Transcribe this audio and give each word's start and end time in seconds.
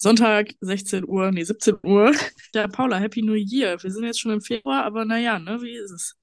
Sonntag, 0.00 0.54
16 0.60 1.06
Uhr, 1.06 1.32
nee, 1.32 1.42
17 1.42 1.76
Uhr. 1.82 2.12
Ja, 2.54 2.66
Paula, 2.68 2.98
Happy 2.98 3.20
New 3.20 3.34
Year. 3.34 3.82
Wir 3.82 3.90
sind 3.90 4.04
jetzt 4.04 4.20
schon 4.20 4.32
im 4.32 4.40
Februar, 4.40 4.84
aber 4.84 5.04
naja, 5.04 5.38
ne, 5.38 5.60
wie 5.60 5.76
ist 5.76 5.90
es? 5.90 6.16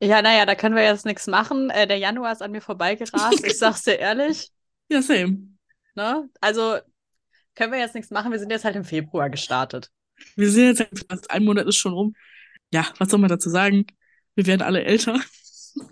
Ja, 0.00 0.20
naja, 0.22 0.46
da 0.46 0.56
können 0.56 0.74
wir 0.74 0.82
jetzt 0.82 1.06
nichts 1.06 1.28
machen. 1.28 1.70
Äh, 1.70 1.86
der 1.86 1.98
Januar 1.98 2.32
ist 2.32 2.42
an 2.42 2.50
mir 2.50 2.62
vorbeigerast, 2.62 3.12
ich 3.44 3.58
sag's 3.58 3.82
dir 3.82 3.98
ehrlich. 3.98 4.50
Ja, 4.88 5.02
same. 5.02 5.38
Ne? 5.94 6.28
Also 6.40 6.78
können 7.54 7.72
wir 7.72 7.78
jetzt 7.78 7.94
nichts 7.94 8.10
machen. 8.10 8.32
Wir 8.32 8.38
sind 8.38 8.50
jetzt 8.50 8.64
halt 8.64 8.76
im 8.76 8.84
Februar 8.84 9.30
gestartet. 9.30 9.90
Wir 10.34 10.50
sind 10.50 10.78
jetzt 10.78 11.06
fast 11.08 11.30
ein 11.30 11.44
Monat 11.44 11.66
ist 11.66 11.76
schon 11.76 11.92
rum. 11.92 12.14
Ja, 12.72 12.86
was 12.98 13.10
soll 13.10 13.20
man 13.20 13.28
dazu 13.28 13.50
sagen? 13.50 13.86
Wir 14.34 14.46
werden 14.46 14.62
alle 14.62 14.82
älter. 14.84 15.20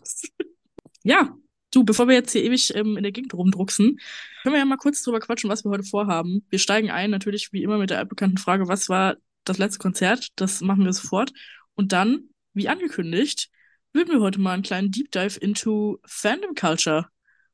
ja, 1.05 1.37
du, 1.71 1.85
bevor 1.85 2.09
wir 2.09 2.15
jetzt 2.15 2.33
hier 2.33 2.45
ewig 2.45 2.75
ähm, 2.75 2.97
in 2.97 3.03
der 3.03 3.13
Gegend 3.13 3.35
rumdrucksen, 3.35 4.01
können 4.43 4.55
wir 4.55 4.59
ja 4.59 4.65
mal 4.65 4.77
kurz 4.77 5.03
drüber 5.03 5.21
quatschen, 5.21 5.51
was 5.51 5.65
wir 5.65 5.71
heute 5.71 5.85
vorhaben. 5.85 6.45
Wir 6.51 6.59
steigen 6.59 6.91
ein, 6.91 7.11
natürlich 7.11 7.53
wie 7.53 7.63
immer 7.63 7.79
mit 7.79 7.91
der 7.91 7.99
altbekannten 7.99 8.39
Frage, 8.39 8.69
was 8.69 8.89
war 8.89 9.17
das 9.45 9.59
letzte 9.59 9.79
Konzert? 9.79 10.29
Das 10.37 10.61
machen 10.61 10.85
wir 10.85 10.93
sofort. 10.93 11.33
Und 11.75 11.93
dann, 11.93 12.29
wie 12.53 12.69
angekündigt, 12.69 13.49
würden 13.93 14.13
wir 14.13 14.21
heute 14.21 14.41
mal 14.41 14.53
einen 14.53 14.63
kleinen 14.63 14.91
Deep 14.91 15.11
Dive 15.11 15.39
into 15.39 15.99
Fandom 16.05 16.55
Culture 16.55 17.09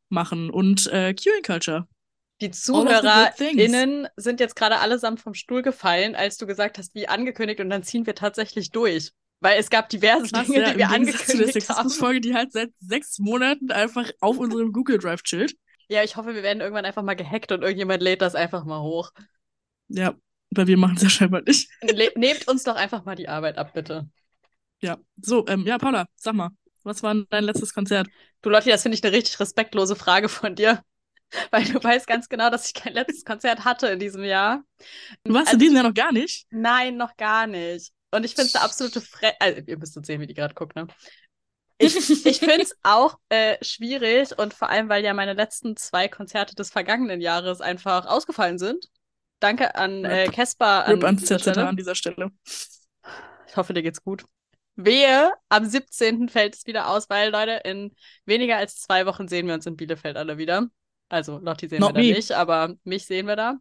machen 0.08 0.50
und 0.50 0.86
äh, 0.88 1.14
Queuing 1.14 1.42
Culture. 1.42 1.86
Die 2.40 2.50
ZuhörerInnen 2.50 4.08
sind 4.16 4.40
jetzt 4.40 4.56
gerade 4.56 4.78
allesamt 4.78 5.20
vom 5.20 5.32
Stuhl 5.32 5.62
gefallen, 5.62 6.14
als 6.14 6.36
du 6.36 6.46
gesagt 6.46 6.76
hast, 6.76 6.94
wie 6.94 7.08
angekündigt, 7.08 7.60
und 7.60 7.70
dann 7.70 7.82
ziehen 7.82 8.04
wir 8.04 8.14
tatsächlich 8.14 8.70
durch. 8.70 9.12
Weil 9.40 9.58
es 9.58 9.68
gab 9.68 9.88
diverse 9.88 10.30
Krass, 10.30 10.46
Dinge, 10.46 10.60
ja, 10.60 10.72
die 10.72 10.78
wir 10.78 10.88
angekündigt 10.88 11.68
haben. 11.68 11.88
Das 11.88 11.96
Folge, 11.96 12.20
die 12.20 12.34
halt 12.34 12.52
seit 12.52 12.70
sechs 12.80 13.18
Monaten 13.18 13.70
einfach 13.70 14.10
auf 14.20 14.38
unserem 14.38 14.72
Google 14.72 14.98
Drive 14.98 15.22
chillt. 15.22 15.54
Ja, 15.88 16.02
ich 16.02 16.16
hoffe, 16.16 16.34
wir 16.34 16.42
werden 16.42 16.60
irgendwann 16.60 16.84
einfach 16.84 17.02
mal 17.02 17.14
gehackt 17.14 17.52
und 17.52 17.62
irgendjemand 17.62 18.02
lädt 18.02 18.22
das 18.22 18.34
einfach 18.34 18.64
mal 18.64 18.80
hoch. 18.80 19.10
Ja, 19.88 20.14
weil 20.50 20.66
wir 20.66 20.76
machen 20.76 20.96
es 20.96 21.02
ja 21.02 21.10
scheinbar 21.10 21.42
nicht. 21.42 21.68
Le 21.82 22.10
nehmt 22.16 22.48
uns 22.48 22.64
doch 22.64 22.76
einfach 22.76 23.04
mal 23.04 23.14
die 23.14 23.28
Arbeit 23.28 23.58
ab, 23.58 23.72
bitte. 23.74 24.08
Ja, 24.80 24.98
so, 25.20 25.46
ähm, 25.46 25.64
ja, 25.66 25.78
Paula, 25.78 26.06
sag 26.16 26.34
mal, 26.34 26.50
was 26.82 27.02
war 27.02 27.14
dein 27.30 27.44
letztes 27.44 27.72
Konzert? 27.72 28.08
Du, 28.42 28.50
Lotti, 28.50 28.70
das 28.70 28.82
finde 28.82 28.96
ich 28.96 29.04
eine 29.04 29.12
richtig 29.12 29.38
respektlose 29.38 29.96
Frage 29.96 30.28
von 30.28 30.54
dir. 30.54 30.82
Weil 31.50 31.64
du 31.64 31.82
weißt 31.82 32.06
ganz 32.06 32.28
genau, 32.28 32.50
dass 32.50 32.66
ich 32.66 32.74
kein 32.74 32.92
letztes 32.92 33.24
Konzert 33.24 33.64
hatte 33.64 33.88
in 33.88 33.98
diesem 33.98 34.22
Jahr. 34.22 34.62
Du 35.24 35.34
warst 35.34 35.48
also, 35.48 35.54
in 35.54 35.58
diesem 35.58 35.74
Jahr 35.74 35.84
noch 35.84 35.94
gar 35.94 36.12
nicht? 36.12 36.46
Nein, 36.50 36.96
noch 36.96 37.16
gar 37.16 37.46
nicht. 37.48 37.92
Und 38.16 38.24
ich 38.24 38.34
finde 38.34 38.48
es 38.48 38.54
eine 38.54 38.64
absolute 38.64 39.00
Fre 39.00 39.34
also, 39.40 39.60
ihr 39.66 39.78
müsst 39.78 39.96
uns 39.96 40.06
sehen, 40.06 40.20
wie 40.20 40.26
die 40.26 40.34
gerade 40.34 40.54
guckt, 40.54 40.74
ne? 40.74 40.86
Ich, 41.78 41.94
ich 42.26 42.38
finde 42.38 42.62
es 42.62 42.74
auch 42.82 43.18
äh, 43.28 43.62
schwierig 43.62 44.38
und 44.38 44.54
vor 44.54 44.70
allem, 44.70 44.88
weil 44.88 45.04
ja 45.04 45.12
meine 45.12 45.34
letzten 45.34 45.76
zwei 45.76 46.08
Konzerte 46.08 46.54
des 46.54 46.70
vergangenen 46.70 47.20
Jahres 47.20 47.60
einfach 47.60 48.06
ausgefallen 48.06 48.58
sind. 48.58 48.86
Danke 49.38 49.74
an 49.74 50.04
äh, 50.06 50.28
Kesper. 50.28 50.86
Rip 50.88 51.04
an, 51.04 51.18
an, 51.18 51.58
an 51.58 51.76
dieser 51.76 51.94
Stelle. 51.94 52.30
Ich 53.48 53.56
hoffe, 53.56 53.74
dir 53.74 53.82
geht's 53.82 54.02
gut. 54.02 54.24
Wehe, 54.76 55.32
am 55.48 55.66
17. 55.66 56.28
fällt 56.28 56.54
es 56.54 56.66
wieder 56.66 56.88
aus, 56.88 57.08
weil, 57.10 57.30
Leute, 57.30 57.60
in 57.64 57.94
weniger 58.24 58.56
als 58.56 58.80
zwei 58.80 59.06
Wochen 59.06 59.28
sehen 59.28 59.46
wir 59.46 59.54
uns 59.54 59.66
in 59.66 59.76
Bielefeld 59.76 60.16
alle 60.16 60.38
wieder. 60.38 60.68
Also 61.08 61.38
Lotti 61.38 61.68
sehen 61.68 61.80
Not 61.80 61.94
wir 61.94 62.02
me. 62.02 62.10
da 62.10 62.16
nicht, 62.16 62.32
aber 62.32 62.74
mich 62.84 63.04
sehen 63.04 63.26
wir 63.26 63.36
da. 63.36 63.58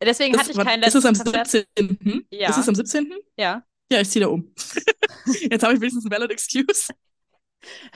Deswegen 0.00 0.34
das, 0.34 0.42
hatte 0.42 0.52
ich 0.52 0.58
kein 0.58 0.80
letztes 0.80 1.04
Ist 1.04 1.26
es 1.26 1.34
am 1.34 1.44
17.? 1.44 2.26
Ja. 2.30 2.50
Ist 2.50 2.58
es 2.58 2.68
am 2.68 2.74
17.? 2.74 3.12
Ja. 3.36 3.64
Ja, 3.90 4.00
ich 4.00 4.10
ziehe 4.10 4.24
da 4.24 4.30
um. 4.30 4.54
Jetzt 5.50 5.62
habe 5.62 5.74
ich 5.74 5.80
wenigstens 5.80 6.04
ein 6.04 6.10
valid 6.10 6.30
excuse. 6.30 6.92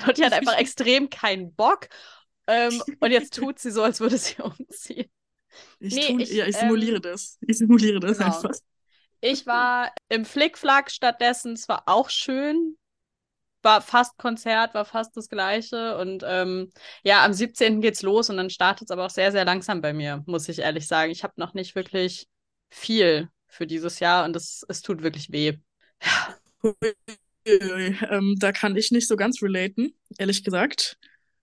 Lotti 0.06 0.22
hat 0.22 0.32
einfach 0.32 0.58
extrem 0.58 1.10
keinen 1.10 1.54
Bock. 1.54 1.88
Ähm, 2.46 2.82
und 3.00 3.10
jetzt 3.10 3.34
tut 3.38 3.58
sie 3.58 3.70
so, 3.70 3.82
als 3.82 4.00
würde 4.00 4.18
sie 4.18 4.36
umziehen. 4.42 5.10
Ich, 5.78 5.94
nee, 5.94 6.06
tun, 6.08 6.20
ich, 6.20 6.32
ja, 6.32 6.46
ich 6.46 6.56
simuliere 6.56 6.96
ähm, 6.96 7.02
das. 7.02 7.38
Ich 7.46 7.58
simuliere 7.58 8.00
das 8.00 8.18
genau. 8.18 8.34
einfach. 8.34 8.50
Ich 9.20 9.46
war 9.46 9.92
im 10.08 10.24
Flickflack 10.24 10.90
stattdessen. 10.90 11.52
Es 11.52 11.68
war 11.68 11.84
auch 11.86 12.10
schön. 12.10 12.76
War 13.62 13.80
fast 13.80 14.16
Konzert, 14.18 14.74
war 14.74 14.84
fast 14.84 15.16
das 15.16 15.28
Gleiche. 15.28 15.96
Und 15.98 16.24
ähm, 16.26 16.72
ja, 17.04 17.24
am 17.24 17.32
17. 17.32 17.80
geht's 17.80 18.02
los 18.02 18.28
und 18.28 18.38
dann 18.38 18.50
startet 18.50 18.86
es 18.86 18.90
aber 18.90 19.06
auch 19.06 19.10
sehr, 19.10 19.30
sehr 19.30 19.44
langsam 19.44 19.80
bei 19.80 19.92
mir, 19.92 20.24
muss 20.26 20.48
ich 20.48 20.58
ehrlich 20.58 20.88
sagen. 20.88 21.12
Ich 21.12 21.22
habe 21.22 21.34
noch 21.36 21.54
nicht 21.54 21.76
wirklich 21.76 22.26
viel 22.70 23.28
für 23.46 23.66
dieses 23.66 24.00
Jahr 24.00 24.24
und 24.24 24.34
es, 24.34 24.64
es 24.68 24.82
tut 24.82 25.02
wirklich 25.02 25.30
weh. 25.30 25.58
Ähm, 27.44 28.36
da 28.38 28.52
kann 28.52 28.76
ich 28.76 28.92
nicht 28.92 29.08
so 29.08 29.16
ganz 29.16 29.42
relaten, 29.42 29.94
ehrlich 30.18 30.44
gesagt. 30.44 30.96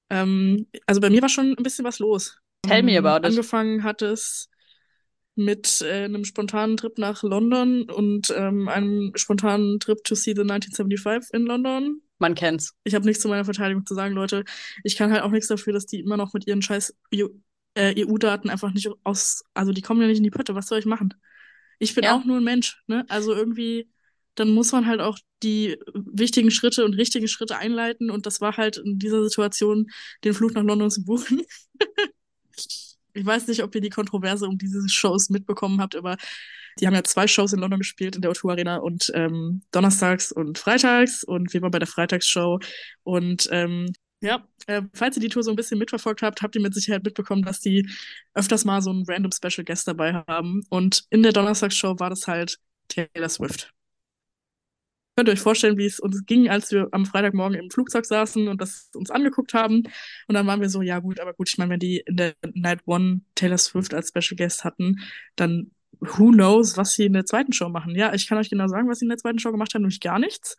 Ähm, 0.09 0.68
also 0.86 1.02
bei 1.02 1.09
mir 1.09 1.22
war 1.22 1.30
schon 1.30 1.56
ein 1.58 1.64
bisschen 1.64 1.84
was 1.84 2.00
los. 2.00 2.38
Tell 2.62 2.84
me 2.84 2.97
about 2.97 3.18
it. 3.18 3.25
Angefangen 3.25 3.84
hat 3.84 4.02
es 4.02 4.50
mit 5.36 5.81
äh, 5.81 6.03
einem 6.03 6.25
spontanen 6.25 6.78
Trip 6.78 6.97
nach 6.97 7.24
London 7.24 7.90
und 7.90 8.34
ähm, 8.36 8.68
einem 8.68 9.12
spontanen 9.16 9.80
Trip 9.80 10.03
to 10.03 10.16
see 10.16 10.34
the 10.34 10.42
1975 10.42 11.34
in 11.34 11.46
London. 11.46 12.02
Man 12.18 12.36
kennt's. 12.36 12.76
Ich 12.84 12.96
habe 12.96 13.06
nichts 13.06 13.22
zu 13.22 13.30
meiner 13.30 13.46
Verteidigung 13.46 13.86
zu 13.86 13.96
sagen, 13.96 14.14
Leute. 14.14 14.44
Ich 14.84 14.97
kann 14.97 15.12
halt 15.12 15.24
auch 15.24 15.31
nichts 15.31 15.47
dafür, 15.47 15.72
dass 15.72 15.86
die 15.86 16.02
immer 16.02 16.18
noch 16.18 16.34
mit 16.34 16.46
ihren 16.47 16.62
scheiß 16.62 16.94
EU-Daten 17.14 18.50
äh, 18.50 18.52
einfach 18.52 18.74
nicht 18.74 18.90
aus, 19.03 19.44
also 19.53 19.72
die 19.72 19.81
kommen 19.81 20.02
ja 20.02 20.08
nicht 20.08 20.18
in 20.18 20.24
die 20.24 20.31
Pötte. 20.31 20.56
Was 20.56 20.68
soll 20.68 20.80
ich 20.80 20.86
machen? 20.86 21.14
Ich 21.78 21.96
bin 21.96 22.03
ja. 22.03 22.18
auch 22.18 22.26
nur 22.26 22.38
ein 22.38 22.44
Mensch, 22.44 22.84
ne? 22.88 23.06
Also 23.08 23.34
irgendwie, 23.34 23.90
dann 24.35 24.51
muss 24.51 24.72
man 24.72 24.88
halt 24.88 25.01
auch 25.01 25.17
die 25.44 25.78
wichtigen 25.94 26.51
Schritte 26.51 26.85
und 26.85 26.94
richtigen 26.94 27.28
Schritte 27.28 27.57
einleiten. 27.57 28.09
Und 28.09 28.25
das 28.25 28.41
war 28.41 28.57
halt 28.57 28.78
in 28.78 29.00
dieser 29.00 29.23
Situation, 29.23 29.90
den 30.23 30.34
Flug 30.34 30.53
nach 30.53 30.63
London 30.63 30.91
zu 30.91 31.03
buchen. 31.03 31.41
Ich 33.13 33.25
weiß 33.25 33.47
nicht, 33.47 33.63
ob 33.63 33.73
ihr 33.73 33.81
die 33.81 33.90
Kontroverse 33.90 34.47
um 34.47 34.57
diese 34.57 34.88
Shows 34.88 35.29
mitbekommen 35.29 35.81
habt, 35.81 35.95
aber 35.95 36.16
die 36.79 36.88
haben 36.88 36.94
ja 36.94 37.03
zwei 37.03 37.28
Shows 37.28 37.53
in 37.53 37.59
London 37.59 37.79
gespielt 37.79 38.16
in 38.16 38.22
der 38.22 38.31
O2 38.31 38.51
Arena 38.51 38.78
und 38.78 39.12
ähm, 39.16 39.62
donnerstags 39.72 40.31
und 40.31 40.57
freitags. 40.57 41.23
Und 41.23 41.53
wir 41.53 41.61
waren 41.61 41.72
bei 41.72 41.79
der 41.79 41.88
Freitagsshow. 41.88 42.59
Und 43.03 43.50
ähm, 43.51 43.91
ja, 44.22 44.47
äh, 44.67 44.84
falls 44.94 45.17
ihr 45.17 45.22
die 45.22 45.29
Tour 45.29 45.44
so 45.44 45.50
ein 45.50 45.56
bisschen 45.56 45.79
mitverfolgt 45.79 46.22
habt, 46.22 46.41
habt 46.41 46.56
ihr 46.56 46.61
mit 46.61 46.73
Sicherheit 46.73 47.03
mitbekommen, 47.03 47.41
dass 47.44 47.59
die 47.59 47.90
öfters 48.34 48.66
mal 48.66 48.81
so 48.81 48.91
einen 48.91 49.06
random 49.07 49.31
Special 49.31 49.66
Guest 49.66 49.88
dabei 49.88 50.13
haben. 50.28 50.63
Und 50.69 51.06
in 51.09 51.23
der 51.23 51.34
Donnerstagsshow 51.34 52.00
war 52.00 52.09
das 52.09 52.28
halt 52.28 52.59
Taylor 52.88 53.29
Swift 53.29 53.73
könnt 55.19 55.28
ihr 55.28 55.34
euch 55.34 55.41
vorstellen, 55.41 55.78
wie 55.78 55.85
es 55.85 56.00
uns 56.00 56.25
ging, 56.25 56.50
als 56.50 56.72
wir 56.72 56.88
am 56.94 57.06
Freitagmorgen 57.06 57.59
im 57.59 57.69
Flugzeug 57.69 58.06
saßen 58.06 58.47
und 58.47 58.62
das 58.62 58.90
uns 58.96 59.12
angeguckt 59.12 59.53
haben. 59.53 59.84
Und 60.30 60.34
dann 60.34 60.47
waren 60.47 60.62
wir 60.62 60.69
so, 60.69 60.81
ja 60.81 61.00
gut, 61.00 61.19
aber 61.19 61.34
gut, 61.34 61.50
ich 61.50 61.57
meine, 61.57 61.72
wenn 61.72 61.80
die 61.81 61.97
in 62.06 62.16
der 62.16 62.35
Night 62.53 62.80
One 62.85 63.19
Taylor 63.35 63.58
Swift 63.58 63.94
als 63.94 64.13
Special 64.16 64.38
Guest 64.38 64.63
hatten, 64.63 65.02
dann 65.35 65.72
who 66.00 66.31
knows, 66.31 66.78
was 66.78 66.94
sie 66.94 67.03
in 67.03 67.12
der 67.12 67.25
zweiten 67.25 67.52
Show 67.52 67.68
machen. 67.68 67.96
Ja, 67.96 68.13
ich 68.13 68.29
kann 68.29 68.38
euch 68.38 68.50
genau 68.50 68.69
sagen, 68.69 68.88
was 68.88 69.00
sie 69.00 69.06
in 69.06 69.09
der 69.09 69.18
zweiten 69.18 69.40
Show 69.40 69.52
gemacht 69.52 69.74
haben, 69.74 69.81
nämlich 69.81 70.00
gar 70.00 70.19
nichts. 70.19 70.56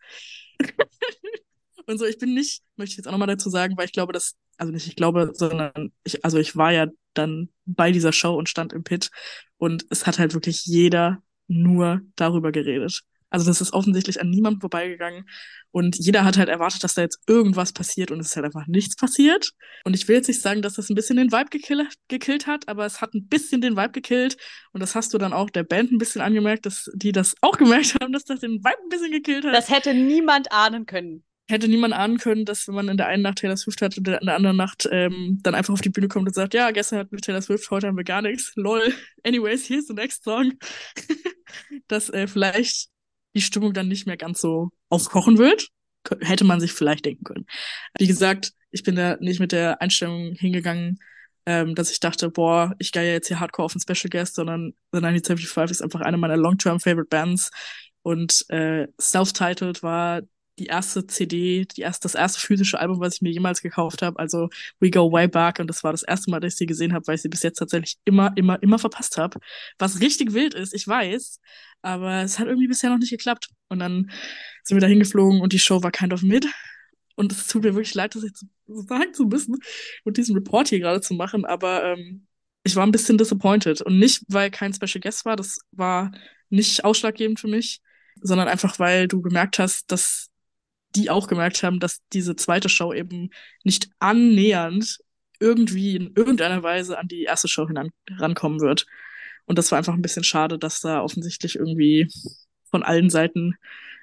und 1.87 1.97
so, 1.97 2.05
ich 2.05 2.19
bin 2.19 2.35
nicht, 2.35 2.63
möchte 2.77 2.93
ich 2.93 2.97
jetzt 2.99 3.07
auch 3.07 3.13
nochmal 3.13 3.29
dazu 3.29 3.49
sagen, 3.49 3.79
weil 3.79 3.87
ich 3.87 3.93
glaube, 3.93 4.13
dass, 4.13 4.37
also 4.59 4.75
nicht 4.75 4.87
ich 4.87 4.95
glaube, 4.95 5.31
sondern 5.33 5.91
ich, 6.05 6.23
also 6.23 6.37
ich 6.37 6.55
war 6.55 6.71
ja 6.71 6.87
dann 7.15 7.49
bei 7.65 7.93
dieser 7.93 8.13
Show 8.13 8.35
und 8.35 8.51
stand 8.51 8.75
im 8.75 8.85
Pit 8.85 9.11
und 9.57 9.87
es 9.89 10.07
hat 10.07 10.19
halt 10.19 10.35
wirklich 10.35 10.67
jeder 10.67 11.23
nur 11.47 12.03
darüber 12.15 12.53
geredet. 12.53 13.05
Also 13.31 13.47
das 13.47 13.61
ist 13.61 13.73
offensichtlich 13.73 14.21
an 14.21 14.29
niemandem 14.29 14.61
vorbeigegangen. 14.61 15.25
Und 15.71 15.97
jeder 15.99 16.25
hat 16.25 16.37
halt 16.37 16.49
erwartet, 16.49 16.83
dass 16.83 16.95
da 16.95 17.03
jetzt 17.03 17.21
irgendwas 17.29 17.73
passiert 17.73 18.11
und 18.11 18.21
es 18.21 18.29
ist 18.29 18.37
halt 18.37 18.47
einfach 18.47 18.67
nichts 18.67 18.97
passiert. 18.97 19.53
Und 19.85 19.95
ich 19.95 20.09
will 20.09 20.17
jetzt 20.17 20.29
nicht 20.29 20.43
sagen, 20.43 20.63
dass 20.63 20.75
das 20.75 20.91
ein 20.91 20.97
bisschen 20.97 21.17
den 21.17 21.31
Vibe 21.31 21.51
gekill 21.51 21.89
gekillt 22.09 22.47
hat, 22.47 22.69
aber 22.69 22.85
es 22.85 23.01
hat 23.01 23.15
ein 23.15 23.29
bisschen 23.29 23.61
den 23.61 23.77
Vibe 23.77 23.93
gekillt. 23.93 24.37
Und 24.73 24.81
das 24.81 24.95
hast 24.95 25.15
du 25.15 25.19
dann 25.19 25.33
auch 25.33 25.49
der 25.49 25.63
Band 25.63 25.93
ein 25.93 25.99
bisschen 25.99 26.21
angemerkt, 26.21 26.67
dass 26.67 26.91
die 26.95 27.13
das 27.13 27.35
auch 27.41 27.57
gemerkt 27.57 27.97
haben, 28.01 28.13
dass 28.13 28.25
das 28.25 28.41
den 28.41 28.59
Vibe 28.59 28.83
ein 28.83 28.89
bisschen 28.89 29.13
gekillt 29.13 29.45
hat. 29.45 29.55
Das 29.55 29.71
hätte 29.71 29.95
niemand 29.95 30.53
ahnen 30.53 30.87
können. 30.87 31.25
Hätte 31.49 31.67
niemand 31.67 31.95
ahnen 31.95 32.19
können, 32.19 32.45
dass 32.45 32.69
wenn 32.69 32.77
man 32.77 32.89
in 32.89 32.97
der 32.97 33.09
einen 33.09 33.25
Nacht 33.25 33.39
Taylor 33.39 33.57
Swift 33.57 33.83
hat 33.83 33.99
und 33.99 34.07
in 34.07 34.25
der 34.25 34.37
anderen 34.37 34.57
Nacht 34.57 34.89
ähm, 34.93 35.41
dann 35.43 35.57
einfach 35.57 35.75
auf 35.75 35.81
die 35.81 35.89
Bühne 35.89 36.07
kommt 36.07 36.29
und 36.29 36.35
sagt, 36.35 36.55
ja, 36.55 36.71
gestern 36.71 37.01
hatten 37.01 37.11
wir 37.11 37.21
Taylor 37.21 37.43
Swift, 37.43 37.69
heute 37.73 37.89
haben 37.89 37.97
wir 37.97 38.05
gar 38.05 38.23
nichts. 38.23 38.53
Lol. 38.55 38.95
Anyways, 39.25 39.69
here's 39.69 39.89
the 39.89 39.95
next 39.95 40.23
song. 40.23 40.53
dass 41.89 42.09
äh, 42.11 42.29
vielleicht 42.29 42.89
die 43.35 43.43
Stimmung 43.43 43.73
dann 43.73 43.89
nicht 43.89 44.07
mehr 44.07 44.17
ganz 44.17 44.41
so 44.41 44.71
aufkochen 44.89 45.39
wird. 45.39 45.69
Hätte 46.21 46.45
man 46.45 46.61
sich 46.61 46.73
vielleicht 46.73 47.05
denken 47.05 47.25
können. 47.25 47.47
Wie 47.99 48.07
gesagt, 48.07 48.53
ich 48.71 48.83
bin 48.83 48.97
da 48.97 49.17
nicht 49.21 49.41
mit 49.41 49.53
der 49.53 49.83
Einstellung 49.83 50.33
hingegangen, 50.33 50.99
ähm, 51.47 51.75
dass 51.75 51.91
ich 51.91 52.01
dachte, 52.01 52.31
boah, 52.31 52.75
ich 52.79 52.93
gehe 52.93 53.13
jetzt 53.13 53.29
hier 53.29 53.41
hardcore 53.41 53.67
auf 53.67 53.75
einen 53.75 53.81
Special 53.83 54.11
Guest, 54.11 54.35
sondern 54.35 54.73
The 54.93 54.99
1975 54.99 55.71
ist 55.71 55.83
einfach 55.83 56.01
eine 56.01 56.17
meiner 56.17 56.37
Long-Term 56.37 56.81
Favorite 56.81 57.09
Bands. 57.09 57.51
Und 58.03 58.47
äh, 58.49 58.87
Self-Titled 59.01 59.83
war 59.83 60.23
die 60.61 60.67
erste 60.67 61.07
CD, 61.07 61.65
die 61.65 61.81
erste, 61.81 62.03
das 62.05 62.15
erste 62.15 62.39
physische 62.39 62.79
Album, 62.79 63.01
was 63.01 63.17
ich 63.17 63.23
mir 63.23 63.33
jemals 63.33 63.63
gekauft 63.63 64.03
habe. 64.03 64.19
Also 64.19 64.51
We 64.79 64.91
Go 64.91 65.11
Way 65.11 65.29
Back. 65.29 65.59
Und 65.59 65.69
das 65.69 65.83
war 65.83 65.93
das 65.93 66.03
erste 66.03 66.31
Mal, 66.31 66.41
dass 66.41 66.53
ich 66.53 66.59
sie 66.59 66.67
gesehen 66.67 66.93
habe, 66.93 67.07
weil 67.07 67.15
ich 67.17 67.23
sie 67.23 67.29
bis 67.29 67.43
jetzt 67.43 67.59
tatsächlich 67.59 67.97
immer, 68.05 68.33
immer, 68.37 68.63
immer 68.63 68.79
verpasst 68.79 69.17
habe. 69.17 69.41
Was 69.79 70.01
richtig 70.01 70.35
wild 70.35 70.55
ist, 70.55 70.75
ich 70.75 70.87
weiß. 70.87 71.41
Aber 71.83 72.23
es 72.23 72.39
hat 72.39 72.47
irgendwie 72.47 72.69
bisher 72.69 72.91
noch 72.91 72.99
nicht 72.99 73.11
geklappt. 73.11 73.49
Und 73.69 73.79
dann 73.79 74.11
sind 74.63 74.77
wir 74.77 74.81
da 74.81 74.87
hingeflogen 74.87 75.41
und 75.41 75.53
die 75.53 75.59
Show 75.59 75.83
war 75.83 75.91
kind 75.91 76.13
of 76.13 76.23
mid. 76.23 76.47
Und 77.17 77.33
es 77.33 77.47
tut 77.47 77.65
mir 77.65 77.75
wirklich 77.75 77.95
leid, 77.95 78.15
das 78.15 78.23
jetzt 78.23 78.45
so 78.67 78.83
sagen 78.83 79.15
zu 79.15 79.25
müssen 79.25 79.57
und 80.05 80.17
diesen 80.17 80.35
Report 80.37 80.69
hier 80.69 80.81
gerade 80.81 81.01
zu 81.01 81.15
machen. 81.15 81.45
Aber 81.45 81.85
ähm, 81.85 82.27
ich 82.65 82.77
war 82.77 82.87
ein 82.87 82.93
bisschen 82.93 83.19
disappointed. 83.19 83.81
Und 83.81 83.99
nicht, 83.99 84.23
weil 84.29 84.51
kein 84.51 84.75
Special 84.75 85.01
Guest 85.01 85.25
war, 85.25 85.37
das 85.37 85.59
war 85.73 86.13
nicht 86.51 86.85
ausschlaggebend 86.85 87.41
für 87.41 87.49
mich, 87.49 87.81
sondern 88.21 88.49
einfach, 88.49 88.79
weil 88.79 89.09
du 89.09 89.23
gemerkt 89.23 89.59
hast, 89.59 89.91
dass 89.91 90.30
die 90.97 91.11
auch 91.11 91.29
gemerkt 91.29 91.63
haben, 91.63 91.81
dass 91.81 92.01
diese 92.13 92.37
zweite 92.37 92.69
Show 92.69 92.93
eben 92.93 93.31
nicht 93.65 93.91
annähernd 93.99 94.99
irgendwie 95.39 95.97
in 95.97 96.13
irgendeiner 96.15 96.63
Weise 96.63 96.99
an 96.99 97.09
die 97.09 97.23
erste 97.23 97.49
Show 97.49 97.69
herankommen 98.09 98.61
wird. 98.61 98.87
Und 99.47 99.59
das 99.59 99.71
war 99.71 99.79
einfach 99.79 99.95
ein 99.95 100.03
bisschen 100.03 100.25
schade, 100.25 100.59
dass 100.59 100.81
da 100.81 101.03
offensichtlich 101.03 101.57
irgendwie 101.57 102.09
von 102.71 102.83
allen 102.83 103.11
Seiten 103.11 103.57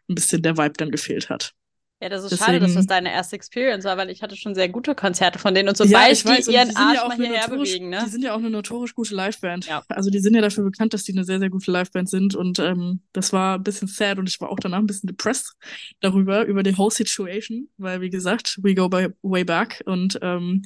ein 0.09 0.15
bisschen 0.15 0.41
der 0.41 0.57
Vibe 0.57 0.73
dann 0.77 0.91
gefehlt 0.91 1.29
hat. 1.29 1.53
Ja, 1.99 2.09
das 2.09 2.23
ist 2.23 2.31
Deswegen, 2.31 2.45
schade, 2.45 2.59
dass 2.59 2.75
das 2.75 2.85
deine 2.85 3.11
erste 3.11 3.35
Experience 3.35 3.83
war, 3.83 3.97
weil 3.97 4.11
ich 4.11 4.21
hatte 4.21 4.35
schon 4.35 4.53
sehr 4.53 4.69
gute 4.69 4.93
Konzerte 4.93 5.39
von 5.39 5.55
denen 5.55 5.67
und 5.67 5.77
sobald 5.77 5.91
ja, 5.91 6.11
ich 6.11 6.23
weiß, 6.23 6.45
die 6.45 6.53
ihren 6.53 6.69
die 6.69 6.75
Arsch 6.75 6.95
ja 6.95 7.07
mal 7.07 7.17
hierher 7.17 7.47
bewegen, 7.47 7.89
ne? 7.89 8.03
Die 8.05 8.11
sind 8.11 8.23
ja 8.23 8.35
auch 8.35 8.37
eine 8.37 8.51
notorisch 8.51 8.93
gute 8.93 9.15
Liveband. 9.15 9.65
Ja. 9.65 9.81
Also 9.89 10.11
die 10.11 10.19
sind 10.19 10.35
ja 10.35 10.41
dafür 10.41 10.63
bekannt, 10.63 10.93
dass 10.93 11.05
die 11.05 11.13
eine 11.13 11.23
sehr, 11.23 11.39
sehr 11.39 11.49
gute 11.49 11.71
Liveband 11.71 12.07
sind 12.07 12.35
und 12.35 12.59
ähm, 12.59 13.01
das 13.13 13.33
war 13.33 13.57
ein 13.57 13.63
bisschen 13.63 13.87
sad 13.87 14.19
und 14.19 14.29
ich 14.29 14.39
war 14.39 14.51
auch 14.51 14.59
danach 14.59 14.77
ein 14.77 14.85
bisschen 14.85 15.07
depressed 15.07 15.55
darüber, 15.99 16.45
über 16.45 16.61
die 16.61 16.77
whole 16.77 16.91
situation, 16.91 17.67
weil 17.77 17.99
wie 17.99 18.11
gesagt, 18.11 18.59
we 18.61 18.75
go 18.75 18.89
by, 18.89 19.07
way 19.23 19.43
back 19.43 19.81
und 19.87 20.19
ähm, 20.21 20.61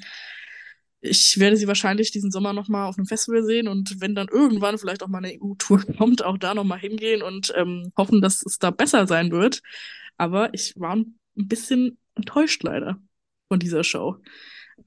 ich 1.00 1.40
werde 1.40 1.56
sie 1.56 1.68
wahrscheinlich 1.68 2.12
diesen 2.12 2.30
Sommer 2.30 2.52
nochmal 2.52 2.88
auf 2.90 2.98
einem 2.98 3.08
Festival 3.08 3.46
sehen 3.46 3.70
und 3.70 4.02
wenn 4.02 4.16
dann 4.16 4.28
irgendwann 4.28 4.78
vielleicht 4.78 5.02
auch 5.02 5.08
mal 5.08 5.24
eine 5.24 5.40
EU-Tour 5.42 5.82
kommt, 5.98 6.26
auch 6.26 6.38
da 6.38 6.54
nochmal 6.54 6.80
hingehen 6.80 7.22
und 7.22 7.54
ähm, 7.56 7.94
hoffen, 7.98 8.22
dass 8.22 8.46
es 8.46 8.60
da 8.60 8.70
besser 8.70 9.08
sein 9.08 9.32
wird. 9.32 9.62
Aber 10.18 10.54
ich 10.54 10.74
war 10.78 10.98
ein 10.98 11.18
ein 11.42 11.48
bisschen 11.48 11.98
enttäuscht 12.16 12.64
leider 12.64 13.02
von 13.48 13.60
dieser 13.60 13.84
Show. 13.84 14.18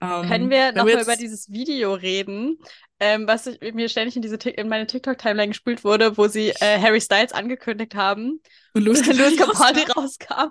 Ähm, 0.01 0.29
Können 0.29 0.51
wir 0.51 0.73
nochmal 0.73 1.03
über 1.03 1.17
dieses 1.17 1.51
Video 1.51 1.95
reden, 1.95 2.59
ähm, 3.01 3.27
was 3.27 3.47
ich, 3.47 3.75
mir 3.75 3.89
ständig 3.89 4.17
in, 4.17 4.23
diese, 4.23 4.37
in 4.37 4.69
meine 4.69 4.87
TikTok-Timeline 4.87 5.49
gespült 5.49 5.85
wurde, 5.85 6.17
wo 6.17 6.27
sie 6.27 6.51
äh, 6.61 6.79
Harry 6.81 7.01
Styles 7.01 7.33
angekündigt 7.33 7.95
haben 7.95 8.41
und 8.75 8.83
Louis 8.83 9.03
Capaldi 9.39 9.83
rauskam. 9.97 10.51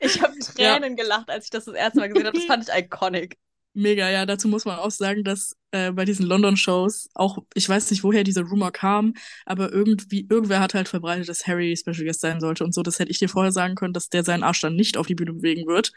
Ich 0.00 0.22
habe 0.22 0.38
Tränen 0.38 0.96
ja. 0.96 1.02
gelacht, 1.02 1.30
als 1.30 1.44
ich 1.44 1.50
das 1.50 1.66
das 1.66 1.74
erste 1.74 2.00
Mal 2.00 2.08
gesehen 2.08 2.26
habe. 2.26 2.36
Das 2.36 2.46
fand 2.46 2.68
ich 2.68 2.74
iconic. 2.74 3.36
Mega, 3.74 4.08
ja. 4.10 4.26
Dazu 4.26 4.48
muss 4.48 4.64
man 4.64 4.78
auch 4.78 4.90
sagen, 4.90 5.24
dass 5.24 5.56
äh, 5.72 5.90
bei 5.90 6.04
diesen 6.04 6.26
London-Shows 6.26 7.10
auch, 7.14 7.38
ich 7.54 7.68
weiß 7.68 7.90
nicht, 7.90 8.04
woher 8.04 8.24
dieser 8.24 8.42
Rumor 8.42 8.70
kam, 8.72 9.14
aber 9.46 9.72
irgendwie, 9.72 10.26
irgendwer 10.28 10.60
hat 10.60 10.74
halt 10.74 10.88
verbreitet, 10.88 11.28
dass 11.28 11.46
Harry 11.46 11.76
Special 11.76 12.04
Guest 12.04 12.20
sein 12.20 12.40
sollte 12.40 12.64
und 12.64 12.74
so. 12.74 12.82
Das 12.82 12.98
hätte 12.98 13.10
ich 13.10 13.18
dir 13.18 13.28
vorher 13.28 13.52
sagen 13.52 13.74
können, 13.74 13.94
dass 13.94 14.08
der 14.08 14.24
seinen 14.24 14.42
Arsch 14.44 14.60
dann 14.60 14.76
nicht 14.76 14.96
auf 14.96 15.06
die 15.06 15.14
Bühne 15.14 15.32
bewegen 15.32 15.66
wird. 15.66 15.92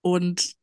Und 0.00 0.54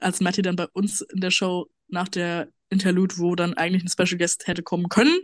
als 0.00 0.20
Matty 0.20 0.42
dann 0.42 0.56
bei 0.56 0.66
uns 0.72 1.02
in 1.02 1.20
der 1.20 1.30
Show 1.30 1.68
nach 1.88 2.08
der 2.08 2.48
Interlude, 2.70 3.18
wo 3.18 3.34
dann 3.34 3.54
eigentlich 3.54 3.84
ein 3.84 3.88
Special 3.88 4.18
Guest 4.18 4.46
hätte 4.46 4.62
kommen 4.62 4.88
können, 4.88 5.18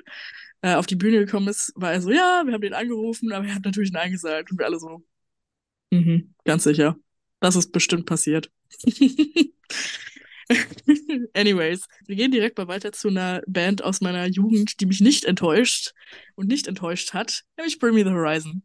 äh, 0.63 0.75
auf 0.75 0.87
die 0.87 0.97
Bühne 0.97 1.19
gekommen 1.25 1.49
ist, 1.49 1.73
war 1.77 1.93
er 1.93 2.01
so, 2.01 2.11
ja, 2.11 2.43
wir 2.45 2.53
haben 2.53 2.61
den 2.61 2.75
angerufen, 2.75 3.33
aber 3.33 3.47
er 3.47 3.55
hat 3.55 3.65
natürlich 3.65 3.93
Nein 3.93 4.13
gesagt. 4.13 4.51
Und 4.51 4.59
wir 4.59 4.67
alle 4.67 4.79
so, 4.79 5.03
mhm, 5.91 6.35
ganz 6.45 6.65
sicher. 6.65 6.97
Das 7.41 7.57
ist 7.57 7.73
bestimmt 7.73 8.07
passiert. 8.07 8.51
Anyways, 11.35 11.87
wir 12.07 12.17
gehen 12.17 12.31
direkt 12.31 12.59
mal 12.59 12.69
weiter 12.69 12.93
zu 12.93 13.09
einer 13.09 13.43
Band 13.47 13.83
aus 13.83 14.01
meiner 14.01 14.27
Jugend, 14.27 14.81
die 14.81 14.87
mich 14.87 15.01
nicht 15.01 15.25
enttäuscht 15.25 15.93
und 16.35 16.49
nicht 16.49 16.67
enttäuscht 16.67 17.15
hat, 17.15 17.45
nämlich 17.57 17.79
Bring 17.79 17.95
Me 17.95 18.05
the 18.05 18.11
Horizon. 18.11 18.63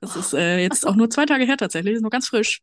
Das 0.00 0.16
ist 0.16 0.34
äh, 0.34 0.58
jetzt 0.58 0.86
auch 0.86 0.96
nur 0.96 1.10
zwei 1.10 1.26
Tage 1.26 1.44
her 1.44 1.56
tatsächlich, 1.56 1.94
ist 1.94 2.02
noch 2.02 2.10
ganz 2.10 2.28
frisch. 2.28 2.60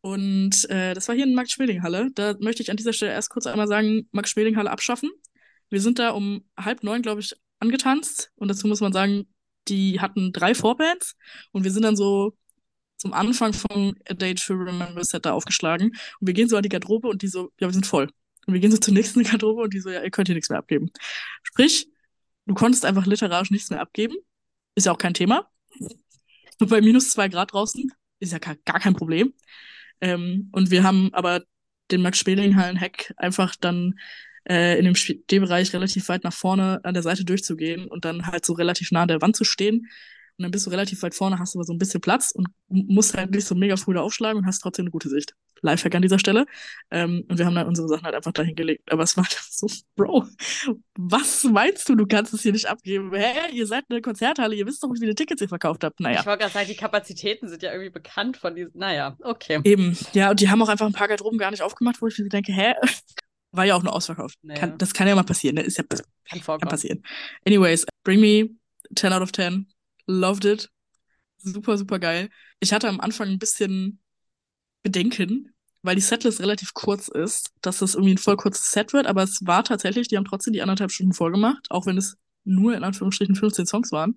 Und 0.00 0.68
äh, 0.70 0.94
das 0.94 1.08
war 1.08 1.14
hier 1.14 1.24
in 1.24 1.34
Max-Schmeling-Halle. 1.34 2.10
Da 2.14 2.34
möchte 2.40 2.62
ich 2.62 2.70
an 2.70 2.76
dieser 2.76 2.92
Stelle 2.92 3.12
erst 3.12 3.30
kurz 3.30 3.46
einmal 3.46 3.68
sagen, 3.68 4.08
Max-Schmeling-Halle 4.12 4.70
abschaffen. 4.70 5.10
Wir 5.70 5.80
sind 5.80 5.98
da 5.98 6.10
um 6.10 6.44
halb 6.56 6.82
neun, 6.82 7.02
glaube 7.02 7.20
ich, 7.20 7.34
angetanzt. 7.60 8.30
Und 8.36 8.48
dazu 8.48 8.68
muss 8.68 8.80
man 8.80 8.92
sagen, 8.92 9.26
die 9.68 10.00
hatten 10.00 10.32
drei 10.32 10.54
Vorbands 10.54 11.16
und 11.52 11.64
wir 11.64 11.70
sind 11.70 11.82
dann 11.82 11.96
so 11.96 12.36
zum 12.96 13.12
Anfang 13.12 13.52
von 13.52 13.94
A 14.08 14.14
Day 14.14 14.34
to 14.34 14.54
Remember 14.54 15.04
Set 15.04 15.26
da 15.26 15.32
aufgeschlagen. 15.32 15.88
Und 15.88 16.26
wir 16.26 16.34
gehen 16.34 16.48
so 16.48 16.56
an 16.56 16.62
die 16.62 16.68
Garderobe 16.68 17.08
und 17.08 17.22
die 17.22 17.28
so, 17.28 17.52
ja, 17.60 17.68
wir 17.68 17.72
sind 17.72 17.86
voll. 17.86 18.08
Und 18.46 18.54
wir 18.54 18.60
gehen 18.60 18.70
so 18.70 18.78
zur 18.78 18.94
nächsten 18.94 19.22
Garderobe 19.24 19.62
und 19.62 19.74
die 19.74 19.80
so, 19.80 19.90
ja, 19.90 20.02
ihr 20.02 20.10
könnt 20.10 20.28
hier 20.28 20.34
nichts 20.34 20.48
mehr 20.48 20.58
abgeben. 20.58 20.90
Sprich, 21.42 21.88
du 22.46 22.54
konntest 22.54 22.84
einfach 22.84 23.06
literarisch 23.06 23.50
nichts 23.50 23.70
mehr 23.70 23.80
abgeben. 23.80 24.16
Ist 24.74 24.86
ja 24.86 24.92
auch 24.92 24.98
kein 24.98 25.14
Thema. 25.14 25.48
Und 26.58 26.70
bei 26.70 26.80
minus 26.80 27.10
zwei 27.10 27.28
Grad 27.28 27.52
draußen 27.52 27.92
ist 28.18 28.32
ja 28.32 28.38
gar, 28.38 28.56
kein 28.80 28.94
Problem. 28.94 29.34
Ähm, 30.00 30.48
und 30.52 30.70
wir 30.70 30.82
haben 30.82 31.12
aber 31.12 31.42
den 31.90 32.02
Max-Speling-Hallen-Hack 32.02 33.14
einfach 33.16 33.56
dann 33.56 33.98
äh, 34.48 34.78
in 34.78 34.84
dem 34.84 34.94
Stehbereich 34.94 35.72
relativ 35.72 36.08
weit 36.08 36.24
nach 36.24 36.32
vorne 36.32 36.80
an 36.84 36.94
der 36.94 37.02
Seite 37.02 37.24
durchzugehen 37.24 37.86
und 37.86 38.04
dann 38.04 38.26
halt 38.26 38.44
so 38.44 38.54
relativ 38.54 38.90
nah 38.90 39.02
an 39.02 39.08
der 39.08 39.20
Wand 39.20 39.36
zu 39.36 39.44
stehen 39.44 39.86
und 40.38 40.42
dann 40.42 40.50
bist 40.50 40.66
du 40.66 40.70
relativ 40.70 41.02
weit 41.02 41.14
vorne, 41.14 41.38
hast 41.38 41.56
aber 41.56 41.64
so 41.64 41.72
ein 41.72 41.78
bisschen 41.78 42.00
Platz 42.00 42.30
und 42.32 42.48
musst 42.68 43.16
halt 43.16 43.30
nicht 43.30 43.46
so 43.46 43.54
mega 43.54 43.76
früh 43.76 43.94
da 43.94 44.00
aufschlagen 44.00 44.38
und 44.38 44.46
hast 44.46 44.60
trotzdem 44.60 44.84
eine 44.84 44.90
gute 44.90 45.08
Sicht. 45.08 45.34
Lifehack 45.62 45.94
an 45.94 46.02
dieser 46.02 46.18
Stelle. 46.18 46.46
Ähm, 46.90 47.24
und 47.28 47.38
wir 47.38 47.46
haben 47.46 47.54
dann 47.54 47.66
unsere 47.66 47.88
Sachen 47.88 48.04
halt 48.04 48.14
einfach 48.14 48.32
dahin 48.32 48.54
gelegt. 48.54 48.92
Aber 48.92 49.02
es 49.02 49.16
war 49.16 49.26
so, 49.50 49.66
Bro, 49.96 50.26
was 50.96 51.44
meinst 51.44 51.88
du, 51.88 51.94
du 51.94 52.06
kannst 52.06 52.34
es 52.34 52.42
hier 52.42 52.52
nicht 52.52 52.66
abgeben? 52.66 53.12
Hä? 53.14 53.52
Ihr 53.52 53.66
seid 53.66 53.84
eine 53.88 54.00
Konzerthalle, 54.00 54.54
ihr 54.54 54.66
wisst 54.66 54.82
doch, 54.82 54.90
wie 54.92 54.98
viele 54.98 55.14
Tickets 55.14 55.40
ihr 55.40 55.48
verkauft 55.48 55.84
habt. 55.84 56.00
Naja. 56.00 56.20
Ich 56.20 56.26
wollte 56.26 56.40
gerade 56.40 56.52
sagen, 56.52 56.68
die 56.68 56.76
Kapazitäten 56.76 57.48
sind 57.48 57.62
ja 57.62 57.72
irgendwie 57.72 57.90
bekannt 57.90 58.36
von 58.36 58.54
diesen. 58.54 58.72
Naja, 58.74 59.16
okay. 59.22 59.60
Eben, 59.64 59.96
ja, 60.12 60.30
und 60.30 60.40
die 60.40 60.50
haben 60.50 60.62
auch 60.62 60.68
einfach 60.68 60.86
ein 60.86 60.92
paar 60.92 61.08
Garderoben 61.08 61.38
gar 61.38 61.50
nicht 61.50 61.62
aufgemacht, 61.62 62.00
wo 62.00 62.06
ich 62.06 62.18
mir 62.18 62.28
denke, 62.28 62.52
hä? 62.52 62.74
War 63.52 63.64
ja 63.64 63.74
auch 63.74 63.82
nur 63.82 63.94
ausverkauft. 63.94 64.36
Naja. 64.42 64.60
Kann, 64.60 64.76
das 64.76 64.92
kann 64.92 65.08
ja 65.08 65.14
mal 65.14 65.24
passieren, 65.24 65.54
ne? 65.54 65.62
Ist 65.62 65.78
ja 65.78 65.84
kann, 65.84 66.42
kann 66.42 66.68
passieren. 66.68 67.02
Anyways, 67.46 67.86
bring 68.04 68.20
me 68.20 68.50
10 68.94 69.12
out 69.12 69.22
of 69.22 69.32
10 69.32 69.66
loved 70.06 70.44
it. 70.44 70.70
Super, 71.38 71.78
super 71.78 71.98
geil. 71.98 72.30
Ich 72.60 72.72
hatte 72.72 72.88
am 72.88 73.00
Anfang 73.00 73.28
ein 73.28 73.38
bisschen 73.38 74.00
Bedenken, 74.82 75.54
weil 75.82 75.96
die 75.96 76.02
Setlist 76.02 76.40
relativ 76.40 76.74
kurz 76.74 77.08
ist, 77.08 77.52
dass 77.60 77.78
das 77.78 77.94
irgendwie 77.94 78.14
ein 78.14 78.18
voll 78.18 78.36
kurzes 78.36 78.70
Set 78.70 78.92
wird, 78.92 79.06
aber 79.06 79.22
es 79.22 79.40
war 79.44 79.64
tatsächlich, 79.64 80.08
die 80.08 80.16
haben 80.16 80.24
trotzdem 80.24 80.52
die 80.52 80.62
anderthalb 80.62 80.90
Stunden 80.90 81.12
voll 81.12 81.32
gemacht, 81.32 81.66
auch 81.70 81.86
wenn 81.86 81.98
es 81.98 82.16
nur 82.44 82.74
in 82.74 82.84
Anführungsstrichen 82.84 83.34
15 83.34 83.66
Songs 83.66 83.92
waren 83.92 84.16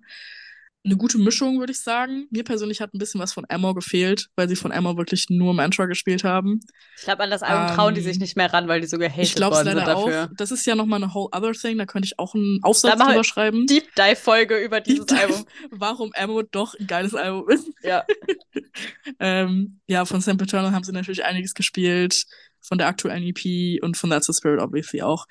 eine 0.82 0.96
gute 0.96 1.18
Mischung, 1.18 1.58
würde 1.58 1.72
ich 1.72 1.80
sagen. 1.82 2.26
Mir 2.30 2.42
persönlich 2.42 2.80
hat 2.80 2.94
ein 2.94 2.98
bisschen 2.98 3.20
was 3.20 3.34
von 3.34 3.44
Amor 3.48 3.74
gefehlt, 3.74 4.28
weil 4.34 4.48
sie 4.48 4.56
von 4.56 4.72
Amor 4.72 4.96
wirklich 4.96 5.26
nur 5.28 5.52
Mantra 5.52 5.84
gespielt 5.86 6.24
haben. 6.24 6.60
Ich 6.96 7.04
glaube, 7.04 7.22
an 7.22 7.30
das 7.30 7.42
Album 7.42 7.68
ähm, 7.68 7.74
trauen 7.74 7.94
die 7.94 8.00
sich 8.00 8.18
nicht 8.18 8.36
mehr 8.36 8.52
ran, 8.52 8.66
weil 8.66 8.80
die 8.80 8.86
so 8.86 8.96
gehatet 8.96 9.24
ich 9.24 9.40
worden 9.40 9.66
leider 9.66 9.84
sind 9.84 9.88
dafür. 9.88 10.24
Auch. 10.24 10.36
Das 10.36 10.50
ist 10.50 10.64
ja 10.64 10.74
nochmal 10.74 11.02
eine 11.02 11.12
whole 11.12 11.28
other 11.32 11.52
thing, 11.52 11.76
da 11.76 11.84
könnte 11.84 12.06
ich 12.06 12.18
auch 12.18 12.34
einen 12.34 12.60
Aufsatz 12.62 12.98
drüber 12.98 13.24
schreiben. 13.24 13.66
Deep 13.66 13.94
Dive-Folge 13.94 14.58
über 14.58 14.80
dieses 14.80 15.06
Deep 15.06 15.20
Album. 15.20 15.44
Warum 15.70 16.12
Amor 16.16 16.44
doch 16.44 16.74
ein 16.74 16.86
geiles 16.86 17.14
Album 17.14 17.50
ist. 17.50 17.68
Ja. 17.82 18.06
ähm, 19.20 19.80
ja, 19.86 20.06
von 20.06 20.22
Sam 20.22 20.38
Paternal 20.38 20.72
haben 20.72 20.84
sie 20.84 20.92
natürlich 20.92 21.24
einiges 21.24 21.52
gespielt, 21.52 22.24
von 22.62 22.78
der 22.78 22.86
aktuellen 22.86 23.22
EP 23.22 23.82
und 23.82 23.98
von 23.98 24.08
That's 24.08 24.26
the 24.26 24.32
Spirit 24.32 24.62
obviously 24.62 25.02
auch. 25.02 25.26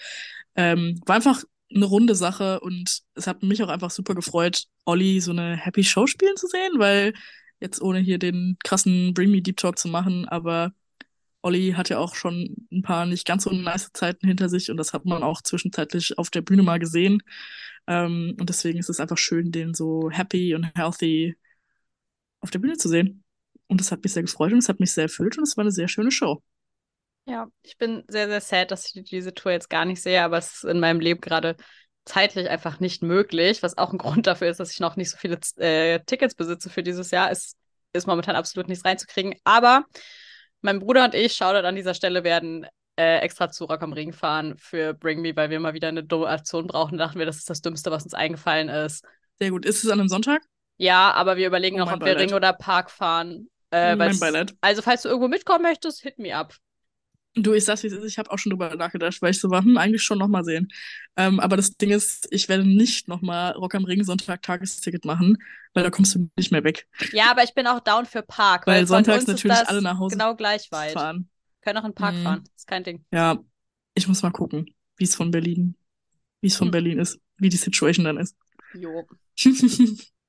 Ähm, 0.56 1.00
war 1.06 1.15
einfach 1.15 1.44
eine 1.74 1.86
runde 1.86 2.16
Sache 2.16 2.60
und 2.62 3.02
es 3.16 3.28
hat 3.28 3.44
mich 3.44 3.64
auch 3.64 3.70
einfach 3.70 3.92
super 3.92 4.16
gefreut, 4.16 4.66
Olli 4.86 5.20
so 5.22 5.32
eine 5.32 5.56
Happy 5.56 5.84
Show 5.84 6.08
spielen 6.08 6.38
zu 6.38 6.48
sehen, 6.48 6.74
weil 6.78 7.14
jetzt 7.60 7.82
ohne 7.82 8.00
hier 8.00 8.20
den 8.20 8.58
krassen 8.64 9.14
Bring 9.14 9.32
Me 9.32 9.42
Deep 9.42 9.58
Talk 9.58 9.78
zu 9.78 9.88
machen, 9.88 10.28
aber 10.28 10.74
Olli 11.42 11.74
hat 11.76 11.90
ja 11.90 12.00
auch 12.00 12.16
schon 12.16 12.68
ein 12.72 12.82
paar 12.82 13.06
nicht 13.06 13.26
ganz 13.26 13.44
so 13.44 13.52
nice 13.52 13.92
Zeiten 13.94 14.28
hinter 14.28 14.50
sich 14.50 14.70
und 14.72 14.78
das 14.78 14.94
hat 14.94 15.06
man 15.06 15.24
auch 15.24 15.42
zwischenzeitlich 15.42 16.18
auf 16.18 16.30
der 16.30 16.42
Bühne 16.42 16.64
mal 16.64 16.80
gesehen. 16.80 17.22
Ähm, 17.88 18.36
und 18.40 18.50
deswegen 18.50 18.80
ist 18.80 18.90
es 18.90 19.00
einfach 19.00 19.18
schön, 19.18 19.52
den 19.52 19.74
so 19.74 20.10
happy 20.12 20.54
und 20.56 20.66
healthy 20.76 21.36
auf 22.42 22.52
der 22.52 22.60
Bühne 22.60 22.78
zu 22.78 22.90
sehen. 22.90 23.24
Und 23.68 23.80
das 23.82 23.92
hat 23.92 24.04
mich 24.04 24.14
sehr 24.14 24.24
gefreut 24.24 24.52
und 24.54 24.60
es 24.60 24.70
hat 24.70 24.80
mich 24.80 24.92
sehr 24.92 25.04
erfüllt 25.04 25.38
und 25.38 25.44
es 25.44 25.58
war 25.58 25.64
eine 25.64 25.72
sehr 25.72 25.88
schöne 25.88 26.12
Show. 26.12 26.44
Ja, 27.26 27.48
ich 27.62 27.78
bin 27.78 28.04
sehr, 28.08 28.28
sehr 28.28 28.42
sad, 28.42 28.72
dass 28.72 28.94
ich 28.94 29.04
diese 29.04 29.34
Tour 29.34 29.52
jetzt 29.52 29.70
gar 29.70 29.86
nicht 29.86 30.02
sehe, 30.02 30.24
aber 30.24 30.38
es 30.38 30.56
ist 30.56 30.64
in 30.64 30.80
meinem 30.80 31.00
Leben 31.00 31.22
gerade 31.22 31.56
zeitlich 32.06 32.50
einfach 32.50 32.80
nicht 32.80 33.04
möglich, 33.04 33.62
was 33.62 33.78
auch 33.78 33.92
ein 33.92 34.00
Grund 34.00 34.26
dafür 34.26 34.50
ist, 34.50 34.60
dass 34.60 34.72
ich 34.72 34.80
noch 34.80 34.96
nicht 34.96 35.12
so 35.12 35.18
viele 35.18 35.40
äh, 35.58 36.00
Tickets 36.06 36.34
besitze 36.34 36.70
für 36.70 36.82
dieses 36.82 37.12
Jahr. 37.12 37.30
Es 37.30 37.56
ist 37.94 38.08
momentan 38.08 38.36
absolut 38.36 38.68
nichts 38.68 38.84
reinzukriegen. 38.84 39.36
Aber 39.44 39.86
mein 40.62 40.80
Bruder 40.80 41.06
und 41.06 41.14
ich, 41.14 41.34
Shoutout 41.34 41.68
an 41.68 41.76
dieser 41.76 41.94
Stelle, 41.94 42.24
werden 42.24 42.66
äh, 42.96 43.20
extra 43.20 43.50
zu 43.50 43.66
Rock 43.66 43.82
am 43.84 43.94
Ring 43.94 44.12
fahren 44.12 44.58
für 44.58 44.94
Bring 44.94 45.22
Me, 45.22 45.36
weil 45.36 45.50
wir 45.50 45.60
mal 45.60 45.74
wieder 45.74 45.88
eine 45.88 46.04
dumme 46.04 46.28
Aktion 46.28 46.68
brauchen. 46.68 46.98
Da 46.98 47.06
dachten 47.06 47.20
wir, 47.20 47.26
das 47.26 47.38
ist 47.38 47.50
das 47.50 47.62
Dümmste, 47.62 47.92
was 47.92 48.04
uns 48.04 48.14
eingefallen 48.14 48.70
ist. 48.70 49.06
Sehr 49.40 49.52
gut. 49.52 49.66
Ist 49.66 49.84
es 49.84 49.90
an 49.90 50.00
einem 50.00 50.10
Sonntag? 50.10 50.42
Ja, 50.78 51.12
aber 51.12 51.38
wir 51.38 51.48
überlegen 51.48 51.78
oh, 51.78 51.86
noch, 51.86 51.94
ob 51.94 52.00
Beileid. 52.00 52.18
wir 52.18 52.24
Ring 52.24 52.34
oder 52.34 52.54
Park 52.54 52.92
fahren. 52.92 53.50
Äh, 53.72 53.96
mein 53.96 54.20
Beileid. 54.20 54.54
Also, 54.62 54.82
falls 54.82 55.04
du 55.04 55.10
irgendwo 55.10 55.28
mitkommen 55.28 55.62
möchtest, 55.62 56.02
hit 56.02 56.18
me 56.18 56.36
up. 56.36 56.54
Du, 57.36 57.54
ich 57.54 57.64
sag's 57.64 57.84
wie 57.84 57.88
es 57.88 57.94
ist, 57.94 58.06
ich 58.06 58.18
habe 58.18 58.32
auch 58.32 58.38
schon 58.38 58.50
drüber 58.50 58.76
nachgedacht, 58.76 59.22
weil 59.22 59.32
ich 59.32 59.40
so 59.40 59.50
war, 59.50 59.64
hm, 59.64 59.78
eigentlich 59.78 60.02
schon 60.02 60.18
nochmal 60.18 60.44
sehen. 60.44 60.68
Ähm, 61.16 61.40
aber 61.40 61.58
das 61.58 61.78
Ding 61.78 61.92
ist, 61.92 62.28
ich 62.32 62.50
werde 62.50 62.66
nicht 62.66 63.08
nochmal 63.08 63.52
Rock 63.54 63.76
am 63.76 63.86
Ring 63.86 64.04
Sonntag 64.04 64.42
Tagesticket 64.42 65.06
machen, 65.06 65.38
weil 65.74 65.84
da 65.84 65.90
kommst 65.92 66.16
du 66.16 66.30
nicht 66.36 66.52
mehr 66.52 66.64
weg. 66.64 66.88
Ja, 67.12 67.32
aber 67.32 67.44
ich 67.44 67.54
bin 67.54 67.68
auch 67.68 67.82
down 67.82 68.06
für 68.06 68.24
Park. 68.24 68.66
Weil, 68.66 68.80
weil 68.80 68.88
sonntags 68.88 69.28
natürlich 69.28 69.58
alle 69.68 69.82
nach 69.82 70.00
Hause 70.00 70.18
genau 70.18 70.36
gleich 70.36 70.72
weit. 70.72 70.94
fahren. 70.94 71.30
Können 71.62 71.78
auch 71.78 71.86
in 71.86 71.92
den 71.92 71.96
Park 71.96 72.16
mhm. 72.16 72.24
fahren, 72.24 72.44
ist 72.56 72.68
kein 72.68 72.84
Ding. 72.84 73.06
Ja, 73.12 73.38
ich 73.94 74.08
muss 74.08 74.24
mal 74.24 74.32
gucken, 74.32 74.66
wie 74.98 75.04
es 75.04 75.16
von 75.16 75.30
Berlin 75.30 75.76
wie 76.42 76.48
es 76.48 76.56
von 76.56 76.68
hm. 76.68 76.72
Berlin 76.72 77.00
ist, 77.00 77.20
wie 77.38 77.50
die 77.50 77.58
Situation 77.58 78.06
dann 78.06 78.18
ist. 78.18 78.36
Jo. 78.74 79.08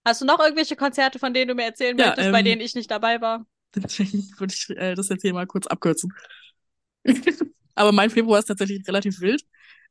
Hast 0.05 0.21
du 0.21 0.25
noch 0.25 0.41
irgendwelche 0.41 0.77
Konzerte, 0.77 1.19
von 1.19 1.35
denen 1.35 1.49
du 1.49 1.55
mir 1.55 1.65
erzählen 1.65 1.97
ja, 1.99 2.07
möchtest, 2.07 2.27
ähm, 2.27 2.33
bei 2.33 2.43
denen 2.43 2.61
ich 2.61 2.75
nicht 2.75 2.91
dabei 2.91 3.21
war? 3.21 3.47
Deswegen 3.75 4.29
würde 4.39 4.55
ich 4.55 4.71
äh, 4.71 4.95
das 4.95 5.09
jetzt 5.09 5.23
hier 5.23 5.35
mal 5.35 5.47
kurz 5.47 5.67
abkürzen. 5.67 6.13
Aber 7.75 7.93
mein 7.93 8.11
Februar 8.11 8.39
ist 8.39 8.47
tatsächlich 8.47 8.87
relativ 8.87 9.21
wild. 9.21 9.43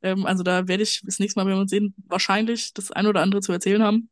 Ähm, 0.02 0.26
also 0.26 0.42
da 0.42 0.68
werde 0.68 0.82
ich 0.82 1.00
das 1.04 1.18
nächste 1.18 1.38
Mal, 1.38 1.46
wenn 1.46 1.54
wir 1.54 1.60
uns 1.60 1.70
sehen, 1.70 1.94
wahrscheinlich 2.06 2.72
das 2.72 2.90
ein 2.92 3.06
oder 3.06 3.22
andere 3.22 3.40
zu 3.40 3.52
erzählen 3.52 3.82
haben. 3.82 4.10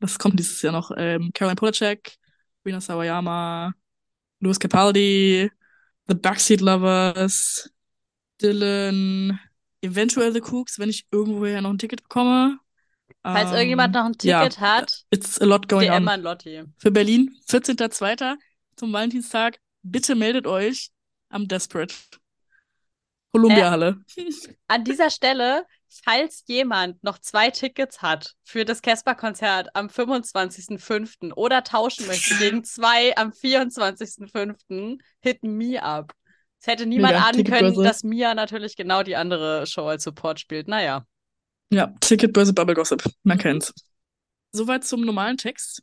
Das 0.00 0.18
kommt 0.18 0.38
dieses 0.38 0.60
Jahr 0.62 0.72
noch. 0.72 0.92
Ähm, 0.96 1.30
Caroline 1.34 1.56
Polacek, 1.56 2.16
Rina 2.64 2.80
Sawayama, 2.80 3.72
Louis 4.40 4.58
Capaldi, 4.58 5.50
The 6.06 6.14
Backseat 6.14 6.60
Lovers, 6.60 7.70
Dylan, 8.40 9.38
eventuell 9.82 10.32
The 10.32 10.40
Cooks, 10.40 10.78
wenn 10.78 10.90
ich 10.90 11.06
irgendwoher 11.10 11.60
noch 11.60 11.70
ein 11.70 11.78
Ticket 11.78 12.02
bekomme. 12.02 12.58
Falls 13.22 13.50
um, 13.50 13.56
irgendjemand 13.56 13.94
noch 13.94 14.04
ein 14.04 14.12
Ticket 14.12 14.56
ja, 14.56 14.60
hat, 14.60 15.04
it's 15.10 15.40
a 15.40 15.44
lot 15.44 15.68
going 15.68 15.90
DM 15.90 16.02
on. 16.04 16.08
an 16.08 16.22
Lotti. 16.22 16.62
Für 16.78 16.90
Berlin, 16.90 17.36
14.02. 17.48 18.36
zum 18.76 18.92
Valentinstag. 18.92 19.58
Bitte 19.82 20.14
meldet 20.14 20.46
euch 20.46 20.90
am 21.28 21.48
Desperate. 21.48 21.94
Columbia-Halle. 23.32 24.02
Äh, 24.16 24.32
an 24.68 24.84
dieser 24.84 25.10
Stelle, 25.10 25.64
falls 25.88 26.44
jemand 26.46 27.02
noch 27.04 27.18
zwei 27.18 27.50
Tickets 27.50 28.00
hat 28.02 28.34
für 28.42 28.64
das 28.64 28.82
Casper-Konzert 28.82 29.68
am 29.74 29.88
25.05. 29.88 31.34
oder 31.34 31.62
tauschen 31.62 32.06
möchte 32.06 32.34
gegen 32.36 32.64
zwei 32.64 33.16
am 33.16 33.30
24.05., 33.30 34.98
hit 35.20 35.42
me 35.42 35.82
up. 35.82 36.12
Es 36.60 36.66
hätte 36.66 36.86
niemand 36.86 37.14
Mega, 37.14 37.26
ahnen 37.26 37.44
können, 37.44 37.84
dass 37.84 38.02
Mia 38.02 38.34
natürlich 38.34 38.74
genau 38.74 39.02
die 39.02 39.14
andere 39.14 39.66
Show 39.66 39.86
als 39.86 40.02
Support 40.02 40.40
spielt. 40.40 40.66
Naja. 40.66 41.06
Ja, 41.70 41.94
Ticketbörse 42.00 42.52
Bubble 42.52 42.74
Gossip. 42.74 43.04
Man 43.22 43.38
kennt's. 43.38 43.72
Soweit 44.52 44.84
zum 44.84 45.02
normalen 45.02 45.36
Text. 45.36 45.82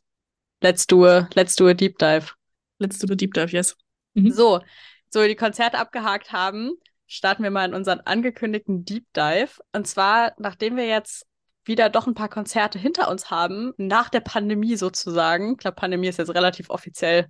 Let's 0.60 0.86
do 0.86 1.06
a, 1.06 1.28
let's 1.34 1.54
do 1.54 1.68
a 1.68 1.74
deep 1.74 1.98
dive. 1.98 2.32
Let's 2.78 2.98
do 2.98 3.10
a 3.10 3.16
deep 3.16 3.32
dive, 3.32 3.52
yes. 3.52 3.76
Mhm. 4.14 4.32
So, 4.32 4.60
so 5.10 5.22
die 5.24 5.36
Konzerte 5.36 5.78
abgehakt 5.78 6.32
haben, 6.32 6.72
starten 7.06 7.42
wir 7.42 7.50
mal 7.50 7.68
in 7.68 7.74
unseren 7.74 8.00
angekündigten 8.00 8.84
Deep 8.84 9.06
Dive. 9.14 9.60
Und 9.72 9.86
zwar, 9.86 10.32
nachdem 10.38 10.76
wir 10.76 10.86
jetzt 10.86 11.26
wieder 11.64 11.88
doch 11.90 12.06
ein 12.06 12.14
paar 12.14 12.28
Konzerte 12.28 12.78
hinter 12.78 13.10
uns 13.10 13.30
haben, 13.30 13.72
nach 13.76 14.08
der 14.08 14.20
Pandemie 14.20 14.76
sozusagen. 14.76 15.52
Ich 15.52 15.58
glaube, 15.58 15.74
Pandemie 15.74 16.08
ist 16.08 16.18
jetzt 16.18 16.34
relativ 16.34 16.70
offiziell 16.70 17.26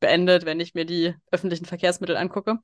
beendet, 0.00 0.44
wenn 0.44 0.60
ich 0.60 0.74
mir 0.74 0.84
die 0.84 1.14
öffentlichen 1.30 1.64
Verkehrsmittel 1.64 2.16
angucke, 2.16 2.58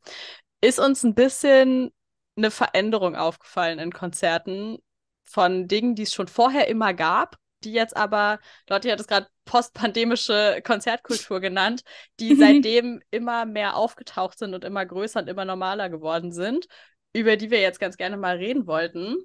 ist 0.61 0.79
uns 0.79 1.05
ein 1.05 1.15
bisschen 1.15 1.91
eine 2.37 2.51
Veränderung 2.51 3.17
aufgefallen 3.17 3.79
in 3.79 3.93
Konzerten 3.93 4.79
von 5.23 5.69
Dingen, 5.69 5.95
die 5.95 6.03
es 6.03 6.15
schon 6.15 6.29
vorher 6.29 6.69
immer 6.69 6.95
gab, 6.95 7.37
die 7.65 7.73
jetzt 7.73 7.97
aber, 7.97 8.39
Lotti 8.69 8.89
hat 8.89 9.01
es 9.01 9.07
gerade 9.07 9.29
postpandemische 9.45 10.61
Konzertkultur 10.65 11.41
genannt, 11.41 11.83
die 12.21 12.35
seitdem 12.37 13.03
immer 13.11 13.47
mehr 13.47 13.77
aufgetaucht 13.77 14.39
sind 14.39 14.55
und 14.55 14.65
immer 14.65 14.85
größer 14.85 15.21
und 15.21 15.29
immer 15.29 15.45
normaler 15.45 15.89
geworden 15.89 16.33
sind, 16.33 16.67
über 17.13 17.37
die 17.37 17.51
wir 17.51 17.61
jetzt 17.61 17.81
ganz 17.81 17.97
gerne 17.97 18.17
mal 18.17 18.37
reden 18.37 18.67
wollten. 18.67 19.17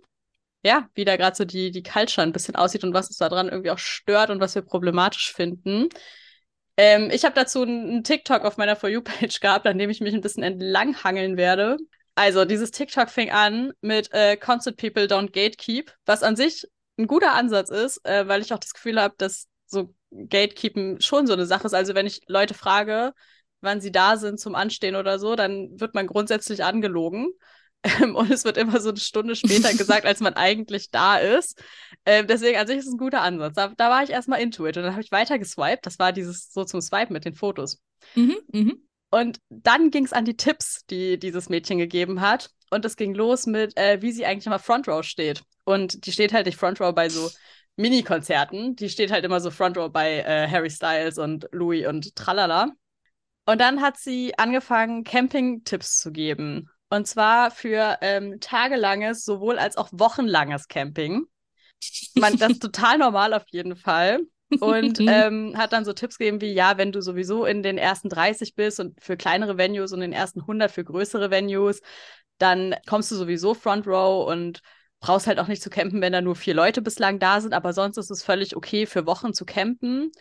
Ja, 0.63 0.89
wie 0.93 1.05
da 1.05 1.15
gerade 1.15 1.35
so 1.35 1.45
die, 1.45 1.71
die 1.71 1.83
Culture 1.83 2.25
ein 2.25 2.33
bisschen 2.33 2.55
aussieht 2.55 2.83
und 2.83 2.93
was 2.93 3.07
uns 3.07 3.17
daran 3.17 3.47
irgendwie 3.47 3.71
auch 3.71 3.77
stört 3.77 4.29
und 4.29 4.41
was 4.41 4.55
wir 4.55 4.61
problematisch 4.61 5.33
finden. 5.33 5.87
Ähm, 6.75 7.09
ich 7.11 7.25
habe 7.25 7.35
dazu 7.35 7.61
einen 7.61 8.03
TikTok 8.03 8.43
auf 8.45 8.57
meiner 8.57 8.75
For 8.75 8.89
You-Page 8.89 9.39
gehabt, 9.41 9.67
an 9.67 9.77
dem 9.77 9.89
ich 9.89 10.01
mich 10.01 10.13
ein 10.13 10.21
bisschen 10.21 10.43
entlanghangeln 10.43 11.37
werde. 11.37 11.77
Also, 12.15 12.43
dieses 12.43 12.71
TikTok 12.71 13.09
fing 13.09 13.31
an 13.31 13.71
mit 13.81 14.11
äh, 14.13 14.35
Concert 14.35 14.75
People 14.75 15.05
Don't 15.05 15.31
Gatekeep, 15.31 15.93
was 16.05 16.23
an 16.23 16.35
sich 16.35 16.67
ein 16.99 17.07
guter 17.07 17.33
Ansatz 17.33 17.69
ist, 17.69 18.05
äh, 18.05 18.27
weil 18.27 18.41
ich 18.41 18.53
auch 18.53 18.59
das 18.59 18.73
Gefühl 18.73 19.01
habe, 19.01 19.15
dass 19.17 19.47
so 19.65 19.93
Gatekeepen 20.11 21.01
schon 21.01 21.27
so 21.27 21.33
eine 21.33 21.45
Sache 21.45 21.65
ist. 21.65 21.73
Also 21.73 21.95
wenn 21.95 22.05
ich 22.05 22.21
Leute 22.27 22.53
frage, 22.53 23.13
wann 23.61 23.81
sie 23.81 23.91
da 23.91 24.17
sind 24.17 24.39
zum 24.39 24.55
Anstehen 24.55 24.95
oder 24.95 25.19
so, 25.19 25.35
dann 25.35 25.79
wird 25.79 25.95
man 25.95 26.07
grundsätzlich 26.07 26.63
angelogen. 26.63 27.29
Ähm, 27.81 28.13
und 28.13 28.29
es 28.29 28.43
wird 28.43 28.57
immer 28.57 28.81
so 28.81 28.89
eine 28.89 28.99
Stunde 28.99 29.37
später 29.37 29.73
gesagt, 29.77 30.05
als 30.05 30.19
man 30.19 30.33
eigentlich 30.33 30.91
da 30.91 31.17
ist. 31.17 31.61
Ähm, 32.05 32.27
deswegen, 32.27 32.57
an 32.57 32.67
sich 32.67 32.77
ist 32.77 32.87
es 32.87 32.93
ein 32.93 32.97
guter 32.97 33.21
Ansatz. 33.21 33.55
Da, 33.55 33.69
da 33.69 33.89
war 33.89 34.03
ich 34.03 34.09
erstmal 34.09 34.41
into 34.41 34.67
it 34.67 34.75
und 34.75 34.83
dann 34.83 34.91
habe 34.91 35.01
ich 35.01 35.11
weiter 35.11 35.39
geswiped. 35.39 35.85
Das 35.85 35.97
war 35.97 36.11
dieses 36.11 36.51
so 36.51 36.65
zum 36.65 36.81
Swipen 36.81 37.13
mit 37.13 37.23
den 37.23 37.35
Fotos. 37.35 37.81
Mhm, 38.15 38.37
mh. 38.51 38.73
Und 39.11 39.39
dann 39.49 39.91
ging 39.91 40.05
es 40.05 40.13
an 40.13 40.25
die 40.25 40.35
Tipps, 40.35 40.85
die 40.89 41.17
dieses 41.17 41.49
Mädchen 41.49 41.77
gegeben 41.77 42.21
hat. 42.21 42.51
Und 42.69 42.85
es 42.85 42.95
ging 42.95 43.13
los 43.13 43.45
mit, 43.45 43.75
äh, 43.77 44.01
wie 44.01 44.11
sie 44.11 44.25
eigentlich 44.25 44.45
immer 44.45 44.59
Front 44.59 44.87
Row 44.87 45.03
steht. 45.03 45.41
Und 45.63 46.05
die 46.05 46.11
steht 46.11 46.33
halt 46.33 46.45
nicht 46.45 46.57
Front 46.57 46.79
Row 46.79 46.93
bei 46.93 47.09
so 47.09 47.29
Mini-Konzerten. 47.75 48.75
Die 48.75 48.89
steht 48.89 49.11
halt 49.11 49.25
immer 49.25 49.39
so 49.39 49.51
Front 49.51 49.77
Row 49.77 49.91
bei 49.91 50.19
äh, 50.19 50.47
Harry 50.47 50.69
Styles 50.69 51.17
und 51.17 51.47
Louis 51.51 51.87
und 51.87 52.15
tralala. 52.15 52.69
Und 53.45 53.59
dann 53.61 53.81
hat 53.81 53.97
sie 53.97 54.37
angefangen, 54.37 55.03
Camping-Tipps 55.03 55.97
zu 55.97 56.11
geben. 56.11 56.69
Und 56.89 57.07
zwar 57.07 57.51
für 57.51 57.97
ähm, 58.01 58.39
tagelanges, 58.39 59.23
sowohl 59.23 59.57
als 59.57 59.77
auch 59.77 59.89
wochenlanges 59.91 60.67
Camping. 60.67 61.25
Man, 62.15 62.37
das 62.37 62.51
ist 62.51 62.61
total 62.61 62.97
normal 62.97 63.33
auf 63.33 63.45
jeden 63.49 63.75
Fall. 63.75 64.19
Und 64.59 64.99
ähm, 65.07 65.55
hat 65.57 65.73
dann 65.73 65.85
so 65.85 65.93
Tipps 65.93 66.17
gegeben 66.17 66.41
wie, 66.41 66.51
ja, 66.53 66.77
wenn 66.77 66.91
du 66.91 67.01
sowieso 67.01 67.45
in 67.45 67.61
den 67.61 67.77
ersten 67.77 68.09
30 68.09 68.55
bist 68.55 68.79
und 68.79 69.01
für 69.01 69.17
kleinere 69.17 69.57
Venues 69.57 69.93
und 69.93 70.01
in 70.01 70.11
den 70.11 70.19
ersten 70.19 70.41
100 70.41 70.71
für 70.71 70.83
größere 70.83 71.29
Venues, 71.29 71.81
dann 72.39 72.75
kommst 72.87 73.11
du 73.11 73.15
sowieso 73.15 73.53
Front 73.53 73.85
Row 73.85 74.27
und 74.27 74.61
brauchst 74.99 75.27
halt 75.27 75.39
auch 75.39 75.47
nicht 75.47 75.61
zu 75.61 75.69
campen, 75.69 76.01
wenn 76.01 76.13
da 76.13 76.21
nur 76.21 76.35
vier 76.35 76.53
Leute 76.53 76.81
bislang 76.81 77.19
da 77.19 77.39
sind, 77.39 77.53
aber 77.53 77.73
sonst 77.73 77.97
ist 77.97 78.09
es 78.09 78.23
völlig 78.23 78.55
okay, 78.55 78.85
für 78.85 79.05
Wochen 79.05 79.33
zu 79.33 79.45
campen. 79.45 80.11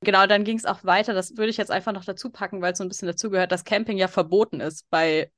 Genau, 0.00 0.26
dann 0.26 0.44
ging 0.44 0.56
es 0.56 0.64
auch 0.64 0.84
weiter. 0.84 1.12
Das 1.12 1.36
würde 1.36 1.50
ich 1.50 1.56
jetzt 1.56 1.70
einfach 1.70 1.92
noch 1.92 2.04
dazu 2.04 2.30
packen, 2.30 2.62
weil 2.62 2.72
es 2.72 2.78
so 2.78 2.84
ein 2.84 2.88
bisschen 2.88 3.08
dazugehört, 3.08 3.52
dass 3.52 3.64
Camping 3.64 3.98
ja 3.98 4.08
verboten 4.08 4.60
ist 4.60 4.88
bei, 4.90 5.30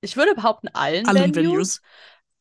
ich 0.00 0.16
würde 0.16 0.34
behaupten, 0.34 0.68
allen, 0.68 1.06
allen 1.06 1.34
Venues. 1.34 1.52
Venues. 1.52 1.80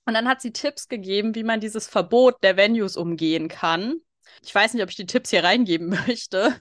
Und 0.05 0.13
dann 0.13 0.27
hat 0.27 0.41
sie 0.41 0.53
Tipps 0.53 0.87
gegeben, 0.87 1.33
wie 1.33 1.43
man 1.43 1.59
dieses 1.59 1.87
Verbot 1.87 2.43
der 2.43 2.57
Venues 2.57 2.95
umgehen 2.95 3.47
kann. 3.47 3.95
Ich 4.43 4.53
weiß 4.53 4.73
nicht, 4.73 4.83
ob 4.83 4.89
ich 4.89 4.95
die 4.95 5.07
Tipps 5.07 5.31
hier 5.31 5.43
reingeben 5.43 5.89
möchte. 6.07 6.55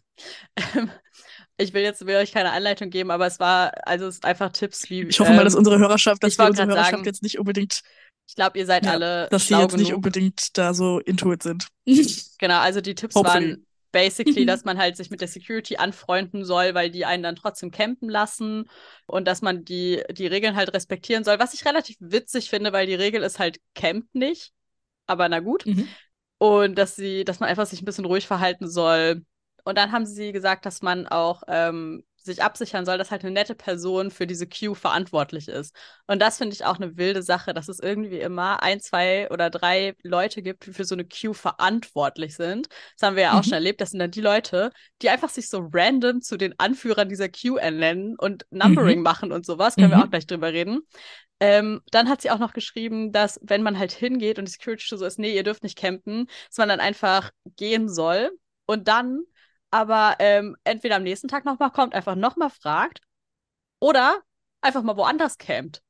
Ähm, 1.59 1.67
ich 1.67 1.75
will 1.75 1.83
jetzt 1.83 2.07
will 2.07 2.17
euch 2.17 2.33
keine 2.33 2.53
Anleitung 2.53 2.91
geben, 2.91 3.11
aber 3.11 3.27
es 3.27 3.41
war, 3.41 3.73
also 3.87 4.07
es 4.07 4.17
ist 4.17 4.25
einfach 4.25 4.51
Tipps 4.53 4.89
wie. 4.91 5.03
Ich 5.03 5.21
hoffe 5.21 5.31
ähm, 5.31 5.37
mal, 5.37 5.45
dass 5.45 5.55
unsere 5.55 5.79
Hörerschaft, 5.79 6.23
dass 6.23 6.39
wir 6.39 6.47
unsere 6.47 6.69
Hörerschaft 6.69 6.91
sagen, 6.91 7.05
jetzt 7.05 7.23
nicht 7.23 7.39
unbedingt. 7.39 7.83
Ich 8.27 8.35
glaube, 8.35 8.59
ihr 8.59 8.67
seid 8.67 8.87
ja, 8.87 8.93
alle. 8.93 9.29
Dass 9.31 9.49
sie 9.49 9.55
jetzt 9.55 9.73
genug. 9.73 9.81
nicht 9.81 9.95
unbedingt 9.95 10.57
da 10.57 10.75
so 10.75 10.99
intuit 11.01 11.43
sind. 11.43 11.69
genau, 12.39 12.59
also 12.59 12.81
die 12.81 12.95
Tipps 12.95 13.15
Hopefully. 13.15 13.51
waren 13.51 13.67
basically, 13.93 14.47
dass 14.47 14.65
man 14.65 14.79
halt 14.79 14.97
sich 14.97 15.11
mit 15.11 15.21
der 15.21 15.29
Security 15.29 15.77
anfreunden 15.77 16.45
soll, 16.45 16.75
weil 16.75 16.91
die 16.91 17.05
einen 17.05 17.23
dann 17.23 17.37
trotzdem 17.37 17.71
campen 17.71 18.09
lassen 18.09 18.69
und 19.07 19.27
dass 19.29 19.43
man 19.43 19.65
die, 19.65 20.03
die 20.11 20.27
Regeln 20.27 20.57
halt 20.57 20.73
respektieren 20.73 21.25
soll. 21.25 21.39
Was 21.39 21.55
ich 21.55 21.65
relativ 21.65 21.97
witzig 22.01 22.51
finde, 22.51 22.73
weil 22.73 22.87
die 22.87 22.95
Regel 22.95 23.23
ist 23.23 23.39
halt, 23.39 23.61
campt 23.75 24.15
nicht. 24.15 24.53
Aber 25.07 25.29
na 25.29 25.41
gut. 25.41 25.67
Mhm. 25.67 25.87
Und 26.39 26.77
dass 26.77 26.97
sie, 26.97 27.25
dass 27.25 27.41
man 27.41 27.49
einfach 27.49 27.67
sich 27.67 27.83
ein 27.83 27.85
bisschen 27.85 28.07
ruhig 28.07 28.27
verhalten 28.27 28.69
soll 28.69 29.23
und 29.65 29.77
dann 29.79 29.93
haben 29.93 30.07
sie 30.07 30.33
gesagt, 30.33 30.67
dass 30.67 30.83
man 30.83 31.07
auch 31.07 31.43
ähm, 31.49 32.05
sich 32.25 32.43
absichern 32.43 32.87
soll, 32.87 32.97
dass 32.97 33.11
halt 33.11 33.23
eine 33.23 33.33
nette 33.33 33.55
Person 33.55 34.11
für 34.11 34.27
diese 34.27 34.47
Queue 34.47 34.75
verantwortlich 34.75 35.49
ist. 35.49 35.75
Und 36.07 36.21
das 36.23 36.39
finde 36.39 36.55
ich 36.55 36.65
auch 36.65 36.77
eine 36.77 36.97
wilde 36.97 37.23
Sache, 37.23 37.53
dass 37.53 37.69
es 37.69 37.81
irgendwie 37.81 38.19
immer 38.19 38.63
ein, 38.63 38.81
zwei 38.81 39.31
oder 39.31 39.51
drei 39.51 39.95
Leute 40.03 40.41
gibt, 40.43 40.67
die 40.67 40.73
für 40.73 40.85
so 40.85 40.95
eine 40.95 41.05
Queue 41.05 41.35
verantwortlich 41.35 42.35
sind. 42.35 42.69
Das 42.97 43.07
haben 43.07 43.17
wir 43.17 43.25
ja 43.25 43.33
auch 43.33 43.39
mhm. 43.39 43.45
schon 43.45 43.53
erlebt. 43.53 43.81
Das 43.81 43.91
sind 43.91 44.01
dann 44.01 44.11
die 44.11 44.23
Leute, 44.23 44.71
die 45.03 45.11
einfach 45.11 45.29
sich 45.29 45.51
so 45.51 45.69
random 45.73 46.23
zu 46.23 46.37
den 46.39 46.59
Anführern 46.59 47.09
dieser 47.09 47.29
Queue 47.29 47.61
ernennen 47.61 48.17
und 48.17 48.47
Numbering 48.51 48.99
mhm. 48.99 49.05
machen 49.05 49.33
und 49.33 49.45
sowas. 49.45 49.75
Können 49.75 49.89
mhm. 49.89 49.93
wir 49.93 50.05
auch 50.05 50.11
gleich 50.11 50.27
drüber 50.27 50.53
reden. 50.53 50.81
Ähm, 51.41 51.83
dann 51.91 52.09
hat 52.09 52.23
sie 52.23 52.31
auch 52.31 52.39
noch 52.39 52.55
geschrieben, 52.55 53.13
dass 53.13 53.39
wenn 53.43 53.63
man 53.63 53.79
halt 53.79 53.93
hingeht 53.93 54.39
und 54.39 54.47
die 54.47 54.53
Security 54.53 54.97
so 54.97 55.05
ist, 55.05 55.19
nee, 55.19 55.35
ihr 55.35 55.43
dürft 55.43 55.63
nicht 55.63 55.77
campen, 55.77 56.27
dass 56.49 56.57
man 56.57 56.71
dann 56.71 56.81
einfach 56.81 57.33
gehen 57.57 57.89
soll. 57.89 58.31
Und 58.67 58.89
dann 58.89 59.25
aber 59.75 60.15
ähm, 60.21 60.57
entweder 60.63 60.95
am 60.95 61.03
nächsten 61.03 61.27
Tag 61.27 61.45
nochmal 61.45 61.73
kommt, 61.73 61.97
einfach 61.97 62.15
nochmal 62.15 62.51
fragt 62.51 63.01
oder 63.81 64.23
einfach 64.61 64.85
mal 64.85 64.97
woanders 64.97 65.37
campt. 65.37 65.83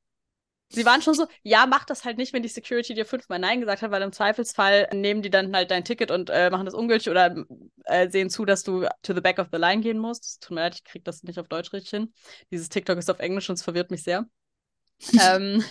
Sie 0.71 0.87
waren 0.87 1.03
schon 1.03 1.13
so, 1.13 1.27
ja, 1.43 1.67
mach 1.67 1.85
das 1.85 2.07
halt 2.07 2.17
nicht, 2.17 2.33
wenn 2.33 2.43
die 2.43 2.49
Security 2.49 2.95
dir 2.95 3.05
fünfmal 3.05 3.39
Nein 3.39 3.61
gesagt 3.61 3.83
hat, 3.83 3.91
weil 3.91 4.01
im 4.01 4.11
Zweifelsfall 4.11 4.89
nehmen 4.95 5.21
die 5.21 5.29
dann 5.29 5.55
halt 5.55 5.71
dein 5.71 5.85
Ticket 5.85 6.11
und 6.11 6.31
äh, 6.31 6.49
machen 6.49 6.65
das 6.65 6.73
ungültig 6.73 7.11
oder 7.11 7.45
äh, 7.85 8.09
sehen 8.09 8.31
zu, 8.31 8.47
dass 8.47 8.63
du 8.63 8.89
to 9.03 9.13
the 9.13 9.21
back 9.21 9.39
of 9.39 9.49
the 9.53 9.59
line 9.59 9.83
gehen 9.83 9.99
musst. 9.99 10.43
Tut 10.43 10.55
mir 10.55 10.63
leid, 10.63 10.77
ich 10.77 10.85
krieg 10.85 11.05
das 11.05 11.23
nicht 11.23 11.39
auf 11.39 11.49
Deutsch 11.49 11.75
richtig 11.75 11.91
hin. 11.91 12.15
Dieses 12.51 12.71
TikTok 12.71 12.97
ist 12.97 13.11
auf 13.11 13.19
Englisch 13.19 13.51
und 13.51 13.57
es 13.57 13.63
verwirrt 13.63 13.91
mich 13.91 14.03
sehr. 14.03 14.25
ähm, 15.21 15.63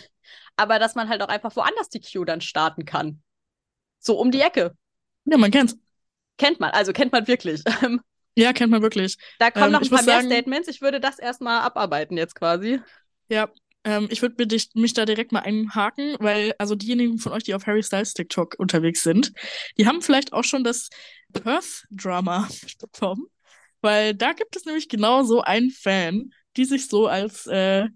aber 0.55 0.77
dass 0.77 0.93
man 0.93 1.09
halt 1.09 1.23
auch 1.23 1.29
einfach 1.29 1.55
woanders 1.55 1.89
die 1.89 1.99
Queue 1.99 2.25
dann 2.25 2.41
starten 2.41 2.85
kann. 2.85 3.23
So 3.97 4.19
um 4.19 4.29
die 4.29 4.41
Ecke. 4.41 4.77
Ja, 5.25 5.39
man 5.39 5.49
kennt's. 5.49 5.75
Kennt 6.37 6.59
man, 6.59 6.71
also 6.71 6.93
kennt 6.93 7.11
man 7.11 7.27
wirklich. 7.27 7.61
Ja, 8.35 8.51
kennt 8.51 8.71
man 8.71 8.81
wirklich. 8.81 9.17
Da 9.37 9.51
kommen 9.51 9.65
ähm, 9.65 9.71
noch 9.73 9.81
ein 9.83 9.89
paar 9.89 10.01
mehr 10.01 10.15
sagen, 10.15 10.25
Statements. 10.25 10.67
Ich 10.67 10.81
würde 10.81 10.99
das 10.99 11.19
erstmal 11.19 11.61
abarbeiten 11.61 12.17
jetzt 12.17 12.33
quasi. 12.33 12.79
Ja, 13.29 13.49
Ähm, 13.85 14.07
ich 14.09 14.21
würde 14.21 14.47
mich 14.75 14.93
da 14.93 15.05
direkt 15.05 15.31
mal 15.31 15.41
einhaken, 15.41 16.15
weil 16.19 16.53
also 16.57 16.73
diejenigen 16.73 17.17
von 17.19 17.31
euch, 17.33 17.43
die 17.43 17.53
auf 17.53 17.67
Harry 17.67 17.83
Styles 17.83 18.13
TikTok 18.13 18.55
unterwegs 18.57 19.03
sind, 19.03 19.33
die 19.77 19.85
haben 19.85 20.01
vielleicht 20.01 20.33
auch 20.33 20.43
schon 20.43 20.63
das 20.63 20.89
Perth-Drama 21.33 22.47
bekommen, 22.79 23.27
weil 23.81 24.15
da 24.15 24.33
gibt 24.33 24.55
es 24.55 24.65
nämlich 24.65 24.87
genau 24.89 25.23
so 25.23 25.41
einen 25.41 25.69
Fan, 25.69 26.31
die 26.55 26.65
sich 26.65 26.87
so 26.87 27.07
als 27.07 27.45
äh, 27.47 27.87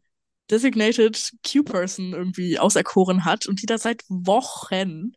Designated 0.52 1.32
Q-Person 1.50 2.14
irgendwie 2.14 2.60
auserkoren 2.60 3.26
hat 3.26 3.48
und 3.48 3.62
die 3.62 3.66
da 3.66 3.78
seit 3.78 4.04
Wochen 4.10 5.14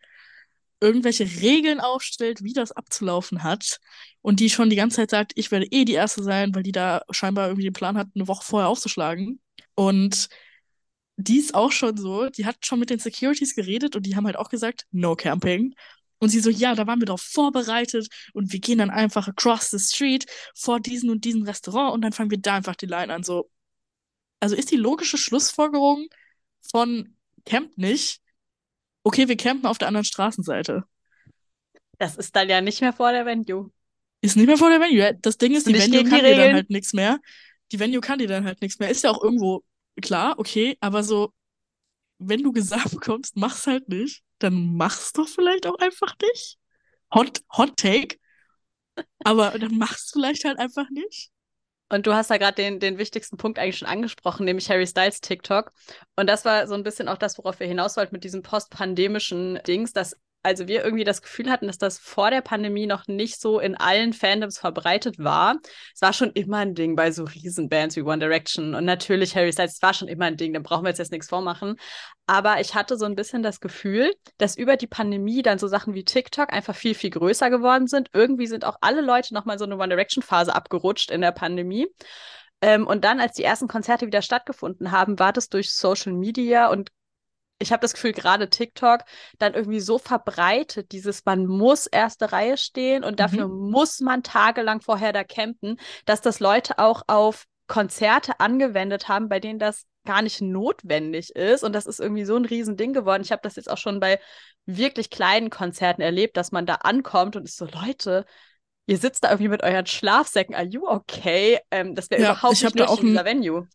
irgendwelche 0.80 1.24
Regeln 1.24 1.80
aufstellt, 1.80 2.42
wie 2.42 2.52
das 2.52 2.72
abzulaufen 2.72 3.42
hat 3.42 3.80
und 4.22 4.40
die 4.40 4.50
schon 4.50 4.70
die 4.70 4.76
ganze 4.76 4.96
Zeit 4.96 5.10
sagt, 5.10 5.32
ich 5.36 5.50
werde 5.50 5.66
eh 5.66 5.84
die 5.84 5.94
Erste 5.94 6.22
sein, 6.22 6.54
weil 6.54 6.62
die 6.62 6.72
da 6.72 7.02
scheinbar 7.10 7.48
irgendwie 7.48 7.64
den 7.64 7.72
Plan 7.72 7.96
hat, 7.98 8.08
eine 8.14 8.28
Woche 8.28 8.44
vorher 8.44 8.68
aufzuschlagen. 8.68 9.40
Und 9.74 10.28
die 11.16 11.38
ist 11.38 11.54
auch 11.54 11.72
schon 11.72 11.96
so, 11.96 12.28
die 12.30 12.46
hat 12.46 12.64
schon 12.64 12.78
mit 12.80 12.90
den 12.90 12.98
Securities 12.98 13.54
geredet 13.54 13.96
und 13.96 14.06
die 14.06 14.16
haben 14.16 14.26
halt 14.26 14.36
auch 14.36 14.48
gesagt, 14.48 14.86
no 14.90 15.14
camping. 15.16 15.74
Und 16.18 16.28
sie 16.30 16.40
so, 16.40 16.50
ja, 16.50 16.74
da 16.74 16.86
waren 16.86 17.00
wir 17.00 17.06
drauf 17.06 17.22
vorbereitet 17.22 18.08
und 18.34 18.52
wir 18.52 18.60
gehen 18.60 18.78
dann 18.78 18.90
einfach 18.90 19.28
across 19.28 19.70
the 19.70 19.78
street 19.78 20.26
vor 20.54 20.80
diesem 20.80 21.10
und 21.10 21.24
diesem 21.24 21.42
Restaurant 21.44 21.94
und 21.94 22.02
dann 22.02 22.12
fangen 22.12 22.30
wir 22.30 22.38
da 22.38 22.56
einfach 22.56 22.76
die 22.76 22.86
Line 22.86 23.12
an. 23.12 23.22
So, 23.22 23.50
also 24.40 24.56
ist 24.56 24.70
die 24.70 24.76
logische 24.76 25.18
Schlussfolgerung 25.18 26.08
von 26.70 27.16
campt 27.46 27.78
nicht, 27.78 28.20
okay, 29.02 29.28
wir 29.28 29.36
campen 29.36 29.66
auf 29.66 29.78
der 29.78 29.88
anderen 29.88 30.04
Straßenseite. 30.04 30.84
Das 31.98 32.16
ist 32.16 32.34
dann 32.34 32.48
ja 32.48 32.60
nicht 32.60 32.80
mehr 32.80 32.92
vor 32.92 33.12
der 33.12 33.26
Venue. 33.26 33.70
Ist 34.22 34.36
nicht 34.36 34.46
mehr 34.46 34.56
vor 34.56 34.70
der 34.70 34.80
Venue. 34.80 35.18
Das 35.20 35.38
Ding 35.38 35.54
ist, 35.54 35.66
die 35.66 35.74
Venue 35.74 36.04
kann 36.04 36.24
dir 36.24 36.36
dann 36.36 36.54
halt 36.54 36.70
nichts 36.70 36.92
mehr. 36.92 37.18
Die 37.72 37.78
Venue 37.78 38.00
kann 38.00 38.18
dir 38.18 38.28
dann 38.28 38.44
halt 38.44 38.60
nichts 38.60 38.78
mehr. 38.78 38.90
Ist 38.90 39.04
ja 39.04 39.10
auch 39.10 39.22
irgendwo 39.22 39.62
klar, 40.00 40.38
okay, 40.38 40.76
aber 40.80 41.02
so, 41.02 41.32
wenn 42.18 42.42
du 42.42 42.52
gesagt 42.52 42.90
bekommst, 42.90 43.36
mach's 43.36 43.66
halt 43.66 43.88
nicht, 43.88 44.22
dann 44.38 44.76
mach's 44.76 45.12
doch 45.12 45.28
vielleicht 45.28 45.66
auch 45.66 45.78
einfach 45.78 46.14
nicht. 46.22 46.58
Hot, 47.14 47.40
Hot 47.56 47.76
Take. 47.76 48.16
Aber 49.24 49.58
dann 49.58 49.76
mach's 49.78 50.10
vielleicht 50.12 50.44
halt 50.44 50.58
einfach 50.58 50.88
nicht. 50.90 51.30
Und 51.90 52.06
du 52.06 52.14
hast 52.14 52.30
da 52.30 52.38
gerade 52.38 52.54
den, 52.54 52.80
den 52.80 52.98
wichtigsten 52.98 53.36
Punkt 53.36 53.58
eigentlich 53.58 53.78
schon 53.78 53.88
angesprochen, 53.88 54.44
nämlich 54.44 54.70
Harry 54.70 54.86
Styles 54.86 55.20
TikTok. 55.20 55.72
Und 56.16 56.28
das 56.28 56.44
war 56.44 56.66
so 56.66 56.74
ein 56.74 56.84
bisschen 56.84 57.08
auch 57.08 57.18
das, 57.18 57.36
worauf 57.36 57.60
wir 57.60 57.66
hinaus 57.66 57.96
wollten 57.96 58.14
mit 58.14 58.24
diesem 58.24 58.42
postpandemischen 58.42 59.58
Dings, 59.66 59.92
dass 59.92 60.16
also 60.42 60.68
wir 60.68 60.84
irgendwie 60.84 61.04
das 61.04 61.22
Gefühl 61.22 61.50
hatten, 61.50 61.66
dass 61.66 61.78
das 61.78 61.98
vor 61.98 62.30
der 62.30 62.40
Pandemie 62.40 62.86
noch 62.86 63.06
nicht 63.06 63.40
so 63.40 63.60
in 63.60 63.76
allen 63.76 64.12
Fandoms 64.12 64.58
verbreitet 64.58 65.18
war. 65.18 65.56
Es 65.94 66.00
war 66.00 66.12
schon 66.12 66.30
immer 66.32 66.58
ein 66.58 66.74
Ding 66.74 66.96
bei 66.96 67.10
so 67.10 67.24
Riesenbands 67.24 67.96
wie 67.96 68.02
One 68.02 68.18
Direction 68.18 68.74
und 68.74 68.84
natürlich 68.84 69.36
Harry 69.36 69.52
Styles, 69.52 69.74
es 69.74 69.82
war 69.82 69.92
schon 69.92 70.08
immer 70.08 70.24
ein 70.26 70.36
Ding, 70.36 70.54
da 70.54 70.60
brauchen 70.60 70.84
wir 70.84 70.88
jetzt, 70.88 70.98
jetzt 70.98 71.12
nichts 71.12 71.28
vormachen. 71.28 71.76
Aber 72.26 72.60
ich 72.60 72.74
hatte 72.74 72.96
so 72.96 73.04
ein 73.04 73.16
bisschen 73.16 73.42
das 73.42 73.60
Gefühl, 73.60 74.12
dass 74.38 74.56
über 74.56 74.76
die 74.76 74.86
Pandemie 74.86 75.42
dann 75.42 75.58
so 75.58 75.66
Sachen 75.66 75.94
wie 75.94 76.04
TikTok 76.04 76.52
einfach 76.52 76.74
viel, 76.74 76.94
viel 76.94 77.10
größer 77.10 77.50
geworden 77.50 77.86
sind. 77.86 78.08
Irgendwie 78.12 78.46
sind 78.46 78.64
auch 78.64 78.76
alle 78.80 79.00
Leute 79.00 79.34
nochmal 79.34 79.58
so 79.58 79.64
eine 79.64 79.76
One 79.76 79.88
Direction-Phase 79.88 80.54
abgerutscht 80.54 81.10
in 81.10 81.20
der 81.20 81.32
Pandemie. 81.32 81.88
Ähm, 82.62 82.86
und 82.86 83.04
dann, 83.04 83.20
als 83.20 83.34
die 83.34 83.44
ersten 83.44 83.68
Konzerte 83.68 84.06
wieder 84.06 84.22
stattgefunden 84.22 84.90
haben, 84.90 85.18
war 85.18 85.32
das 85.32 85.48
durch 85.48 85.72
Social 85.72 86.12
Media 86.12 86.68
und 86.68 86.90
ich 87.60 87.72
habe 87.72 87.82
das 87.82 87.92
Gefühl, 87.92 88.12
gerade 88.12 88.50
TikTok 88.50 89.02
dann 89.38 89.54
irgendwie 89.54 89.80
so 89.80 89.98
verbreitet, 89.98 90.92
dieses 90.92 91.24
man 91.24 91.46
muss 91.46 91.86
erste 91.86 92.32
Reihe 92.32 92.56
stehen 92.56 93.04
und 93.04 93.20
dafür 93.20 93.46
mhm. 93.48 93.70
muss 93.70 94.00
man 94.00 94.22
tagelang 94.22 94.80
vorher 94.80 95.12
da 95.12 95.22
campen, 95.22 95.78
dass 96.06 96.20
das 96.22 96.40
Leute 96.40 96.78
auch 96.78 97.02
auf 97.06 97.44
Konzerte 97.66 98.40
angewendet 98.40 99.08
haben, 99.08 99.28
bei 99.28 99.38
denen 99.38 99.58
das 99.60 99.84
gar 100.04 100.22
nicht 100.22 100.40
notwendig 100.40 101.36
ist. 101.36 101.62
Und 101.62 101.74
das 101.74 101.86
ist 101.86 102.00
irgendwie 102.00 102.24
so 102.24 102.34
ein 102.34 102.44
Riesending 102.44 102.92
geworden. 102.92 103.22
Ich 103.22 103.30
habe 103.30 103.42
das 103.42 103.56
jetzt 103.56 103.70
auch 103.70 103.78
schon 103.78 104.00
bei 104.00 104.18
wirklich 104.66 105.10
kleinen 105.10 105.50
Konzerten 105.50 106.00
erlebt, 106.00 106.36
dass 106.36 106.52
man 106.52 106.66
da 106.66 106.76
ankommt 106.76 107.36
und 107.36 107.44
ist 107.44 107.58
so, 107.58 107.66
Leute, 107.66 108.24
ihr 108.86 108.98
sitzt 108.98 109.24
da 109.24 109.28
irgendwie 109.30 109.50
mit 109.50 109.62
euren 109.62 109.86
Schlafsäcken, 109.86 110.54
are 110.54 110.64
you 110.64 110.86
okay? 110.86 111.60
Ähm, 111.70 111.94
das 111.94 112.10
wäre 112.10 112.22
ja, 112.22 112.32
überhaupt 112.32 112.62
nicht 112.62 112.74
nötig 112.74 113.00
in 113.00 113.06
dieser 113.08 113.24
Venue. 113.24 113.68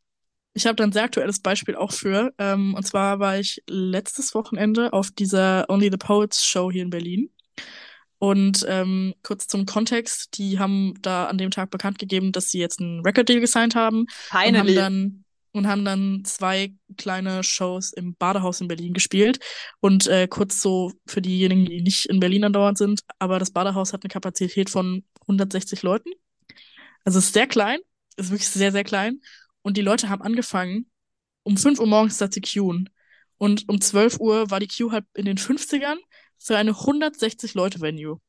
Ich 0.56 0.66
habe 0.66 0.78
da 0.78 0.86
ein 0.86 0.92
sehr 0.94 1.04
aktuelles 1.04 1.42
Beispiel 1.42 1.76
auch 1.76 1.92
für. 1.92 2.34
Ähm, 2.38 2.74
und 2.74 2.84
zwar 2.88 3.20
war 3.20 3.38
ich 3.38 3.62
letztes 3.68 4.34
Wochenende 4.34 4.94
auf 4.94 5.12
dieser 5.12 5.70
Only 5.70 5.90
the 5.92 5.98
Poets 5.98 6.46
Show 6.46 6.72
hier 6.72 6.82
in 6.82 6.90
Berlin. 6.90 7.30
Und 8.20 8.66
ähm, 8.70 9.14
kurz 9.22 9.48
zum 9.48 9.66
Kontext, 9.66 10.38
die 10.38 10.58
haben 10.58 10.94
da 11.02 11.26
an 11.26 11.38
dem 11.38 11.52
Tag 11.52 11.72
bekannt 11.72 12.00
gegeben, 12.00 12.32
dass 12.32 12.50
sie 12.50 12.60
jetzt 12.60 12.80
einen 12.80 13.02
Record-Deal 13.02 13.42
gesigned 13.42 13.76
haben. 13.76 14.06
Finally. 14.32 14.50
Und 14.50 14.58
haben 14.58 14.76
dann 14.76 15.26
und 15.52 15.68
haben 15.68 15.86
dann 15.86 16.24
zwei 16.26 16.74
kleine 16.98 17.42
Shows 17.42 17.94
im 17.94 18.16
Badehaus 18.16 18.60
in 18.60 18.68
Berlin 18.68 18.94
gespielt. 18.94 19.40
Und 19.80 20.06
äh, 20.08 20.28
kurz 20.28 20.62
so 20.62 20.92
für 21.06 21.22
diejenigen, 21.22 21.66
die 21.66 21.82
nicht 21.82 22.08
in 22.08 22.20
Berlin 22.20 22.44
andauernd 22.44 22.78
sind, 22.78 23.02
aber 23.20 23.40
das 23.40 23.52
Badehaus 23.52 23.94
hat 23.94 24.04
eine 24.04 24.10
Kapazität 24.10 24.70
von 24.70 25.06
160 25.22 25.82
Leuten. 25.82 26.10
Also 27.06 27.20
ist 27.20 27.34
sehr 27.34 27.48
klein, 27.48 27.80
ist 28.18 28.32
wirklich 28.32 28.50
sehr, 28.50 28.74
sehr 28.74 28.84
klein. 28.84 29.22
Und 29.66 29.78
die 29.78 29.82
Leute 29.82 30.10
haben 30.10 30.22
angefangen, 30.22 30.86
um 31.42 31.58
5 31.58 31.80
Uhr 31.80 31.88
morgens 31.88 32.20
da 32.20 32.30
zu 32.30 32.40
queuen. 32.40 32.88
Und 33.40 33.68
um 33.68 33.82
12 33.82 34.20
Uhr 34.20 34.52
war 34.52 34.60
die 34.60 34.68
Queue 34.68 34.92
halt 34.92 35.06
in 35.16 35.26
den 35.26 35.40
50ern 35.40 35.98
für 36.38 36.56
eine 36.56 36.74
160-Leute-Venue. 36.74 38.22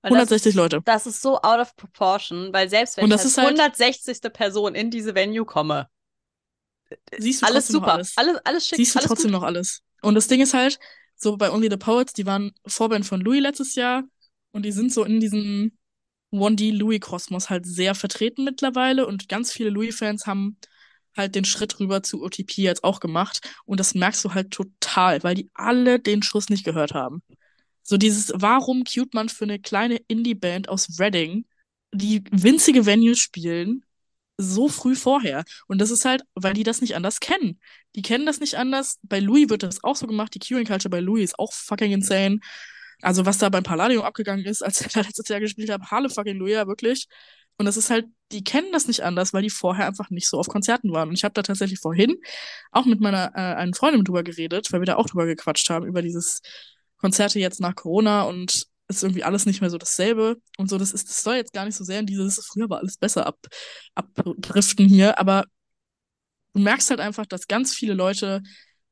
160 0.00 0.52
das, 0.52 0.54
Leute. 0.54 0.80
Das 0.86 1.06
ist 1.06 1.20
so 1.20 1.36
out 1.42 1.60
of 1.60 1.76
proportion, 1.76 2.50
weil 2.54 2.70
selbst 2.70 2.96
wenn 2.96 3.04
ich 3.04 3.12
als 3.12 3.36
halt 3.36 3.58
160. 3.58 4.32
Person 4.32 4.74
in 4.74 4.90
diese 4.90 5.14
Venue 5.14 5.44
komme, 5.44 5.86
siehst 7.18 7.42
du 7.42 7.46
alles 7.46 7.68
super, 7.68 7.92
alles. 7.92 8.16
alles. 8.16 8.38
alles, 8.46 8.66
schick, 8.66 8.76
siehst 8.78 8.94
du 8.94 9.00
alles 9.00 9.08
trotzdem 9.08 9.32
gut. 9.32 9.40
noch 9.40 9.46
alles. 9.46 9.82
Und 10.00 10.14
das 10.14 10.28
Ding 10.28 10.40
ist 10.40 10.54
halt, 10.54 10.78
so 11.14 11.36
bei 11.36 11.52
Only 11.52 11.68
the 11.70 11.76
Poets, 11.76 12.14
die 12.14 12.24
waren 12.24 12.52
Vorband 12.66 13.04
von 13.04 13.20
Louis 13.20 13.42
letztes 13.42 13.74
Jahr 13.74 14.02
und 14.52 14.62
die 14.62 14.72
sind 14.72 14.94
so 14.94 15.04
in 15.04 15.20
diesem 15.20 15.76
1D 16.32 16.72
Louis-Kosmos 16.72 17.50
halt 17.50 17.66
sehr 17.66 17.94
vertreten 17.94 18.44
mittlerweile 18.44 19.06
und 19.06 19.28
ganz 19.28 19.52
viele 19.52 19.70
Louis-Fans 19.70 20.26
haben 20.26 20.56
halt 21.16 21.34
den 21.34 21.44
Schritt 21.44 21.80
rüber 21.80 22.02
zu 22.02 22.22
OTP 22.22 22.58
jetzt 22.58 22.84
auch 22.84 23.00
gemacht 23.00 23.40
und 23.64 23.80
das 23.80 23.94
merkst 23.94 24.24
du 24.24 24.34
halt 24.34 24.50
total, 24.50 25.22
weil 25.22 25.34
die 25.34 25.50
alle 25.54 25.98
den 25.98 26.22
Schuss 26.22 26.48
nicht 26.48 26.64
gehört 26.64 26.94
haben. 26.94 27.22
So 27.82 27.96
dieses, 27.96 28.32
warum 28.36 28.84
cute 28.84 29.14
man 29.14 29.28
für 29.28 29.44
eine 29.44 29.58
kleine 29.58 29.98
Indie-Band 30.08 30.68
aus 30.68 31.00
Reading, 31.00 31.46
die 31.92 32.22
winzige 32.30 32.86
Venues 32.86 33.18
spielen, 33.18 33.84
so 34.36 34.68
früh 34.68 34.94
vorher. 34.96 35.44
Und 35.66 35.80
das 35.80 35.90
ist 35.90 36.04
halt, 36.04 36.22
weil 36.34 36.54
die 36.54 36.62
das 36.62 36.80
nicht 36.80 36.96
anders 36.96 37.20
kennen. 37.20 37.60
Die 37.96 38.02
kennen 38.02 38.26
das 38.26 38.40
nicht 38.40 38.54
anders. 38.56 38.98
Bei 39.02 39.20
Louis 39.20 39.48
wird 39.50 39.62
das 39.62 39.84
auch 39.84 39.96
so 39.96 40.06
gemacht. 40.06 40.34
Die 40.34 40.38
Queuing 40.38 40.66
Culture 40.66 40.90
bei 40.90 41.00
Louis 41.00 41.24
ist 41.24 41.38
auch 41.38 41.52
fucking 41.52 41.92
insane. 41.92 42.40
Also 43.02 43.26
was 43.26 43.38
da 43.38 43.48
beim 43.48 43.62
Palladium 43.62 44.02
abgegangen 44.04 44.44
ist, 44.44 44.62
als 44.62 44.80
ich 44.80 44.88
da 44.92 45.00
letztes 45.00 45.28
Jahr 45.28 45.40
gespielt 45.40 45.70
habe, 45.70 45.90
Halle 45.90 46.10
fucking 46.10 46.36
Luja, 46.36 46.66
wirklich. 46.66 47.06
Und 47.58 47.66
das 47.66 47.76
ist 47.76 47.90
halt, 47.90 48.06
die 48.32 48.42
kennen 48.42 48.72
das 48.72 48.86
nicht 48.88 49.02
anders, 49.02 49.34
weil 49.34 49.42
die 49.42 49.50
vorher 49.50 49.86
einfach 49.86 50.08
nicht 50.10 50.28
so 50.28 50.38
auf 50.38 50.48
Konzerten 50.48 50.92
waren. 50.92 51.08
Und 51.10 51.14
ich 51.14 51.24
habe 51.24 51.34
da 51.34 51.42
tatsächlich 51.42 51.78
vorhin 51.78 52.16
auch 52.72 52.86
mit 52.86 53.00
meiner 53.00 53.32
äh, 53.34 53.54
einen 53.56 53.74
Freundin 53.74 54.04
drüber 54.04 54.22
geredet, 54.22 54.72
weil 54.72 54.80
wir 54.80 54.86
da 54.86 54.96
auch 54.96 55.06
drüber 55.06 55.26
gequatscht 55.26 55.68
haben, 55.68 55.86
über 55.86 56.00
dieses 56.00 56.40
Konzerte 56.96 57.38
jetzt 57.38 57.60
nach 57.60 57.74
Corona 57.74 58.22
und 58.22 58.66
ist 58.88 59.02
irgendwie 59.02 59.24
alles 59.24 59.46
nicht 59.46 59.60
mehr 59.60 59.70
so 59.70 59.78
dasselbe. 59.78 60.36
Und 60.58 60.70
so, 60.70 60.78
das 60.78 60.92
ist, 60.92 61.08
das 61.08 61.22
soll 61.22 61.36
jetzt 61.36 61.52
gar 61.52 61.64
nicht 61.64 61.76
so 61.76 61.84
sehr 61.84 62.00
in 62.00 62.06
dieses, 62.06 62.44
früher 62.46 62.68
war 62.70 62.78
alles 62.78 62.96
besser 62.96 63.26
ab, 63.26 63.38
abdriften 63.94 64.88
hier, 64.88 65.18
aber 65.18 65.44
du 66.54 66.60
merkst 66.60 66.90
halt 66.90 67.00
einfach, 67.00 67.26
dass 67.26 67.46
ganz 67.46 67.74
viele 67.74 67.94
Leute, 67.94 68.42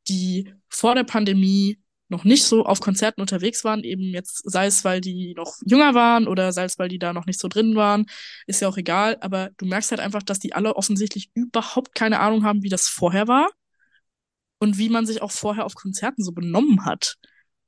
die 0.09 0.53
vor 0.69 0.95
der 0.95 1.05
Pandemie 1.05 1.79
noch 2.09 2.25
nicht 2.25 2.45
so 2.45 2.65
auf 2.65 2.81
Konzerten 2.81 3.21
unterwegs 3.21 3.65
waren, 3.65 3.85
eben 3.85 4.03
jetzt 4.03 4.43
sei 4.51 4.67
es, 4.67 4.85
weil 4.85 5.01
die 5.01 5.35
noch 5.37 5.57
jünger 5.65 5.95
waren 5.95 6.27
oder 6.27 6.53
sei 6.53 6.65
es, 6.65 6.79
weil 6.79 6.89
die 6.89 6.99
da 6.99 7.13
noch 7.13 7.27
nicht 7.27 7.39
so 7.39 7.49
drin 7.49 7.75
waren, 7.77 8.07
ist 8.47 8.61
ja 8.61 8.69
auch 8.69 8.79
egal, 8.79 9.19
aber 9.21 9.51
du 9.59 9.67
merkst 9.67 9.91
halt 9.91 10.01
einfach, 10.01 10.23
dass 10.23 10.39
die 10.39 10.55
alle 10.55 10.77
offensichtlich 10.77 11.31
überhaupt 11.35 11.95
keine 11.95 12.21
Ahnung 12.21 12.45
haben, 12.45 12.63
wie 12.63 12.71
das 12.71 12.89
vorher 12.89 13.29
war 13.29 13.49
und 14.59 14.79
wie 14.79 14.89
man 14.89 15.07
sich 15.07 15.23
auch 15.23 15.31
vorher 15.31 15.67
auf 15.67 15.75
Konzerten 15.75 16.23
so 16.25 16.33
benommen 16.33 16.85
hat. 16.85 17.17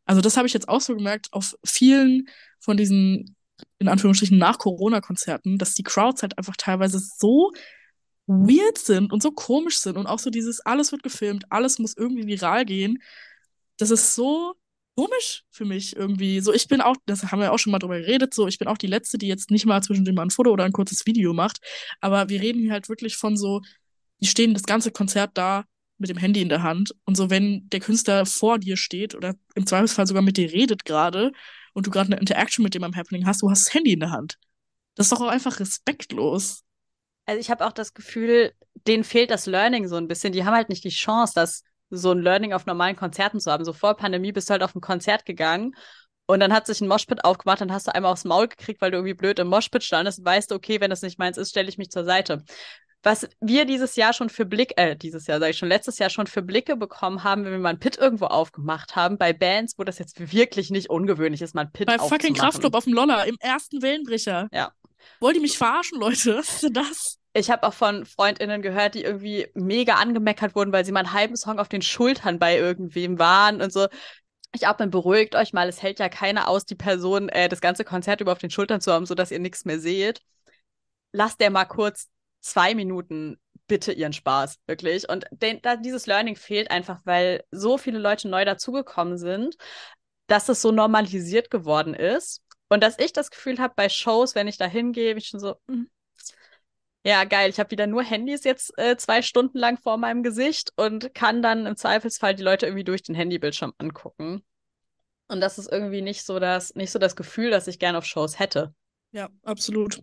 Also 0.07 0.20
das 0.20 0.37
habe 0.37 0.46
ich 0.46 0.55
jetzt 0.55 0.68
auch 0.68 0.81
so 0.81 0.96
gemerkt 0.96 1.29
auf 1.33 1.55
vielen 1.64 2.29
von 2.59 2.76
diesen 2.76 3.37
in 3.79 3.88
Anführungsstrichen 3.88 4.38
nach 4.38 4.59
Corona-Konzerten, 4.59 5.59
dass 5.59 5.74
die 5.74 5.83
Crowds 5.83 6.22
halt 6.22 6.38
einfach 6.38 6.57
teilweise 6.57 6.98
so 6.98 7.53
weird 8.26 8.79
sind 8.79 9.12
und 9.12 9.22
so 9.22 9.33
komisch 9.33 9.79
sind 9.79 9.96
und 9.96 10.07
auch 10.07 10.18
so 10.18 10.31
dieses 10.31 10.61
alles 10.61 10.92
wird 10.92 11.03
gefilmt, 11.03 11.44
alles 11.50 11.79
muss 11.79 11.96
irgendwie 11.96 12.26
viral 12.26 12.64
gehen 12.64 12.98
das 13.81 13.90
ist 13.90 14.14
so 14.14 14.55
komisch 14.97 15.45
für 15.51 15.64
mich 15.64 15.97
irgendwie. 15.97 16.40
So, 16.40 16.53
ich 16.53 16.69
bin 16.69 16.81
auch, 16.81 16.97
das 17.07 17.31
haben 17.31 17.40
wir 17.40 17.53
auch 17.53 17.59
schon 17.59 17.71
mal 17.71 17.79
drüber 17.79 17.99
geredet, 17.99 18.35
so, 18.35 18.47
ich 18.47 18.59
bin 18.59 18.69
auch 18.69 18.79
die 18.79 18.87
Letzte, 18.87 19.19
die 19.19 19.29
jetzt 19.29 19.51
nicht 19.51 19.66
mal 19.66 19.83
zwischendurch 19.83 20.14
mal 20.14 20.23
ein 20.23 20.31
Foto 20.31 20.51
oder 20.51 20.64
ein 20.64 20.73
kurzes 20.73 21.07
Video 21.07 21.33
macht. 21.33 21.61
Aber 22.01 22.29
wir 22.29 22.40
reden 22.40 22.61
hier 22.61 22.73
halt 22.73 22.88
wirklich 22.88 23.16
von 23.16 23.37
so, 23.37 23.62
die 24.21 24.27
stehen 24.27 24.55
das 24.55 24.64
ganze 24.64 24.90
Konzert 24.90 25.31
da 25.35 25.64
mit 25.99 26.11
dem 26.11 26.16
Handy 26.16 26.43
in 26.43 26.49
der 26.49 26.62
Hand. 26.62 26.95
Und 27.05 27.16
so, 27.16 27.31
wenn 27.31 27.69
der 27.71 27.81
Künstler 27.81 28.27
vor 28.27 28.59
dir 28.59 28.77
steht 28.77 29.14
oder 29.14 29.35
im 29.55 29.66
Zweifelsfall 29.66 30.07
sogar 30.07 30.23
mit 30.23 30.37
dir 30.37 30.53
redet 30.53 30.85
gerade 30.85 31.33
und 31.73 31.87
du 31.87 31.90
gerade 31.90 32.12
eine 32.12 32.21
Interaction 32.21 32.62
mit 32.62 32.75
dem 32.75 32.85
am 32.85 32.97
Happening 32.97 33.27
hast, 33.27 33.43
du 33.43 33.51
hast 33.51 33.66
das 33.66 33.75
Handy 33.75 33.93
in 33.93 34.01
der 34.01 34.11
Hand. 34.11 34.38
Das 34.95 35.07
ist 35.07 35.12
doch 35.12 35.21
auch 35.21 35.29
einfach 35.29 35.61
respektlos. 35.61 36.62
Also 37.27 37.40
ich 37.40 37.51
habe 37.51 37.66
auch 37.66 37.73
das 37.73 37.95
Gefühl, 37.95 38.53
denen 38.87 39.05
fehlt 39.05 39.31
das 39.31 39.47
Learning 39.47 39.88
so 39.88 39.97
ein 39.97 40.09
bisschen. 40.09 40.33
Die 40.33 40.45
haben 40.45 40.55
halt 40.55 40.69
nicht 40.69 40.85
die 40.85 40.90
Chance, 40.90 41.33
das 41.35 41.62
so 41.90 42.12
ein 42.12 42.22
Learning 42.22 42.53
auf 42.53 42.66
normalen 42.66 42.96
Konzerten 42.96 43.40
zu 43.40 43.50
haben. 43.50 43.64
So 43.64 43.72
vor 43.72 43.94
Pandemie 43.94 44.33
bist 44.33 44.48
du 44.48 44.53
halt 44.53 44.62
auf 44.62 44.74
ein 44.74 44.81
Konzert 44.81 45.26
gegangen 45.26 45.74
und 46.31 46.38
dann 46.38 46.53
hat 46.53 46.66
sich 46.66 46.81
ein 46.81 46.87
Moshpit 46.87 47.24
aufgemacht, 47.24 47.61
dann 47.61 47.72
hast 47.72 47.88
du 47.88 47.94
einmal 47.94 48.12
aufs 48.12 48.24
Maul 48.24 48.46
gekriegt, 48.46 48.81
weil 48.81 48.92
du 48.92 48.98
irgendwie 48.98 49.14
blöd 49.14 49.40
im 49.40 49.48
Moshpit 49.48 49.83
standest 49.83 50.20
und 50.20 50.24
weißt 50.24 50.53
du, 50.53 50.55
okay, 50.55 50.81
wenn 50.81 50.88
das 50.90 51.03
nicht 51.03 51.18
meins 51.18 51.37
ist, 51.37 51.50
stelle 51.50 51.68
ich 51.68 51.76
mich 51.76 51.90
zur 51.90 52.05
Seite. 52.05 52.44
Was 53.03 53.29
wir 53.40 53.64
dieses 53.64 53.96
Jahr 53.96 54.12
schon 54.12 54.29
für 54.29 54.44
Blick, 54.44 54.74
äh, 54.76 54.94
dieses 54.94 55.26
Jahr, 55.26 55.40
sage 55.40 55.50
ich 55.50 55.59
schon, 55.59 55.68
letztes 55.68 55.98
Jahr 55.98 56.09
schon 56.09 56.29
für 56.29 56.42
Blicke 56.42 56.76
bekommen 56.76 57.24
haben, 57.24 57.44
wenn 57.44 57.50
wir 57.50 57.59
mal 57.59 57.70
ein 57.70 57.81
Pit 57.81 57.98
irgendwo 57.98 58.26
aufgemacht 58.26 58.94
haben, 58.94 59.18
bei 59.18 59.33
Bands, 59.33 59.74
wo 59.76 59.83
das 59.83 59.98
jetzt 59.98 60.33
wirklich 60.33 60.70
nicht 60.70 60.88
ungewöhnlich 60.88 61.42
ist, 61.42 61.55
mal 61.55 61.62
ein 61.62 61.72
Pit 61.72 61.88
Bei 61.88 61.98
fucking 61.98 62.35
Kraftclub 62.35 62.76
auf 62.76 62.85
dem 62.85 62.92
Loller, 62.92 63.26
im 63.26 63.37
ersten 63.40 63.83
Wellenbrecher. 63.83 64.48
Ja. 64.53 64.70
Wollt 65.18 65.35
ihr 65.35 65.42
mich 65.42 65.59
verarschen, 65.59 65.98
Leute? 65.98 66.37
Was 66.37 66.55
ist 66.55 66.62
denn 66.62 66.74
das? 66.74 67.20
Ich 67.33 67.51
habe 67.51 67.66
auch 67.66 67.75
von 67.75 68.05
FreundInnen 68.05 68.61
gehört, 68.62 68.95
die 68.95 69.03
irgendwie 69.03 69.49
mega 69.55 69.95
angemeckert 69.95 70.55
wurden, 70.55 70.73
weil 70.73 70.85
sie 70.85 70.93
mal 70.93 71.01
einen 71.01 71.12
halben 71.12 71.37
Song 71.37 71.59
auf 71.59 71.69
den 71.69 71.83
Schultern 71.83 72.38
bei 72.38 72.57
irgendwem 72.57 73.19
waren 73.19 73.62
und 73.62 73.73
so. 73.73 73.87
Ich 74.53 74.66
atme, 74.66 74.88
beruhigt 74.88 75.37
euch 75.37 75.53
mal, 75.53 75.69
es 75.69 75.81
hält 75.81 76.01
ja 76.01 76.09
keiner 76.09 76.49
aus, 76.49 76.64
die 76.64 76.75
Person 76.75 77.29
äh, 77.29 77.49
das 77.49 77.61
ganze 77.61 77.85
Konzert 77.85 78.21
über 78.21 78.33
auf 78.33 78.38
den 78.38 78.51
Schultern 78.51 78.81
zu 78.81 78.93
haben, 78.93 79.07
sodass 79.07 79.31
ihr 79.31 79.38
nichts 79.38 79.64
mehr 79.64 79.79
seht. 79.79 80.23
Lasst 81.12 81.40
der 81.40 81.51
mal 81.51 81.66
kurz 81.66 82.09
zwei 82.40 82.75
Minuten 82.75 83.38
bitte 83.69 83.93
ihren 83.93 84.12
Spaß, 84.12 84.59
wirklich. 84.66 85.09
Und 85.09 85.27
den, 85.31 85.62
da, 85.62 85.77
dieses 85.77 86.07
Learning 86.07 86.35
fehlt 86.35 86.71
einfach, 86.73 87.01
weil 87.05 87.45
so 87.53 87.79
viele 87.79 88.01
Leute 88.01 88.29
neu 88.29 88.45
dazugekommen 88.45 89.16
sind, 89.19 89.57
dass 90.27 90.49
es 90.49 90.62
so 90.62 90.73
normalisiert 90.73 91.51
geworden 91.51 91.95
ist. 91.95 92.43
Und 92.69 92.83
dass 92.83 92.99
ich 92.99 93.12
das 93.12 93.31
Gefühl 93.31 93.59
habe, 93.59 93.75
bei 93.77 93.88
Shows, 93.88 94.35
wenn 94.35 94.49
ich 94.49 94.59
da 94.59 94.66
hingehe, 94.66 95.14
ich 95.14 95.29
schon 95.29 95.40
so, 95.40 95.55
mh, 95.69 95.75
hm, 95.75 95.90
ja, 97.05 97.25
geil, 97.25 97.49
ich 97.49 97.59
habe 97.59 97.71
wieder 97.71 97.87
nur 97.87 98.03
Handys 98.03 98.45
jetzt 98.45 98.77
äh, 98.79 98.97
zwei 98.97 99.23
Stunden 99.23 99.59
lang 99.59 99.79
vor 99.79 99.97
meinem 99.97 100.23
Gesicht 100.23 100.71
und 100.77 101.15
kann 101.15 101.41
dann 101.41 101.67
im 101.67 101.77
Zweifelsfall 101.77 102.35
die 102.35 102.43
Leute 102.43 102.67
irgendwie 102.67 102.85
durch 102.85 103.03
den 103.03 103.15
Handybildschirm 103.15 103.73
angucken. 103.79 104.43
Und 105.29 105.41
das 105.41 105.59
ist 105.59 105.71
irgendwie 105.71 106.03
nicht 106.03 106.27
so 106.27 106.39
das, 106.39 106.75
nicht 106.75 106.91
so 106.91 106.99
das 106.99 107.17
Gefühl, 107.17 107.51
das 107.51 107.69
ich 107.69 107.79
gerne 107.79 107.97
auf 107.97 108.05
Shows 108.05 108.39
hätte. 108.39 108.75
Ja, 109.13 109.31
absolut. 109.45 110.03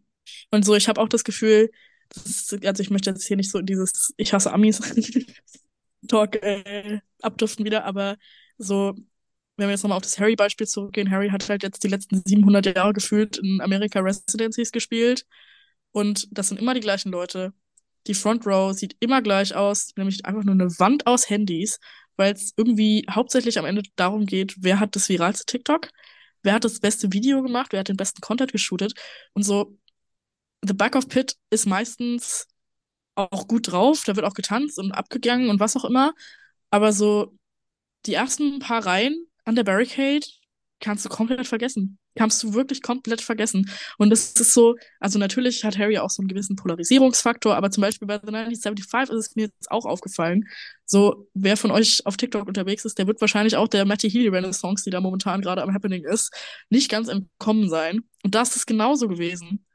Und 0.49 0.65
so, 0.65 0.75
ich 0.75 0.87
habe 0.87 0.99
auch 0.99 1.09
das 1.09 1.23
Gefühl, 1.23 1.69
das 2.09 2.25
ist, 2.25 2.65
also 2.65 2.81
ich 2.81 2.89
möchte 2.89 3.09
jetzt 3.11 3.27
hier 3.27 3.37
nicht 3.37 3.51
so 3.51 3.61
dieses 3.61 4.13
Ich 4.17 4.33
hasse 4.33 4.51
Amis 4.51 4.79
Talk 6.07 6.41
äh, 6.41 6.99
abduften 7.21 7.65
wieder, 7.65 7.85
aber 7.85 8.17
so, 8.57 8.95
wenn 9.57 9.67
wir 9.67 9.71
jetzt 9.71 9.83
nochmal 9.83 9.97
auf 9.97 10.03
das 10.03 10.17
Harry-Beispiel 10.19 10.67
zurückgehen, 10.67 11.11
Harry 11.11 11.29
hat 11.29 11.47
halt 11.49 11.63
jetzt 11.63 11.83
die 11.83 11.89
letzten 11.89 12.23
700 12.25 12.75
Jahre 12.75 12.93
gefühlt 12.93 13.37
in 13.37 13.61
America 13.61 13.99
Residencies 13.99 14.71
gespielt 14.71 15.25
und 15.91 16.27
das 16.31 16.49
sind 16.49 16.59
immer 16.59 16.73
die 16.73 16.79
gleichen 16.79 17.11
Leute. 17.11 17.53
Die 18.07 18.13
Front 18.13 18.45
Row 18.45 18.73
sieht 18.73 18.95
immer 18.99 19.21
gleich 19.21 19.55
aus, 19.55 19.91
nämlich 19.97 20.25
einfach 20.25 20.43
nur 20.43 20.53
eine 20.53 20.79
Wand 20.79 21.07
aus 21.07 21.29
Handys, 21.29 21.79
weil 22.15 22.33
es 22.33 22.53
irgendwie 22.55 23.05
hauptsächlich 23.09 23.59
am 23.59 23.65
Ende 23.65 23.83
darum 23.95 24.25
geht, 24.25 24.55
wer 24.59 24.79
hat 24.79 24.95
das 24.95 25.09
viralste 25.09 25.45
TikTok, 25.45 25.89
wer 26.43 26.53
hat 26.53 26.63
das 26.63 26.79
beste 26.79 27.11
Video 27.13 27.41
gemacht, 27.43 27.71
wer 27.71 27.81
hat 27.81 27.89
den 27.89 27.97
besten 27.97 28.21
Content 28.21 28.51
geshootet. 28.51 28.93
Und 29.33 29.43
so, 29.43 29.77
The 30.65 30.73
Back 30.73 30.95
of 30.95 31.07
Pit 31.09 31.35
ist 31.49 31.65
meistens 31.65 32.47
auch 33.15 33.47
gut 33.47 33.71
drauf, 33.71 34.03
da 34.05 34.15
wird 34.15 34.25
auch 34.25 34.33
getanzt 34.33 34.79
und 34.79 34.91
abgegangen 34.91 35.49
und 35.49 35.59
was 35.59 35.75
auch 35.75 35.85
immer. 35.85 36.13
Aber 36.69 36.93
so 36.93 37.37
die 38.05 38.13
ersten 38.13 38.59
paar 38.59 38.85
Reihen 38.85 39.27
an 39.45 39.55
der 39.55 39.63
Barricade 39.63 40.25
kannst 40.79 41.05
du 41.05 41.09
komplett 41.09 41.47
vergessen 41.47 41.99
kannst 42.17 42.43
du 42.43 42.53
wirklich 42.53 42.81
komplett 42.81 43.21
vergessen. 43.21 43.69
Und 43.97 44.11
es 44.11 44.33
ist 44.33 44.53
so, 44.53 44.75
also 44.99 45.19
natürlich 45.19 45.63
hat 45.63 45.77
Harry 45.77 45.97
auch 45.99 46.09
so 46.09 46.21
einen 46.21 46.27
gewissen 46.27 46.55
Polarisierungsfaktor, 46.55 47.55
aber 47.55 47.71
zum 47.71 47.81
Beispiel 47.81 48.07
bei 48.07 48.15
The 48.15 48.27
1975 48.27 49.15
ist 49.15 49.29
es 49.29 49.35
mir 49.35 49.45
jetzt 49.45 49.71
auch 49.71 49.85
aufgefallen, 49.85 50.45
so, 50.85 51.27
wer 51.33 51.57
von 51.57 51.71
euch 51.71 52.05
auf 52.05 52.17
TikTok 52.17 52.47
unterwegs 52.47 52.85
ist, 52.85 52.97
der 52.97 53.07
wird 53.07 53.21
wahrscheinlich 53.21 53.55
auch 53.55 53.67
der 53.67 53.85
Matty 53.85 54.09
Healy 54.09 54.29
Renaissance, 54.29 54.83
die 54.83 54.89
da 54.89 54.99
momentan 54.99 55.41
gerade 55.41 55.61
am 55.61 55.73
Happening 55.73 56.03
ist, 56.03 56.33
nicht 56.69 56.89
ganz 56.89 57.07
entkommen 57.07 57.69
sein. 57.69 58.01
Und 58.23 58.35
das 58.35 58.55
ist 58.55 58.65
genauso 58.65 59.07
gewesen. 59.07 59.65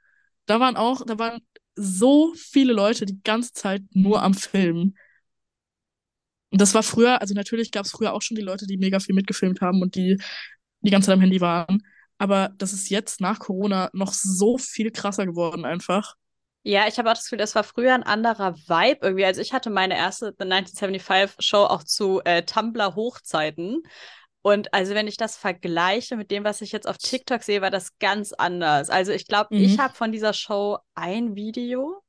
Da 0.46 0.60
waren 0.60 0.76
auch, 0.76 1.04
da 1.06 1.18
waren 1.18 1.40
so 1.74 2.34
viele 2.34 2.72
Leute 2.72 3.06
die 3.06 3.22
ganze 3.22 3.52
Zeit 3.52 3.82
nur 3.92 4.22
am 4.22 4.34
Filmen. 4.34 4.96
Und 6.50 6.60
das 6.60 6.74
war 6.74 6.82
früher, 6.82 7.20
also 7.20 7.32
natürlich 7.34 7.70
gab 7.70 7.86
es 7.86 7.92
früher 7.92 8.12
auch 8.12 8.20
schon 8.20 8.36
die 8.36 8.42
Leute, 8.42 8.66
die 8.66 8.76
mega 8.76 9.00
viel 9.00 9.14
mitgefilmt 9.14 9.62
haben 9.62 9.80
und 9.80 9.94
die 9.94 10.18
die 10.82 10.90
ganze 10.90 11.06
Zeit 11.06 11.14
am 11.14 11.20
Handy 11.20 11.40
waren. 11.40 11.82
Aber 12.18 12.50
das 12.58 12.72
ist 12.72 12.90
jetzt 12.90 13.20
nach 13.20 13.38
Corona 13.38 13.90
noch 13.92 14.12
so 14.12 14.58
viel 14.58 14.90
krasser 14.90 15.26
geworden 15.26 15.64
einfach. 15.64 16.14
Ja, 16.64 16.86
ich 16.86 16.98
habe 16.98 17.10
auch 17.10 17.14
das 17.14 17.24
Gefühl, 17.24 17.38
das 17.38 17.56
war 17.56 17.64
früher 17.64 17.92
ein 17.94 18.04
anderer 18.04 18.54
Vibe 18.54 18.98
irgendwie. 19.02 19.24
Also 19.24 19.40
ich 19.40 19.52
hatte 19.52 19.70
meine 19.70 19.96
erste 19.96 20.26
The 20.38 20.44
1975 20.44 21.44
Show 21.44 21.64
auch 21.64 21.82
zu 21.82 22.20
äh, 22.24 22.42
Tumblr-Hochzeiten. 22.44 23.82
Und 24.42 24.72
also 24.72 24.94
wenn 24.94 25.08
ich 25.08 25.16
das 25.16 25.36
vergleiche 25.36 26.16
mit 26.16 26.30
dem, 26.30 26.44
was 26.44 26.60
ich 26.60 26.72
jetzt 26.72 26.88
auf 26.88 26.98
TikTok 26.98 27.42
sehe, 27.42 27.62
war 27.62 27.70
das 27.70 27.98
ganz 27.98 28.32
anders. 28.32 28.90
Also 28.90 29.12
ich 29.12 29.26
glaube, 29.26 29.54
mhm. 29.56 29.64
ich 29.64 29.78
habe 29.78 29.94
von 29.94 30.12
dieser 30.12 30.32
Show 30.32 30.78
ein 30.94 31.34
Video 31.34 32.02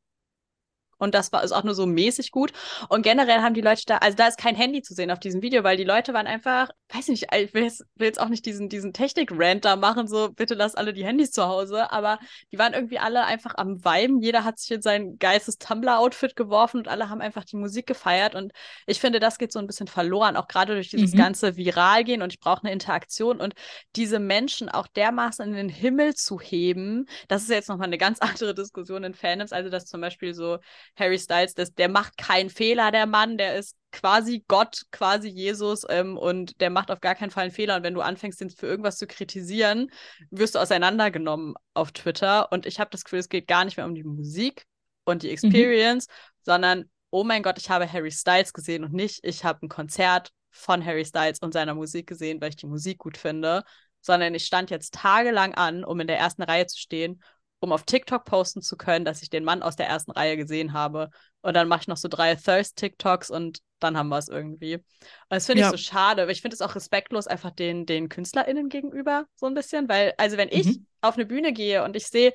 und 1.03 1.13
das 1.13 1.31
war 1.31 1.43
ist 1.43 1.51
auch 1.51 1.63
nur 1.63 1.75
so 1.75 1.85
mäßig 1.85 2.31
gut. 2.31 2.53
Und 2.89 3.03
generell 3.03 3.41
haben 3.41 3.53
die 3.53 3.61
Leute 3.61 3.83
da, 3.85 3.97
also 3.97 4.17
da 4.17 4.27
ist 4.27 4.37
kein 4.37 4.55
Handy 4.55 4.81
zu 4.81 4.93
sehen 4.93 5.11
auf 5.11 5.19
diesem 5.19 5.41
Video, 5.41 5.63
weil 5.63 5.77
die 5.77 5.83
Leute 5.83 6.13
waren 6.13 6.27
einfach, 6.27 6.69
weiß 6.93 7.09
nicht, 7.09 7.27
ich 7.35 7.53
will 7.53 7.63
jetzt, 7.63 7.83
will 7.95 8.07
jetzt 8.07 8.19
auch 8.19 8.29
nicht 8.29 8.45
diesen, 8.45 8.69
diesen 8.69 8.93
Technik-Rant 8.93 9.65
da 9.65 9.75
machen, 9.75 10.07
so 10.07 10.31
bitte 10.31 10.53
lasst 10.53 10.77
alle 10.77 10.93
die 10.93 11.05
Handys 11.05 11.31
zu 11.31 11.45
Hause, 11.45 11.91
aber 11.91 12.19
die 12.51 12.57
waren 12.57 12.73
irgendwie 12.73 12.99
alle 12.99 13.25
einfach 13.25 13.55
am 13.55 13.83
Weiben. 13.83 14.21
Jeder 14.21 14.43
hat 14.43 14.59
sich 14.59 14.71
in 14.71 14.81
sein 14.81 15.17
geistes 15.19 15.57
Tumblr-Outfit 15.57 16.35
geworfen 16.35 16.77
und 16.77 16.87
alle 16.87 17.09
haben 17.09 17.21
einfach 17.21 17.43
die 17.43 17.57
Musik 17.57 17.85
gefeiert. 17.87 18.35
Und 18.35 18.53
ich 18.87 18.99
finde, 18.99 19.19
das 19.19 19.37
geht 19.37 19.51
so 19.51 19.59
ein 19.59 19.67
bisschen 19.67 19.87
verloren, 19.87 20.37
auch 20.37 20.47
gerade 20.47 20.73
durch 20.73 20.89
dieses 20.89 21.13
mhm. 21.13 21.17
ganze 21.17 21.57
Viral 21.57 22.03
gehen 22.03 22.21
und 22.21 22.33
ich 22.33 22.39
brauche 22.39 22.63
eine 22.63 22.71
Interaktion 22.71 23.41
und 23.41 23.53
diese 23.95 24.19
Menschen 24.19 24.69
auch 24.69 24.87
dermaßen 24.87 25.45
in 25.45 25.53
den 25.53 25.69
Himmel 25.69 26.15
zu 26.15 26.39
heben, 26.39 27.05
das 27.27 27.43
ist 27.43 27.49
jetzt 27.49 27.69
nochmal 27.69 27.87
eine 27.87 27.97
ganz 27.97 28.19
andere 28.19 28.53
Diskussion 28.53 29.03
in 29.03 29.13
Fandoms, 29.13 29.51
also 29.51 29.69
dass 29.69 29.85
zum 29.85 30.01
Beispiel 30.01 30.33
so 30.33 30.59
Harry 30.95 31.17
Styles, 31.17 31.55
das, 31.55 31.73
der 31.73 31.89
macht 31.89 32.17
keinen 32.17 32.49
Fehler, 32.49 32.91
der 32.91 33.05
Mann, 33.05 33.37
der 33.37 33.57
ist 33.57 33.75
quasi 33.91 34.43
Gott, 34.47 34.83
quasi 34.91 35.27
Jesus 35.27 35.85
ähm, 35.89 36.17
und 36.17 36.59
der 36.61 36.69
macht 36.69 36.91
auf 36.91 37.01
gar 37.01 37.15
keinen 37.15 37.31
Fall 37.31 37.43
einen 37.43 37.51
Fehler. 37.51 37.77
Und 37.77 37.83
wenn 37.83 37.93
du 37.93 38.01
anfängst, 38.01 38.41
ihn 38.41 38.49
für 38.49 38.67
irgendwas 38.67 38.97
zu 38.97 39.07
kritisieren, 39.07 39.89
wirst 40.29 40.55
du 40.55 40.59
auseinandergenommen 40.59 41.55
auf 41.73 41.91
Twitter. 41.91 42.51
Und 42.51 42.65
ich 42.65 42.79
habe 42.79 42.89
das 42.91 43.03
Gefühl, 43.03 43.19
es 43.19 43.29
geht 43.29 43.47
gar 43.47 43.65
nicht 43.65 43.77
mehr 43.77 43.85
um 43.85 43.95
die 43.95 44.03
Musik 44.03 44.65
und 45.05 45.23
die 45.23 45.27
mhm. 45.27 45.33
Experience, 45.33 46.07
mhm. 46.07 46.13
sondern, 46.41 46.85
oh 47.09 47.23
mein 47.23 47.43
Gott, 47.43 47.57
ich 47.57 47.69
habe 47.69 47.91
Harry 47.91 48.11
Styles 48.11 48.53
gesehen 48.53 48.83
und 48.83 48.93
nicht, 48.93 49.19
ich 49.23 49.43
habe 49.43 49.65
ein 49.65 49.69
Konzert 49.69 50.31
von 50.51 50.85
Harry 50.85 51.05
Styles 51.05 51.39
und 51.39 51.53
seiner 51.53 51.73
Musik 51.73 52.07
gesehen, 52.07 52.39
weil 52.39 52.49
ich 52.49 52.55
die 52.55 52.67
Musik 52.67 52.99
gut 52.99 53.17
finde, 53.17 53.63
sondern 54.01 54.35
ich 54.35 54.45
stand 54.45 54.69
jetzt 54.69 54.93
tagelang 54.93 55.55
an, 55.55 55.83
um 55.83 55.99
in 55.99 56.07
der 56.07 56.19
ersten 56.19 56.43
Reihe 56.43 56.67
zu 56.67 56.77
stehen 56.77 57.21
um 57.63 57.71
auf 57.71 57.83
TikTok 57.83 58.25
posten 58.25 58.61
zu 58.61 58.75
können, 58.77 59.05
dass 59.05 59.21
ich 59.21 59.29
den 59.29 59.43
Mann 59.43 59.63
aus 59.63 59.75
der 59.75 59.87
ersten 59.87 60.11
Reihe 60.11 60.37
gesehen 60.37 60.73
habe. 60.73 61.09
Und 61.41 61.55
dann 61.55 61.67
mache 61.67 61.81
ich 61.81 61.87
noch 61.87 61.97
so 61.97 62.07
drei 62.07 62.35
Thirst-TikToks 62.35 63.29
und 63.29 63.59
dann 63.79 63.97
haben 63.97 64.09
wir 64.09 64.17
es 64.17 64.27
irgendwie. 64.27 64.75
Und 64.75 64.83
das 65.29 65.45
finde 65.45 65.63
ich 65.63 65.69
so 65.69 65.77
schade, 65.77 66.23
aber 66.23 66.31
ich 66.31 66.41
finde 66.41 66.55
es 66.55 66.61
auch 66.61 66.75
respektlos 66.75 67.27
einfach 67.27 67.51
den, 67.51 67.85
den 67.85 68.09
KünstlerInnen 68.09 68.69
gegenüber 68.69 69.25
so 69.35 69.45
ein 69.45 69.53
bisschen, 69.53 69.89
weil, 69.89 70.13
also 70.17 70.37
wenn 70.37 70.49
ich 70.49 70.65
mhm. 70.65 70.85
auf 71.01 71.15
eine 71.15 71.25
Bühne 71.25 71.53
gehe 71.53 71.83
und 71.83 71.95
ich 71.95 72.07
sehe 72.07 72.33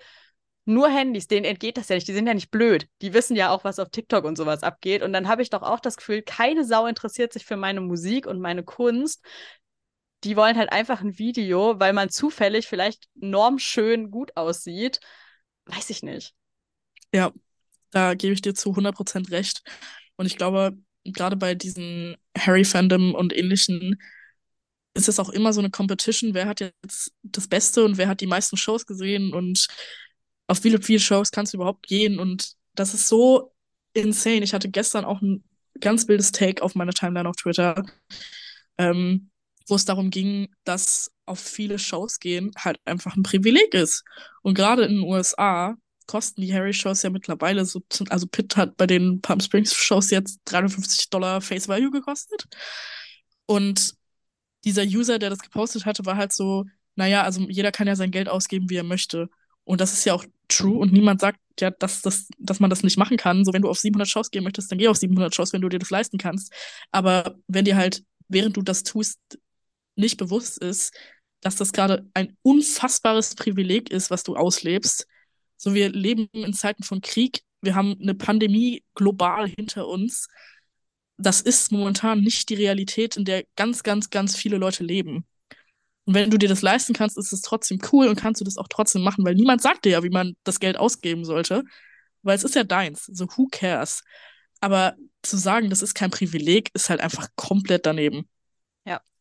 nur 0.65 0.89
Handys, 0.91 1.27
denen 1.27 1.47
entgeht 1.47 1.79
das 1.79 1.89
ja 1.89 1.95
nicht, 1.95 2.09
die 2.09 2.13
sind 2.13 2.27
ja 2.27 2.35
nicht 2.35 2.51
blöd. 2.51 2.87
Die 3.01 3.15
wissen 3.15 3.37
ja 3.37 3.51
auch, 3.51 3.65
was 3.65 3.79
auf 3.79 3.89
TikTok 3.89 4.25
und 4.25 4.37
sowas 4.37 4.63
abgeht. 4.63 5.03
Und 5.03 5.15
dann 5.15 5.27
habe 5.27 5.41
ich 5.41 5.49
doch 5.49 5.63
auch 5.63 5.81
das 5.81 5.97
Gefühl, 5.97 6.23
keine 6.23 6.65
Sau 6.65 6.87
interessiert 6.87 7.33
sich 7.33 7.47
für 7.47 7.57
meine 7.57 7.81
Musik 7.81 8.27
und 8.27 8.39
meine 8.39 8.63
Kunst 8.63 9.25
die 10.25 10.37
wollen 10.37 10.57
halt 10.57 10.73
einfach 10.73 11.01
ein 11.01 11.19
Video, 11.19 11.79
weil 11.79 11.93
man 11.93 12.11
zufällig 12.11 12.67
vielleicht 12.67 13.09
normschön 13.15 14.11
gut 14.11 14.37
aussieht. 14.37 15.01
Weiß 15.67 15.91
ich 15.91 16.03
nicht. 16.03 16.35
Ja, 17.13 17.33
da 17.91 18.15
gebe 18.15 18.35
ich 18.35 18.43
dir 18.43 18.55
zu 18.55 18.75
100% 18.75 19.31
recht. 19.31 19.63
Und 20.17 20.27
ich 20.27 20.37
glaube, 20.37 20.77
gerade 21.05 21.37
bei 21.37 21.55
diesen 21.55 22.17
Harry-Fandom 22.37 23.15
und 23.15 23.37
ähnlichen 23.37 24.01
ist 24.95 25.09
es 25.09 25.21
auch 25.21 25.29
immer 25.29 25.53
so 25.53 25.61
eine 25.61 25.71
Competition, 25.71 26.35
wer 26.35 26.47
hat 26.47 26.61
jetzt 26.61 27.13
das 27.23 27.47
Beste 27.47 27.85
und 27.85 27.99
wer 27.99 28.09
hat 28.09 28.21
die 28.21 28.27
meisten 28.27 28.57
Shows 28.57 28.85
gesehen 28.85 29.33
und 29.33 29.69
auf 30.49 30.59
viele, 30.59 30.83
viele 30.83 30.99
Shows 30.99 31.31
kannst 31.31 31.53
du 31.53 31.59
überhaupt 31.59 31.87
gehen 31.87 32.19
und 32.19 32.55
das 32.75 32.95
ist 32.95 33.07
so 33.07 33.55
insane. 33.93 34.43
Ich 34.43 34.55
hatte 34.55 34.71
gestern 34.71 35.05
auch 35.05 35.21
ein 35.21 35.45
ganz 35.81 36.09
wildes 36.09 36.33
Take 36.33 36.63
auf 36.63 36.75
meiner 36.75 36.93
Timeline 36.93 37.29
auf 37.29 37.37
Twitter. 37.37 37.85
Ähm, 38.79 39.31
wo 39.69 39.75
es 39.75 39.85
darum 39.85 40.11
ging, 40.11 40.49
dass 40.65 41.11
auf 41.27 41.39
viele 41.39 41.79
Shows 41.79 42.19
gehen 42.21 42.51
halt 42.59 42.79
einfach 42.85 43.17
ein 43.17 43.23
Privileg 43.23 43.75
ist. 43.75 44.05
Und 44.43 44.55
gerade 44.55 44.85
in 44.85 44.97
den 44.97 45.05
USA 45.05 45.77
kosten 46.07 46.41
die 46.41 46.53
Harry-Shows 46.53 47.03
ja 47.03 47.11
mittlerweile 47.11 47.65
so, 47.65 47.83
also 48.09 48.27
Pitt 48.27 48.57
hat 48.57 48.77
bei 48.77 48.87
den 48.87 49.21
Palm 49.21 49.41
Springs-Shows 49.41 50.11
jetzt 50.11 50.41
350 50.47 51.11
Dollar 51.11 51.41
Face 51.41 51.69
Value 51.69 51.91
gekostet. 51.91 52.45
Und 53.47 53.95
dieser 54.65 54.83
User, 54.83 55.19
der 55.19 55.31
das 55.31 55.41
gepostet 55.41 55.87
hatte, 55.87 56.05
war 56.07 56.17
halt 56.17 56.33
so, 56.33 56.65
naja, 56.97 57.23
also 57.23 57.43
jeder 57.49 57.73
kann 57.73 57.87
ja 57.87 57.95
sein 57.95 58.11
Geld 58.11 58.29
ausgeben, 58.29 58.71
wie 58.71 58.77
er 58.77 58.85
möchte. 58.85 59.29
Und 59.65 59.81
das 59.81 59.93
ist 59.93 60.05
ja 60.05 60.15
auch 60.15 60.25
true 60.49 60.79
und 60.79 60.93
niemand 60.93 61.21
sagt 61.21 61.39
ja, 61.61 61.71
dass, 61.71 62.03
dass, 62.03 62.29
dass 62.39 62.61
man 62.61 62.71
das 62.71 62.83
nicht 62.83 62.97
machen 62.97 63.17
kann. 63.17 63.45
So, 63.45 63.53
wenn 63.53 63.63
du 63.63 63.69
auf 63.69 63.79
700 63.79 64.09
Shows 64.09 64.31
gehen 64.31 64.45
möchtest, 64.45 64.71
dann 64.71 64.79
geh 64.79 64.89
auf 64.89 64.97
700 64.97 65.35
Shows, 65.35 65.53
wenn 65.53 65.61
du 65.61 65.69
dir 65.69 65.79
das 65.79 65.91
leisten 65.91 66.19
kannst. 66.19 66.53
Aber 66.91 67.37
wenn 67.47 67.65
dir 67.65 67.77
halt, 67.77 68.03
während 68.29 68.57
du 68.57 68.63
das 68.63 68.83
tust, 68.83 69.19
nicht 69.99 70.17
bewusst 70.17 70.59
ist, 70.59 70.95
dass 71.41 71.57
das 71.57 71.73
gerade 71.73 72.09
ein 72.15 72.37
unfassbares 72.43 73.35
Privileg 73.35 73.91
ist, 73.91 74.11
was 74.11 74.23
du 74.23 74.37
auslebst. 74.37 75.07
So, 75.57 75.75
wir 75.75 75.91
leben 75.91 76.29
in 76.33 76.55
Zeiten 76.55 76.83
von 76.83 77.01
Krieg. 77.01 77.43
Wir 77.61 77.75
haben 77.75 77.97
eine 78.01 78.15
Pandemie 78.15 78.85
global 78.95 79.49
hinter 79.49 79.87
uns. 79.89 80.29
Das 81.17 81.41
ist 81.41 81.73
momentan 81.73 82.21
nicht 82.21 82.49
die 82.49 82.55
Realität, 82.55 83.17
in 83.17 83.25
der 83.25 83.45
ganz, 83.57 83.83
ganz, 83.83 84.11
ganz 84.11 84.37
viele 84.37 84.57
Leute 84.57 84.85
leben. 84.85 85.27
Und 86.05 86.15
wenn 86.15 86.31
du 86.31 86.39
dir 86.39 86.49
das 86.49 86.63
leisten 86.63 86.95
kannst, 86.95 87.19
ist 87.19 87.33
es 87.33 87.43
trotzdem 87.43 87.81
cool 87.93 88.09
und 88.09 88.17
kannst 88.17 88.41
du 88.41 88.45
das 88.45 88.57
auch 88.57 88.69
trotzdem 88.69 89.03
machen, 89.03 89.25
weil 89.27 89.35
niemand 89.35 89.61
sagt 89.61 89.85
dir 89.85 89.91
ja, 89.93 90.03
wie 90.03 90.11
man 90.11 90.37
das 90.45 90.61
Geld 90.61 90.79
ausgeben 90.79 91.25
sollte, 91.25 91.65
weil 92.23 92.37
es 92.37 92.45
ist 92.45 92.55
ja 92.55 92.65
deins. 92.65 93.07
So, 93.07 93.27
who 93.37 93.49
cares? 93.51 94.03
Aber 94.61 94.97
zu 95.23 95.37
sagen, 95.37 95.71
das 95.71 95.83
ist 95.83 95.95
kein 95.95 96.11
Privileg, 96.11 96.71
ist 96.75 96.89
halt 96.89 97.01
einfach 97.01 97.29
komplett 97.37 97.85
daneben. 97.85 98.29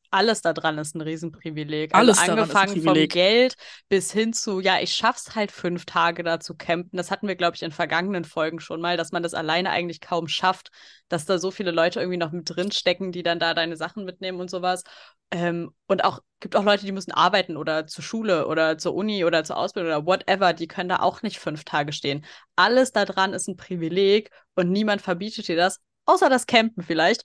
Alles 0.09 0.41
daran 0.41 0.77
ist 0.77 0.95
ein 0.95 1.01
Riesenprivileg. 1.01 1.93
Also 1.93 2.11
alles 2.11 2.29
angefangen 2.29 2.81
vom 2.81 3.07
Geld 3.07 3.55
bis 3.89 4.11
hin 4.11 4.33
zu, 4.33 4.59
ja, 4.59 4.79
ich 4.79 4.93
schaff's 4.93 5.35
halt 5.35 5.51
fünf 5.51 5.85
Tage 5.85 6.23
da 6.23 6.39
zu 6.39 6.55
campen. 6.55 6.95
Das 6.97 7.11
hatten 7.11 7.27
wir, 7.27 7.35
glaube 7.35 7.55
ich, 7.55 7.63
in 7.63 7.71
vergangenen 7.71 8.23
Folgen 8.23 8.59
schon 8.59 8.81
mal, 8.81 8.97
dass 8.97 9.11
man 9.11 9.23
das 9.23 9.33
alleine 9.33 9.69
eigentlich 9.69 10.01
kaum 10.01 10.27
schafft, 10.27 10.69
dass 11.09 11.25
da 11.25 11.37
so 11.39 11.51
viele 11.51 11.71
Leute 11.71 11.99
irgendwie 11.99 12.17
noch 12.17 12.31
mit 12.31 12.49
drin 12.49 12.71
stecken, 12.71 13.11
die 13.11 13.23
dann 13.23 13.39
da 13.39 13.53
deine 13.53 13.77
Sachen 13.77 14.05
mitnehmen 14.05 14.39
und 14.39 14.49
sowas. 14.49 14.83
Ähm, 15.31 15.71
und 15.87 16.03
auch 16.05 16.21
gibt 16.39 16.55
auch 16.55 16.63
Leute, 16.63 16.85
die 16.85 16.91
müssen 16.91 17.11
arbeiten 17.11 17.57
oder 17.57 17.85
zur 17.87 18.03
Schule 18.03 18.47
oder 18.47 18.77
zur 18.77 18.93
Uni 18.95 19.25
oder 19.25 19.43
zur 19.43 19.57
Ausbildung 19.57 19.91
oder 19.91 20.05
whatever, 20.05 20.53
die 20.53 20.67
können 20.67 20.89
da 20.89 20.99
auch 20.99 21.21
nicht 21.21 21.39
fünf 21.39 21.65
Tage 21.65 21.91
stehen. 21.91 22.23
Alles 22.55 22.91
daran 22.93 23.33
ist 23.33 23.47
ein 23.47 23.57
Privileg 23.57 24.31
und 24.55 24.71
niemand 24.71 25.01
verbietet 25.01 25.47
dir 25.47 25.57
das, 25.57 25.81
außer 26.07 26.29
das 26.29 26.47
Campen 26.47 26.83
vielleicht. 26.83 27.23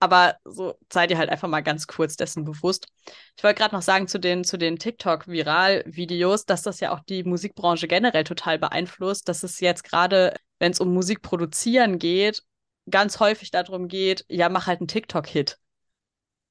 Aber 0.00 0.36
so 0.44 0.74
seid 0.92 1.10
ihr 1.10 1.18
halt 1.18 1.30
einfach 1.30 1.48
mal 1.48 1.62
ganz 1.62 1.86
kurz 1.86 2.16
dessen 2.16 2.44
bewusst. 2.44 2.88
Ich 3.36 3.44
wollte 3.44 3.58
gerade 3.58 3.74
noch 3.74 3.82
sagen 3.82 4.06
zu 4.06 4.18
den, 4.18 4.44
zu 4.44 4.58
den 4.58 4.78
TikTok-Viral-Videos, 4.78 6.44
dass 6.44 6.62
das 6.62 6.80
ja 6.80 6.92
auch 6.92 7.00
die 7.00 7.24
Musikbranche 7.24 7.88
generell 7.88 8.24
total 8.24 8.58
beeinflusst, 8.58 9.28
dass 9.28 9.42
es 9.42 9.60
jetzt 9.60 9.82
gerade, 9.82 10.34
wenn 10.58 10.72
es 10.72 10.80
um 10.80 10.92
Musik 10.92 11.22
produzieren 11.22 11.98
geht, 11.98 12.42
ganz 12.90 13.18
häufig 13.18 13.50
darum 13.50 13.88
geht, 13.88 14.26
ja, 14.28 14.48
mach 14.50 14.66
halt 14.66 14.80
einen 14.80 14.88
TikTok-Hit. 14.88 15.58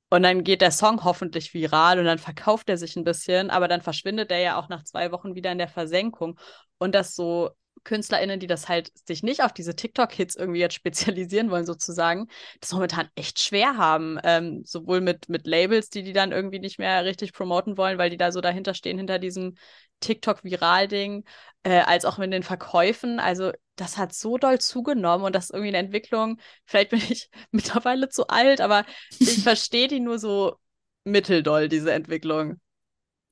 Und 0.09 0.23
dann 0.23 0.43
geht 0.43 0.61
der 0.61 0.71
Song 0.71 1.03
hoffentlich 1.03 1.53
viral 1.53 1.99
und 1.99 2.05
dann 2.05 2.19
verkauft 2.19 2.69
er 2.69 2.77
sich 2.77 2.95
ein 2.95 3.03
bisschen, 3.03 3.49
aber 3.49 3.67
dann 3.67 3.81
verschwindet 3.81 4.31
er 4.31 4.39
ja 4.39 4.59
auch 4.59 4.69
nach 4.69 4.83
zwei 4.83 5.11
Wochen 5.11 5.35
wieder 5.35 5.51
in 5.51 5.57
der 5.57 5.67
Versenkung. 5.67 6.39
Und 6.77 6.93
das 6.93 7.15
so 7.15 7.51
KünstlerInnen, 7.83 8.39
die 8.39 8.47
das 8.47 8.69
halt 8.69 8.91
sich 9.07 9.23
nicht 9.23 9.43
auf 9.43 9.53
diese 9.53 9.75
TikTok-Hits 9.75 10.35
irgendwie 10.35 10.59
jetzt 10.59 10.75
spezialisieren 10.75 11.49
wollen, 11.51 11.65
sozusagen, 11.65 12.27
das 12.59 12.71
momentan 12.73 13.09
echt 13.15 13.41
schwer 13.41 13.77
haben. 13.77 14.19
Ähm, 14.23 14.63
sowohl 14.65 15.01
mit, 15.01 15.29
mit 15.29 15.47
Labels, 15.47 15.89
die 15.89 16.03
die 16.03 16.13
dann 16.13 16.31
irgendwie 16.31 16.59
nicht 16.59 16.79
mehr 16.79 17.05
richtig 17.05 17.33
promoten 17.33 17.77
wollen, 17.77 17.97
weil 17.97 18.09
die 18.09 18.17
da 18.17 18.31
so 18.31 18.41
dahinter 18.41 18.73
stehen, 18.73 18.97
hinter 18.97 19.19
diesem 19.19 19.55
TikTok-Viral-Ding, 19.99 21.23
äh, 21.63 21.79
als 21.79 22.05
auch 22.05 22.17
mit 22.17 22.31
den 22.33 22.43
Verkäufen. 22.43 23.19
Also, 23.19 23.51
das 23.75 23.97
hat 23.97 24.13
so 24.13 24.37
doll 24.37 24.59
zugenommen 24.59 25.25
und 25.25 25.33
das 25.35 25.45
ist 25.45 25.51
irgendwie 25.51 25.69
eine 25.69 25.85
Entwicklung. 25.85 26.39
Vielleicht 26.65 26.91
bin 26.91 27.01
ich 27.09 27.29
mittlerweile 27.51 28.09
zu 28.09 28.27
alt, 28.27 28.61
aber 28.61 28.85
ich 29.19 29.37
verstehe 29.43 29.87
die 29.87 29.99
nur 29.99 30.19
so 30.19 30.57
mitteldoll, 31.03 31.69
diese 31.69 31.91
Entwicklung. 31.91 32.59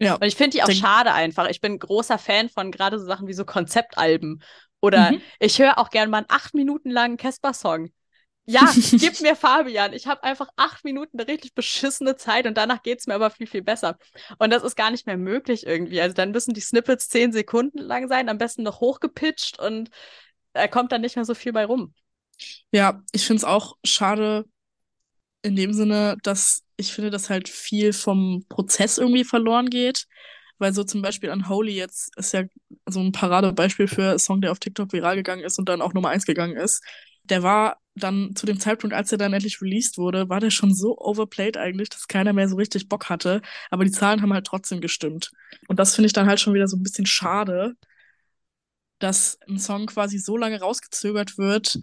Ja. 0.01 0.15
Und 0.15 0.23
ich 0.23 0.35
finde 0.35 0.57
die 0.57 0.63
auch 0.63 0.71
schade 0.71 1.13
einfach. 1.13 1.47
Ich 1.47 1.61
bin 1.61 1.77
großer 1.77 2.17
Fan 2.17 2.49
von 2.49 2.71
gerade 2.71 2.97
so 2.99 3.05
Sachen 3.05 3.27
wie 3.27 3.33
so 3.33 3.45
Konzeptalben. 3.45 4.41
Oder 4.81 5.11
mhm. 5.11 5.21
ich 5.39 5.59
höre 5.59 5.77
auch 5.77 5.91
gerne 5.91 6.09
mal 6.09 6.17
einen 6.17 6.27
acht 6.29 6.55
Minuten 6.55 6.89
langen 6.89 7.17
Casper-Song. 7.17 7.91
Ja, 8.45 8.73
gib 8.93 9.21
mir 9.21 9.35
Fabian. 9.35 9.93
Ich 9.93 10.07
habe 10.07 10.23
einfach 10.23 10.49
acht 10.55 10.83
Minuten 10.83 11.19
eine 11.19 11.27
richtig 11.27 11.53
beschissene 11.53 12.15
Zeit 12.15 12.47
und 12.47 12.57
danach 12.57 12.81
geht 12.81 12.99
es 12.99 13.05
mir 13.05 13.13
aber 13.13 13.29
viel, 13.29 13.45
viel 13.45 13.61
besser. 13.61 13.99
Und 14.39 14.49
das 14.51 14.63
ist 14.63 14.75
gar 14.75 14.89
nicht 14.89 15.05
mehr 15.05 15.17
möglich 15.17 15.67
irgendwie. 15.67 16.01
Also 16.01 16.15
dann 16.15 16.31
müssen 16.31 16.55
die 16.55 16.61
Snippets 16.61 17.07
zehn 17.07 17.31
Sekunden 17.31 17.77
lang 17.77 18.07
sein, 18.07 18.27
am 18.27 18.39
besten 18.39 18.63
noch 18.63 18.81
hochgepitcht 18.81 19.59
und 19.59 19.91
da 20.53 20.67
kommt 20.67 20.91
dann 20.91 21.01
nicht 21.01 21.15
mehr 21.15 21.25
so 21.25 21.35
viel 21.35 21.53
bei 21.53 21.65
rum. 21.65 21.93
Ja, 22.71 23.03
ich 23.11 23.27
finde 23.27 23.41
es 23.41 23.43
auch 23.43 23.77
schade 23.83 24.45
in 25.41 25.55
dem 25.55 25.73
Sinne, 25.73 26.17
dass 26.23 26.63
ich 26.77 26.93
finde, 26.93 27.09
dass 27.09 27.29
halt 27.29 27.49
viel 27.49 27.93
vom 27.93 28.45
Prozess 28.49 28.97
irgendwie 28.97 29.23
verloren 29.23 29.69
geht. 29.69 30.07
Weil 30.57 30.73
so 30.73 30.83
zum 30.83 31.01
Beispiel 31.01 31.31
Unholy 31.31 31.73
jetzt 31.73 32.15
ist 32.17 32.33
ja 32.33 32.43
so 32.87 32.99
ein 32.99 33.11
Paradebeispiel 33.11 33.87
für 33.87 34.09
einen 34.11 34.19
Song, 34.19 34.41
der 34.41 34.51
auf 34.51 34.59
TikTok 34.59 34.93
viral 34.93 35.15
gegangen 35.15 35.43
ist 35.43 35.57
und 35.57 35.67
dann 35.69 35.81
auch 35.81 35.93
Nummer 35.93 36.09
eins 36.09 36.25
gegangen 36.25 36.55
ist. 36.55 36.83
Der 37.23 37.41
war 37.43 37.77
dann 37.95 38.35
zu 38.35 38.45
dem 38.45 38.59
Zeitpunkt, 38.59 38.95
als 38.95 39.11
er 39.11 39.17
dann 39.17 39.33
endlich 39.33 39.61
released 39.61 39.97
wurde, 39.97 40.29
war 40.29 40.39
der 40.39 40.51
schon 40.51 40.73
so 40.73 40.97
overplayed 40.97 41.57
eigentlich, 41.57 41.89
dass 41.89 42.07
keiner 42.07 42.33
mehr 42.33 42.47
so 42.47 42.55
richtig 42.55 42.89
Bock 42.89 43.09
hatte. 43.09 43.41
Aber 43.71 43.85
die 43.85 43.91
Zahlen 43.91 44.21
haben 44.21 44.33
halt 44.33 44.45
trotzdem 44.45 44.81
gestimmt. 44.81 45.31
Und 45.67 45.79
das 45.79 45.95
finde 45.95 46.07
ich 46.07 46.13
dann 46.13 46.27
halt 46.27 46.39
schon 46.39 46.53
wieder 46.53 46.67
so 46.67 46.77
ein 46.77 46.83
bisschen 46.83 47.05
schade, 47.07 47.73
dass 48.99 49.39
ein 49.47 49.57
Song 49.57 49.87
quasi 49.87 50.19
so 50.19 50.37
lange 50.37 50.59
rausgezögert 50.59 51.37
wird 51.37 51.79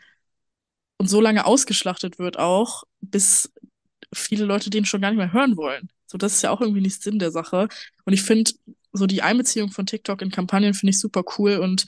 und 0.99 1.09
so 1.09 1.21
lange 1.21 1.47
ausgeschlachtet 1.47 2.19
wird 2.19 2.39
auch, 2.39 2.85
bis 3.01 3.53
viele 4.13 4.45
Leute 4.45 4.71
den 4.71 4.85
schon 4.85 5.01
gar 5.01 5.11
nicht 5.11 5.19
mehr 5.19 5.33
hören 5.33 5.57
wollen. 5.57 5.89
So, 6.07 6.19
das 6.19 6.35
ist 6.35 6.43
ja 6.43 6.51
auch 6.51 6.61
irgendwie 6.61 6.81
nicht 6.81 7.03
Sinn 7.03 7.19
der 7.19 7.31
Sache. 7.31 7.69
Und 8.05 8.13
ich 8.13 8.23
finde, 8.23 8.51
so 8.93 9.07
die 9.07 9.23
Einbeziehung 9.23 9.71
von 9.71 9.87
TikTok 9.87 10.23
in 10.23 10.31
Kampagnen 10.31 10.75
finde 10.75 10.91
ich 10.91 11.01
super 11.01 11.23
cool 11.39 11.59
und 11.59 11.87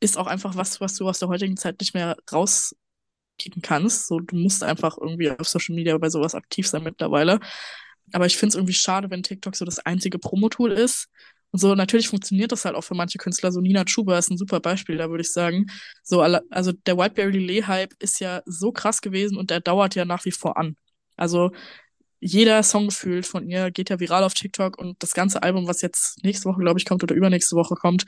ist 0.00 0.16
auch 0.16 0.26
einfach 0.26 0.56
was, 0.56 0.80
was 0.80 0.94
du 0.94 1.08
aus 1.08 1.18
der 1.18 1.28
heutigen 1.28 1.56
Zeit 1.56 1.80
nicht 1.80 1.94
mehr 1.94 2.16
rauskicken 2.32 3.62
kannst. 3.62 4.06
So, 4.06 4.20
du 4.20 4.36
musst 4.36 4.62
einfach 4.62 4.96
irgendwie 4.98 5.30
auf 5.30 5.48
Social 5.48 5.74
Media 5.74 5.96
bei 5.98 6.08
sowas 6.10 6.34
aktiv 6.34 6.68
sein 6.68 6.84
mittlerweile. 6.84 7.40
Aber 8.12 8.26
ich 8.26 8.36
finde 8.36 8.50
es 8.50 8.54
irgendwie 8.54 8.74
schade, 8.74 9.10
wenn 9.10 9.22
TikTok 9.22 9.56
so 9.56 9.64
das 9.64 9.80
einzige 9.80 10.18
Promotool 10.18 10.72
ist. 10.72 11.08
Und 11.50 11.60
so, 11.60 11.74
natürlich 11.74 12.08
funktioniert 12.08 12.52
das 12.52 12.64
halt 12.64 12.74
auch 12.74 12.82
für 12.82 12.94
manche 12.94 13.18
Künstler. 13.18 13.52
So 13.52 13.60
Nina 13.60 13.84
Chuba 13.84 14.18
ist 14.18 14.30
ein 14.30 14.36
super 14.36 14.60
Beispiel, 14.60 14.98
da 14.98 15.08
würde 15.08 15.22
ich 15.22 15.32
sagen. 15.32 15.66
So, 16.02 16.20
also 16.20 16.72
der 16.72 16.98
Whiteberry 16.98 17.38
Lee 17.38 17.64
Hype 17.64 17.94
ist 18.00 18.20
ja 18.20 18.42
so 18.44 18.70
krass 18.70 19.00
gewesen 19.00 19.36
und 19.38 19.50
der 19.50 19.60
dauert 19.60 19.94
ja 19.94 20.04
nach 20.04 20.24
wie 20.24 20.30
vor 20.30 20.58
an. 20.58 20.76
Also 21.16 21.50
jeder 22.20 22.62
Song 22.62 22.88
gefühlt 22.88 23.26
von 23.26 23.48
ihr 23.48 23.70
geht 23.70 23.90
ja 23.90 24.00
viral 24.00 24.24
auf 24.24 24.34
TikTok 24.34 24.76
und 24.76 25.02
das 25.02 25.12
ganze 25.14 25.42
Album, 25.42 25.66
was 25.68 25.82
jetzt 25.82 26.22
nächste 26.24 26.46
Woche, 26.48 26.60
glaube 26.60 26.78
ich, 26.78 26.84
kommt 26.84 27.02
oder 27.02 27.14
übernächste 27.14 27.56
Woche 27.56 27.76
kommt, 27.76 28.04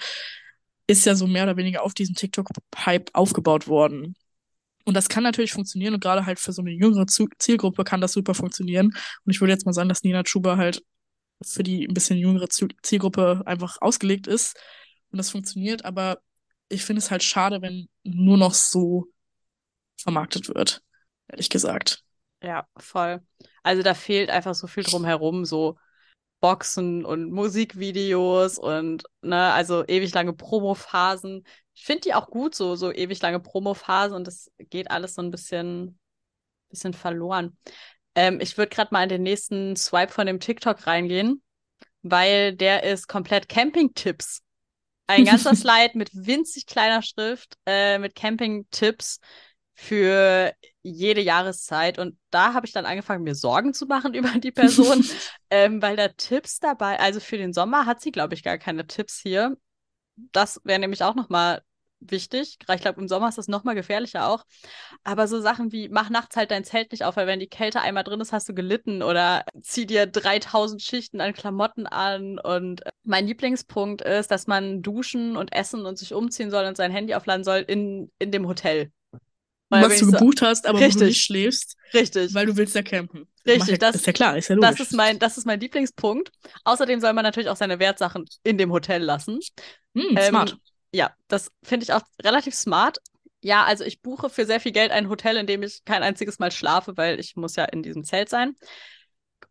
ist 0.86 1.06
ja 1.06 1.14
so 1.14 1.26
mehr 1.26 1.44
oder 1.44 1.56
weniger 1.56 1.82
auf 1.82 1.94
diesem 1.94 2.16
TikTok-Hype 2.16 3.10
aufgebaut 3.12 3.68
worden. 3.68 4.16
Und 4.84 4.94
das 4.94 5.08
kann 5.08 5.22
natürlich 5.22 5.52
funktionieren 5.52 5.94
und 5.94 6.00
gerade 6.00 6.26
halt 6.26 6.40
für 6.40 6.52
so 6.52 6.62
eine 6.62 6.72
jüngere 6.72 7.06
Zielgruppe 7.06 7.84
kann 7.84 8.00
das 8.00 8.12
super 8.12 8.34
funktionieren. 8.34 8.86
Und 9.24 9.32
ich 9.32 9.40
würde 9.40 9.52
jetzt 9.52 9.64
mal 9.64 9.72
sagen, 9.72 9.88
dass 9.88 10.02
Nina 10.02 10.24
Chuba 10.24 10.56
halt 10.56 10.82
für 11.42 11.62
die 11.62 11.86
ein 11.86 11.94
bisschen 11.94 12.18
jüngere 12.18 12.48
Zielgruppe 12.48 13.42
einfach 13.46 13.78
ausgelegt 13.80 14.26
ist 14.26 14.58
und 15.10 15.18
das 15.18 15.30
funktioniert. 15.30 15.84
Aber 15.84 16.20
ich 16.68 16.84
finde 16.84 17.00
es 17.00 17.10
halt 17.10 17.22
schade, 17.22 17.62
wenn 17.62 17.88
nur 18.04 18.36
noch 18.36 18.54
so 18.54 19.06
vermarktet 20.00 20.48
wird, 20.48 20.82
ehrlich 21.28 21.50
gesagt. 21.50 22.04
Ja, 22.42 22.66
voll. 22.76 23.20
Also 23.62 23.82
da 23.82 23.94
fehlt 23.94 24.30
einfach 24.30 24.54
so 24.54 24.66
viel 24.66 24.82
drumherum, 24.82 25.44
so 25.44 25.76
Boxen 26.40 27.04
und 27.04 27.30
Musikvideos 27.30 28.58
und 28.58 29.04
ne, 29.20 29.52
also 29.52 29.84
ewig 29.86 30.14
lange 30.14 30.32
Promophasen. 30.32 31.44
Ich 31.74 31.84
finde 31.84 32.02
die 32.02 32.14
auch 32.14 32.30
gut 32.30 32.54
so, 32.54 32.76
so 32.76 32.92
ewig 32.92 33.20
lange 33.20 33.40
Promophasen 33.40 34.16
und 34.16 34.26
das 34.26 34.50
geht 34.58 34.90
alles 34.90 35.14
so 35.14 35.22
ein 35.22 35.30
bisschen, 35.30 35.98
bisschen 36.70 36.94
verloren. 36.94 37.58
Ähm, 38.20 38.38
ich 38.38 38.58
würde 38.58 38.68
gerade 38.68 38.92
mal 38.92 39.04
in 39.04 39.08
den 39.08 39.22
nächsten 39.22 39.76
Swipe 39.76 40.12
von 40.12 40.26
dem 40.26 40.40
TikTok 40.40 40.86
reingehen, 40.86 41.42
weil 42.02 42.54
der 42.54 42.82
ist 42.82 43.08
komplett 43.08 43.48
Camping-Tipps. 43.48 44.42
Ein 45.06 45.24
ganzer 45.24 45.54
Slide 45.56 45.96
mit 45.96 46.10
winzig 46.12 46.66
kleiner 46.66 47.00
Schrift, 47.00 47.56
äh, 47.64 47.96
mit 47.98 48.14
Camping-Tipps 48.14 49.20
für 49.72 50.52
jede 50.82 51.22
Jahreszeit. 51.22 51.98
Und 51.98 52.18
da 52.28 52.52
habe 52.52 52.66
ich 52.66 52.74
dann 52.74 52.84
angefangen, 52.84 53.24
mir 53.24 53.34
Sorgen 53.34 53.72
zu 53.72 53.86
machen 53.86 54.12
über 54.14 54.38
die 54.38 54.52
Person, 54.52 55.02
ähm, 55.50 55.80
weil 55.80 55.96
da 55.96 56.08
Tipps 56.08 56.58
dabei, 56.58 57.00
also 57.00 57.20
für 57.20 57.38
den 57.38 57.54
Sommer 57.54 57.86
hat 57.86 58.02
sie, 58.02 58.12
glaube 58.12 58.34
ich, 58.34 58.42
gar 58.42 58.58
keine 58.58 58.86
Tipps 58.86 59.18
hier. 59.18 59.56
Das 60.32 60.60
wäre 60.64 60.78
nämlich 60.78 61.02
auch 61.02 61.14
nochmal 61.14 61.62
wichtig. 62.00 62.58
Ich 62.60 62.80
glaube, 62.80 63.00
im 63.00 63.08
Sommer 63.08 63.28
ist 63.28 63.38
das 63.38 63.48
nochmal 63.48 63.74
gefährlicher 63.74 64.28
auch. 64.28 64.44
Aber 65.04 65.28
so 65.28 65.40
Sachen 65.40 65.72
wie, 65.72 65.88
mach 65.88 66.10
nachts 66.10 66.36
halt 66.36 66.50
dein 66.50 66.64
Zelt 66.64 66.92
nicht 66.92 67.04
auf, 67.04 67.16
weil 67.16 67.26
wenn 67.26 67.40
die 67.40 67.48
Kälte 67.48 67.80
einmal 67.80 68.04
drin 68.04 68.20
ist, 68.20 68.32
hast 68.32 68.48
du 68.48 68.54
gelitten 68.54 69.02
oder 69.02 69.44
zieh 69.60 69.86
dir 69.86 70.06
3000 70.06 70.82
Schichten 70.82 71.20
an 71.20 71.32
Klamotten 71.32 71.86
an. 71.86 72.38
Und 72.38 72.84
äh, 72.86 72.90
mein 73.04 73.26
Lieblingspunkt 73.26 74.02
ist, 74.02 74.30
dass 74.30 74.46
man 74.46 74.82
duschen 74.82 75.36
und 75.36 75.52
essen 75.52 75.86
und 75.86 75.98
sich 75.98 76.14
umziehen 76.14 76.50
soll 76.50 76.64
und 76.64 76.76
sein 76.76 76.90
Handy 76.90 77.14
aufladen 77.14 77.44
soll 77.44 77.64
in, 77.66 78.10
in 78.18 78.30
dem 78.30 78.46
Hotel. 78.46 78.90
Weil 79.70 79.88
was 79.88 80.00
du 80.00 80.10
gebucht 80.10 80.40
so, 80.40 80.46
hast, 80.46 80.66
aber 80.66 80.80
richtig, 80.80 80.96
wo 80.96 80.98
du 81.00 81.06
nicht 81.06 81.22
schläfst. 81.22 81.76
Richtig. 81.94 82.34
Weil 82.34 82.46
du 82.46 82.56
willst 82.56 82.74
ja 82.74 82.82
campen. 82.82 83.28
Richtig. 83.46 83.78
Das, 83.78 83.94
ist 83.94 84.06
ja 84.06 84.12
klar, 84.12 84.36
ist 84.36 84.48
ja 84.48 84.56
logisch. 84.56 84.70
Das 84.70 84.80
ist, 84.80 84.92
mein, 84.94 85.18
das 85.18 85.38
ist 85.38 85.46
mein 85.46 85.60
Lieblingspunkt. 85.60 86.32
Außerdem 86.64 87.00
soll 87.00 87.12
man 87.12 87.24
natürlich 87.24 87.48
auch 87.48 87.56
seine 87.56 87.78
Wertsachen 87.78 88.24
in 88.42 88.58
dem 88.58 88.72
Hotel 88.72 89.02
lassen. 89.02 89.38
Hm, 89.94 90.16
ähm, 90.16 90.28
smart. 90.28 90.56
Ja, 90.92 91.14
das 91.28 91.50
finde 91.62 91.84
ich 91.84 91.92
auch 91.92 92.02
relativ 92.22 92.54
smart. 92.54 92.98
Ja, 93.42 93.64
also 93.64 93.84
ich 93.84 94.02
buche 94.02 94.28
für 94.28 94.44
sehr 94.44 94.60
viel 94.60 94.72
Geld 94.72 94.90
ein 94.92 95.08
Hotel, 95.08 95.36
in 95.36 95.46
dem 95.46 95.62
ich 95.62 95.84
kein 95.84 96.02
einziges 96.02 96.38
Mal 96.38 96.50
schlafe, 96.52 96.96
weil 96.96 97.18
ich 97.18 97.36
muss 97.36 97.56
ja 97.56 97.64
in 97.64 97.82
diesem 97.82 98.04
Zelt 98.04 98.28
sein. 98.28 98.54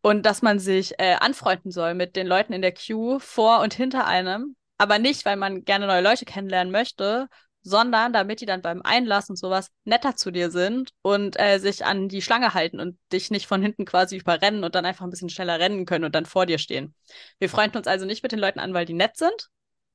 Und 0.02 0.25
dass 0.25 0.41
man 0.41 0.60
sich 0.60 0.93
äh, 0.99 1.15
anfreunden 1.19 1.71
soll 1.71 1.93
mit 1.93 2.15
den 2.15 2.28
Leuten 2.28 2.54
in 2.54 2.62
der 2.62 2.73
Queue 2.73 3.19
vor 3.19 3.60
und 3.62 3.73
hinter 3.73 4.06
einem, 4.06 4.56
aber 4.78 4.99
nicht, 4.99 5.25
weil 5.25 5.36
man 5.36 5.65
gerne 5.65 5.88
neue 5.88 6.02
Leute 6.02 6.25
kennenlernen 6.25 6.71
möchte, 6.71 7.28
sondern 7.62 8.13
damit 8.13 8.41
die 8.41 8.45
dann 8.45 8.62
beim 8.62 8.82
Einlass 8.82 9.30
und 9.30 9.36
sowas 9.36 9.71
netter 9.84 10.15
zu 10.15 10.32
dir 10.32 10.52
sind 10.52 10.91
und 11.02 11.39
äh, 11.39 11.60
sich 11.60 11.86
an 11.86 12.08
die 12.08 12.21
Schlange 12.21 12.54
halten 12.54 12.80
und 12.80 12.97
dich 13.12 13.32
nicht 13.32 13.47
von 13.47 13.62
hinten 13.62 13.86
quasi 13.86 14.17
überrennen 14.17 14.63
und 14.63 14.75
dann 14.75 14.86
einfach 14.86 15.04
ein 15.04 15.10
bisschen 15.10 15.30
schneller 15.30 15.60
rennen 15.60 15.86
können 15.86 16.06
und 16.06 16.15
dann 16.15 16.25
vor 16.25 16.45
dir 16.45 16.58
stehen. 16.58 16.95
Wir 17.38 17.49
freunden 17.49 17.78
uns 17.78 17.88
also 17.88 18.06
nicht 18.06 18.23
mit 18.23 18.32
den 18.32 18.39
Leuten 18.39 18.60
an, 18.60 18.73
weil 18.73 18.86
die 18.86 18.93
nett 18.93 19.17
sind, 19.17 19.49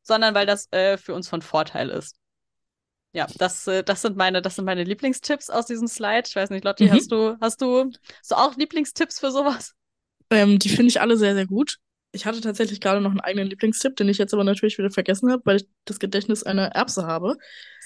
sondern 0.05 0.35
weil 0.35 0.47
das 0.47 0.71
äh, 0.73 0.97
für 0.97 1.15
uns 1.15 1.29
von 1.29 1.43
Vorteil 1.43 1.91
ist. 1.91 2.17
Ja, 3.13 3.27
das, 3.39 3.67
äh, 3.67 3.83
das 3.83 4.03
sind 4.03 4.17
meine, 4.17 4.43
das 4.43 4.57
sind 4.57 4.65
meine 4.65 4.85
Lieblingstipps 4.85 5.51
aus 5.51 5.67
diesem 5.67 5.89
Slide. 5.89 6.25
Ich 6.27 6.37
weiß 6.37 6.51
nicht, 6.51 6.65
Lotti, 6.65 6.87
mhm. 6.87 6.93
hast 6.93 7.11
du, 7.11 7.37
hast 7.41 7.61
du, 7.61 7.91
hast 8.19 8.31
du 8.31 8.35
auch 8.35 8.57
Lieblingstipps 8.57 9.21
für 9.21 9.31
sowas? 9.31 9.75
Ähm, 10.31 10.59
die 10.59 10.69
finde 10.69 10.89
ich 10.89 11.01
alle 11.01 11.17
sehr, 11.17 11.35
sehr 11.35 11.47
gut. 11.47 11.79
Ich 12.13 12.27
hatte 12.27 12.41
tatsächlich 12.41 12.81
gerade 12.81 13.01
noch 13.01 13.11
einen 13.11 13.21
eigenen 13.21 13.49
Lieblingstipp, 13.49 13.97
den 13.97 14.09
ich 14.09 14.19
jetzt 14.19 14.35
aber 14.35 14.45
natürlich 14.45 14.79
wieder 14.79 14.91
vergessen 14.91 15.31
habe, 15.31 15.43
weil 15.45 15.57
ich 15.57 15.69
das 15.85 15.99
Gedächtnis 15.99 16.45
einer 16.45 16.67
Erbse 16.69 17.07
habe. 17.07 17.37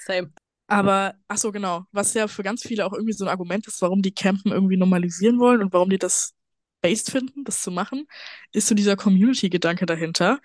Same. 0.05 0.31
Aber, 0.67 1.15
ach 1.27 1.37
so, 1.37 1.51
genau. 1.51 1.85
Was 1.91 2.13
ja 2.13 2.27
für 2.27 2.43
ganz 2.43 2.61
viele 2.61 2.85
auch 2.85 2.93
irgendwie 2.93 3.13
so 3.13 3.25
ein 3.25 3.29
Argument 3.29 3.65
ist, 3.67 3.81
warum 3.81 4.03
die 4.03 4.13
Campen 4.13 4.51
irgendwie 4.51 4.77
normalisieren 4.77 5.39
wollen 5.39 5.61
und 5.61 5.73
warum 5.73 5.89
die 5.89 5.97
das 5.97 6.35
based 6.81 7.09
finden, 7.11 7.43
das 7.43 7.61
zu 7.61 7.71
machen, 7.71 8.05
ist 8.51 8.67
so 8.67 8.75
dieser 8.75 8.95
Community-Gedanke 8.95 9.85
dahinter. 9.85 10.39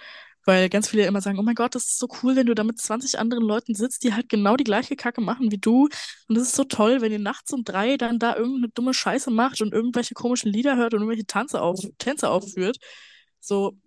Weil 0.45 0.69
ganz 0.69 0.89
viele 0.89 1.07
immer 1.07 1.21
sagen, 1.21 1.39
oh 1.39 1.43
mein 1.43 1.55
Gott, 1.55 1.75
das 1.75 1.85
ist 1.85 1.99
so 1.99 2.07
cool, 2.23 2.37
wenn 2.37 2.47
du 2.47 2.55
da 2.55 2.65
mit 2.65 2.79
20 2.79 3.19
anderen 3.19 3.45
Leuten 3.45 3.75
sitzt, 3.75 4.05
die 4.05 4.13
halt 4.13 4.29
genau 4.29 4.57
die 4.57 4.65
gleiche 4.65 4.95
Kacke 4.97 5.21
machen 5.21 5.51
wie 5.51 5.59
du. 5.59 5.89
Und 6.29 6.35
das 6.37 6.45
ist 6.49 6.57
so 6.57 6.65
toll, 6.65 7.01
wenn 7.01 7.13
ihr 7.13 7.19
nachts 7.19 7.53
um 7.53 7.65
drei 7.65 7.97
dann 7.97 8.19
da 8.19 8.37
irgendeine 8.37 8.69
dumme 8.69 8.93
Scheiße 8.93 9.31
macht 9.31 9.63
und 9.63 9.73
irgendwelche 9.73 10.15
komischen 10.15 10.53
Lieder 10.53 10.77
hört 10.77 10.95
und 10.95 11.01
irgendwelche 11.01 11.27
Tanze 11.27 11.63
auf, 11.63 11.81
Tänze 11.99 12.29
aufführt. 12.29 12.77
So. 13.41 13.79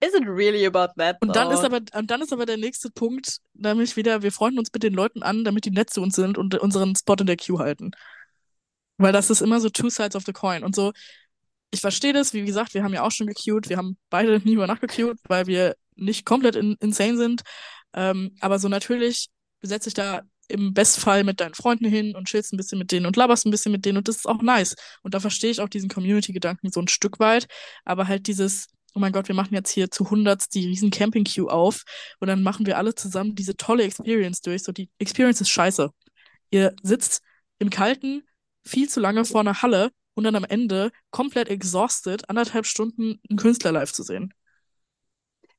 Is 0.00 0.14
it 0.14 0.26
really 0.26 0.64
about 0.64 0.92
that? 0.96 1.16
Und 1.20 1.34
dann 1.34 1.50
ist 1.50 1.64
aber, 1.64 1.80
und 1.92 2.10
dann 2.10 2.22
ist 2.22 2.32
aber 2.32 2.46
der 2.46 2.56
nächste 2.56 2.88
Punkt, 2.88 3.38
nämlich 3.54 3.96
wieder, 3.96 4.22
wir 4.22 4.30
freunden 4.30 4.60
uns 4.60 4.70
mit 4.72 4.84
den 4.84 4.94
Leuten 4.94 5.24
an, 5.24 5.44
damit 5.44 5.64
die 5.64 5.72
nett 5.72 5.90
zu 5.90 6.00
uns 6.00 6.14
sind 6.14 6.38
und 6.38 6.54
unseren 6.54 6.94
Spot 6.94 7.16
in 7.18 7.26
der 7.26 7.36
Queue 7.36 7.58
halten. 7.58 7.90
Weil 8.96 9.12
das 9.12 9.28
ist 9.30 9.42
immer 9.42 9.60
so 9.60 9.68
two 9.70 9.90
sides 9.90 10.14
of 10.14 10.24
the 10.24 10.32
coin. 10.32 10.62
Und 10.62 10.76
so, 10.76 10.92
ich 11.70 11.80
verstehe 11.80 12.12
das, 12.12 12.32
wie 12.32 12.44
gesagt, 12.44 12.74
wir 12.74 12.82
haben 12.82 12.94
ja 12.94 13.02
auch 13.02 13.10
schon 13.10 13.26
gequeued, 13.26 13.68
wir 13.68 13.76
haben 13.76 13.96
beide 14.10 14.38
nie 14.44 14.54
über 14.54 14.66
Nacht 14.66 14.80
gequeued, 14.80 15.18
weil 15.28 15.46
wir 15.46 15.76
nicht 15.96 16.24
komplett 16.24 16.56
in, 16.56 16.76
insane 16.80 17.16
sind. 17.16 17.42
Ähm, 17.94 18.36
aber 18.40 18.58
so 18.58 18.68
natürlich 18.68 19.28
setz 19.62 19.84
dich 19.84 19.94
da 19.94 20.22
im 20.48 20.72
Bestfall 20.72 21.24
mit 21.24 21.40
deinen 21.40 21.54
Freunden 21.54 21.84
hin 21.84 22.16
und 22.16 22.26
chillst 22.26 22.52
ein 22.52 22.56
bisschen 22.56 22.78
mit 22.78 22.90
denen 22.90 23.06
und 23.06 23.16
laberst 23.16 23.44
ein 23.46 23.50
bisschen 23.50 23.72
mit 23.72 23.84
denen 23.84 23.98
und 23.98 24.08
das 24.08 24.16
ist 24.16 24.26
auch 24.26 24.40
nice. 24.40 24.76
Und 25.02 25.14
da 25.14 25.20
verstehe 25.20 25.50
ich 25.50 25.60
auch 25.60 25.68
diesen 25.68 25.90
Community-Gedanken 25.90 26.70
so 26.70 26.80
ein 26.80 26.88
Stück 26.88 27.20
weit, 27.20 27.46
aber 27.84 28.08
halt 28.08 28.26
dieses, 28.28 28.68
oh 28.94 29.00
mein 29.00 29.12
Gott, 29.12 29.28
wir 29.28 29.34
machen 29.34 29.54
jetzt 29.54 29.70
hier 29.70 29.90
zu 29.90 30.08
Hunderts 30.08 30.48
die 30.48 30.66
riesen 30.66 30.90
Camping-Queue 30.90 31.50
auf 31.50 31.82
und 32.18 32.28
dann 32.28 32.42
machen 32.42 32.64
wir 32.64 32.78
alle 32.78 32.94
zusammen 32.94 33.34
diese 33.34 33.56
tolle 33.56 33.82
Experience 33.82 34.40
durch. 34.40 34.62
So, 34.62 34.72
die 34.72 34.88
Experience 34.98 35.40
ist 35.42 35.50
scheiße. 35.50 35.90
Ihr 36.50 36.74
sitzt 36.82 37.20
im 37.58 37.68
Kalten 37.68 38.22
viel 38.64 38.88
zu 38.88 39.00
lange 39.00 39.24
vor 39.26 39.40
einer 39.40 39.60
Halle 39.60 39.90
und 40.18 40.24
dann 40.24 40.34
am 40.34 40.44
Ende 40.44 40.90
komplett 41.10 41.48
exhausted 41.48 42.28
anderthalb 42.28 42.66
Stunden 42.66 43.20
einen 43.30 43.38
Künstler 43.38 43.70
live 43.70 43.92
zu 43.92 44.02
sehen. 44.02 44.34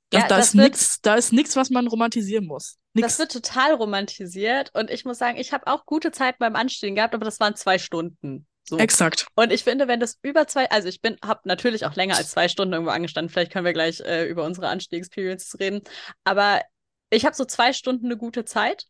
Das, 0.09 0.23
ja, 0.23 0.27
da, 0.27 0.37
das 0.37 0.47
ist 0.47 0.55
nix, 0.55 1.01
da 1.01 1.15
ist 1.15 1.31
nichts, 1.31 1.55
was 1.55 1.69
man 1.69 1.87
romantisieren 1.87 2.45
muss. 2.45 2.77
Nix. 2.93 3.07
Das 3.07 3.19
wird 3.19 3.31
total 3.31 3.73
romantisiert 3.75 4.71
und 4.73 4.89
ich 4.91 5.05
muss 5.05 5.17
sagen, 5.17 5.37
ich 5.37 5.53
habe 5.53 5.67
auch 5.67 5.85
gute 5.85 6.11
Zeit 6.11 6.39
beim 6.39 6.57
Anstehen 6.57 6.95
gehabt, 6.95 7.15
aber 7.15 7.23
das 7.23 7.39
waren 7.39 7.55
zwei 7.55 7.79
Stunden. 7.79 8.47
So. 8.67 8.77
Exakt. 8.77 9.27
Und 9.35 9.53
ich 9.53 9.63
finde, 9.63 9.87
wenn 9.87 10.01
das 10.01 10.19
über 10.23 10.45
zwei, 10.45 10.69
also 10.69 10.89
ich 10.89 10.99
bin, 10.99 11.15
habe 11.23 11.39
natürlich 11.45 11.85
auch 11.85 11.95
länger 11.95 12.17
als 12.17 12.31
zwei 12.31 12.49
Stunden 12.49 12.73
irgendwo 12.73 12.91
angestanden. 12.91 13.31
Vielleicht 13.31 13.53
können 13.53 13.65
wir 13.65 13.73
gleich 13.73 14.01
äh, 14.01 14.25
über 14.25 14.43
unsere 14.43 14.67
Anstieg-Experiences 14.67 15.57
reden. 15.59 15.81
Aber 16.25 16.61
ich 17.09 17.25
habe 17.25 17.35
so 17.35 17.45
zwei 17.45 17.71
Stunden 17.71 18.07
eine 18.07 18.17
gute 18.17 18.43
Zeit 18.43 18.87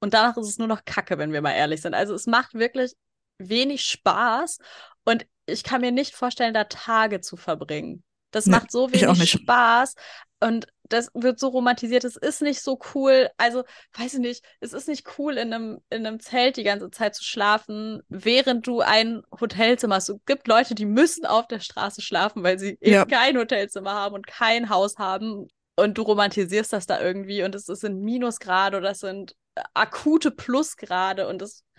und 0.00 0.14
danach 0.14 0.36
ist 0.36 0.48
es 0.48 0.58
nur 0.58 0.68
noch 0.68 0.84
Kacke, 0.84 1.16
wenn 1.16 1.32
wir 1.32 1.42
mal 1.42 1.52
ehrlich 1.52 1.80
sind. 1.80 1.94
Also 1.94 2.12
es 2.14 2.26
macht 2.26 2.54
wirklich 2.54 2.92
wenig 3.40 3.84
Spaß 3.84 4.58
und 5.04 5.26
ich 5.46 5.64
kann 5.64 5.80
mir 5.80 5.92
nicht 5.92 6.14
vorstellen, 6.14 6.54
da 6.54 6.64
Tage 6.64 7.20
zu 7.20 7.36
verbringen. 7.36 8.04
Das 8.30 8.46
nee, 8.46 8.52
macht 8.52 8.70
so 8.70 8.92
wenig 8.92 9.30
Spaß. 9.30 9.94
Und 10.42 10.66
das 10.84 11.10
wird 11.14 11.38
so 11.38 11.48
romantisiert, 11.48 12.04
es 12.04 12.16
ist 12.16 12.42
nicht 12.42 12.62
so 12.62 12.78
cool. 12.94 13.28
Also, 13.36 13.64
weiß 13.96 14.14
ich 14.14 14.20
nicht, 14.20 14.44
es 14.60 14.72
ist 14.72 14.88
nicht 14.88 15.06
cool, 15.18 15.36
in 15.36 15.52
einem, 15.52 15.80
in 15.90 16.06
einem 16.06 16.18
Zelt 16.18 16.56
die 16.56 16.64
ganze 16.64 16.90
Zeit 16.90 17.14
zu 17.14 17.22
schlafen, 17.22 18.02
während 18.08 18.66
du 18.66 18.80
ein 18.80 19.22
Hotelzimmer 19.38 19.96
hast. 19.96 20.08
Es 20.08 20.16
gibt 20.26 20.48
Leute, 20.48 20.74
die 20.74 20.86
müssen 20.86 21.26
auf 21.26 21.46
der 21.46 21.60
Straße 21.60 22.00
schlafen, 22.00 22.42
weil 22.42 22.58
sie 22.58 22.78
ja. 22.80 23.02
eben 23.02 23.10
kein 23.10 23.36
Hotelzimmer 23.36 23.92
haben 23.92 24.14
und 24.14 24.26
kein 24.26 24.70
Haus 24.70 24.96
haben. 24.96 25.48
Und 25.76 25.96
du 25.96 26.02
romantisierst 26.02 26.72
das 26.72 26.86
da 26.86 27.00
irgendwie 27.00 27.42
und 27.42 27.54
es, 27.54 27.68
es 27.68 27.80
sind 27.80 28.02
Minusgrade 28.02 28.76
oder 28.76 28.90
es 28.90 29.00
sind 29.00 29.34
akute 29.74 30.30
Plusgrade 30.30 31.28
und 31.28 31.40
das 31.40 31.50
halt, 31.52 31.69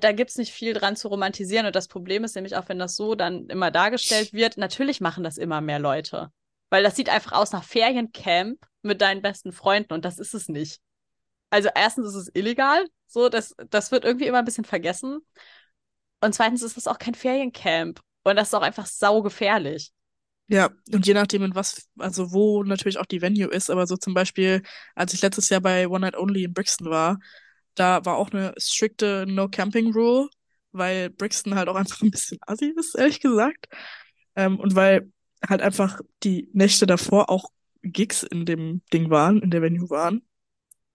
da 0.00 0.12
gibt 0.12 0.30
es 0.30 0.38
nicht 0.38 0.52
viel 0.52 0.72
dran 0.72 0.96
zu 0.96 1.08
romantisieren. 1.08 1.66
Und 1.66 1.76
das 1.76 1.88
Problem 1.88 2.24
ist 2.24 2.34
nämlich 2.34 2.56
auch, 2.56 2.68
wenn 2.68 2.78
das 2.78 2.96
so 2.96 3.14
dann 3.14 3.48
immer 3.48 3.70
dargestellt 3.70 4.32
wird, 4.32 4.56
natürlich 4.56 5.00
machen 5.00 5.24
das 5.24 5.36
immer 5.36 5.60
mehr 5.60 5.78
Leute. 5.78 6.30
Weil 6.70 6.82
das 6.82 6.96
sieht 6.96 7.08
einfach 7.08 7.32
aus 7.32 7.52
nach 7.52 7.64
Feriencamp 7.64 8.58
mit 8.82 9.00
deinen 9.00 9.22
besten 9.22 9.52
Freunden 9.52 9.92
und 9.92 10.04
das 10.04 10.18
ist 10.18 10.34
es 10.34 10.48
nicht. 10.48 10.80
Also 11.50 11.68
erstens 11.74 12.08
ist 12.08 12.14
es 12.14 12.30
illegal, 12.34 12.86
so, 13.06 13.28
das, 13.28 13.54
das 13.70 13.92
wird 13.92 14.04
irgendwie 14.04 14.26
immer 14.26 14.38
ein 14.38 14.44
bisschen 14.44 14.64
vergessen. 14.64 15.20
Und 16.20 16.34
zweitens 16.34 16.62
ist 16.62 16.76
es 16.76 16.88
auch 16.88 16.98
kein 16.98 17.14
Feriencamp. 17.14 18.00
Und 18.24 18.36
das 18.36 18.48
ist 18.48 18.54
auch 18.54 18.62
einfach 18.62 18.86
saugefährlich. 18.86 19.92
Ja, 20.48 20.70
und 20.92 21.06
je 21.06 21.14
nachdem, 21.14 21.42
in 21.42 21.54
was, 21.54 21.88
also 21.98 22.32
wo 22.32 22.64
natürlich 22.64 22.98
auch 22.98 23.06
die 23.06 23.22
Venue 23.22 23.48
ist, 23.48 23.70
aber 23.70 23.86
so 23.86 23.96
zum 23.96 24.12
Beispiel, 24.12 24.62
als 24.94 25.14
ich 25.14 25.22
letztes 25.22 25.48
Jahr 25.48 25.60
bei 25.60 25.88
One 25.88 26.00
Night 26.00 26.16
Only 26.16 26.44
in 26.44 26.52
Brixton 26.52 26.90
war, 26.90 27.18
da 27.74 28.04
war 28.04 28.16
auch 28.16 28.30
eine 28.30 28.54
strikte 28.58 29.24
No-Camping-Rule, 29.28 30.28
weil 30.72 31.10
Brixton 31.10 31.54
halt 31.54 31.68
auch 31.68 31.76
einfach 31.76 32.02
ein 32.02 32.10
bisschen 32.10 32.38
assi 32.46 32.72
ist, 32.76 32.94
ehrlich 32.96 33.20
gesagt. 33.20 33.68
Ähm, 34.36 34.58
und 34.58 34.74
weil 34.74 35.10
halt 35.48 35.62
einfach 35.62 36.00
die 36.22 36.48
Nächte 36.52 36.86
davor 36.86 37.30
auch 37.30 37.50
Gigs 37.82 38.22
in 38.22 38.46
dem 38.46 38.82
Ding 38.92 39.10
waren, 39.10 39.42
in 39.42 39.50
der 39.50 39.62
Venue 39.62 39.90
waren. 39.90 40.22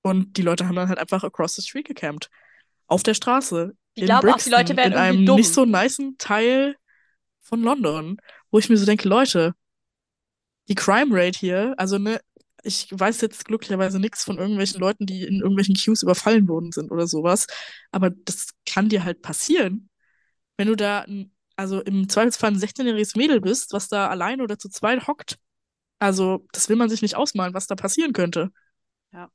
Und 0.02 0.38
die 0.38 0.42
Leute 0.42 0.68
haben 0.68 0.76
dann 0.76 0.90
halt 0.90 1.00
einfach 1.00 1.24
across 1.24 1.56
the 1.56 1.62
street 1.62 1.88
gecampt. 1.88 2.30
Auf 2.88 3.04
der 3.04 3.14
Straße. 3.14 3.74
Ich 3.94 4.06
glaube 4.06 4.34
auch, 4.34 4.38
die 4.38 4.50
Leute 4.50 4.76
werden 4.76 4.94
in 4.94 4.98
einem 4.98 5.26
dumm. 5.26 5.36
nicht 5.36 5.54
so 5.54 5.66
niceen 5.66 6.18
Teil 6.18 6.76
von 7.42 7.62
London, 7.62 8.18
wo 8.50 8.60
ich 8.60 8.70
mir 8.70 8.78
so 8.78 8.86
denke, 8.86 9.08
Leute, 9.08 9.54
die 10.68 10.76
Crime 10.76 11.10
Rate 11.12 11.38
hier, 11.38 11.74
also 11.78 11.98
ne, 11.98 12.20
ich 12.64 12.88
weiß 12.92 13.22
jetzt 13.22 13.46
glücklicherweise 13.46 14.00
nichts 14.00 14.24
von 14.24 14.38
irgendwelchen 14.38 14.80
Leuten, 14.80 15.06
die 15.06 15.24
in 15.24 15.40
irgendwelchen 15.42 15.76
Queues 15.76 16.04
überfallen 16.04 16.48
worden 16.48 16.72
sind 16.72 16.92
oder 16.92 17.08
sowas. 17.08 17.48
Aber 17.92 18.10
das 18.10 18.50
kann 18.66 18.90
dir 18.90 19.04
halt 19.04 19.22
passieren. 19.22 19.90
Wenn 20.58 20.68
du 20.68 20.76
da, 20.76 21.06
also 21.56 21.82
im 21.82 22.10
Zweifelsfall 22.10 22.52
ein 22.52 22.60
16-jähriges 22.60 23.18
Mädel 23.18 23.42
bist, 23.42 23.74
was 23.74 23.88
da 23.88 24.08
allein 24.08 24.42
oder 24.42 24.58
zu 24.58 24.70
zweit 24.70 25.08
hockt. 25.08 25.38
Also, 26.00 26.46
das 26.54 26.70
will 26.70 26.78
man 26.78 26.90
sich 26.90 27.02
nicht 27.02 27.16
ausmalen, 27.16 27.54
was 27.54 27.68
da 27.68 27.76
passieren 27.76 28.14
könnte. 28.14 28.52
Ja. 29.12 29.30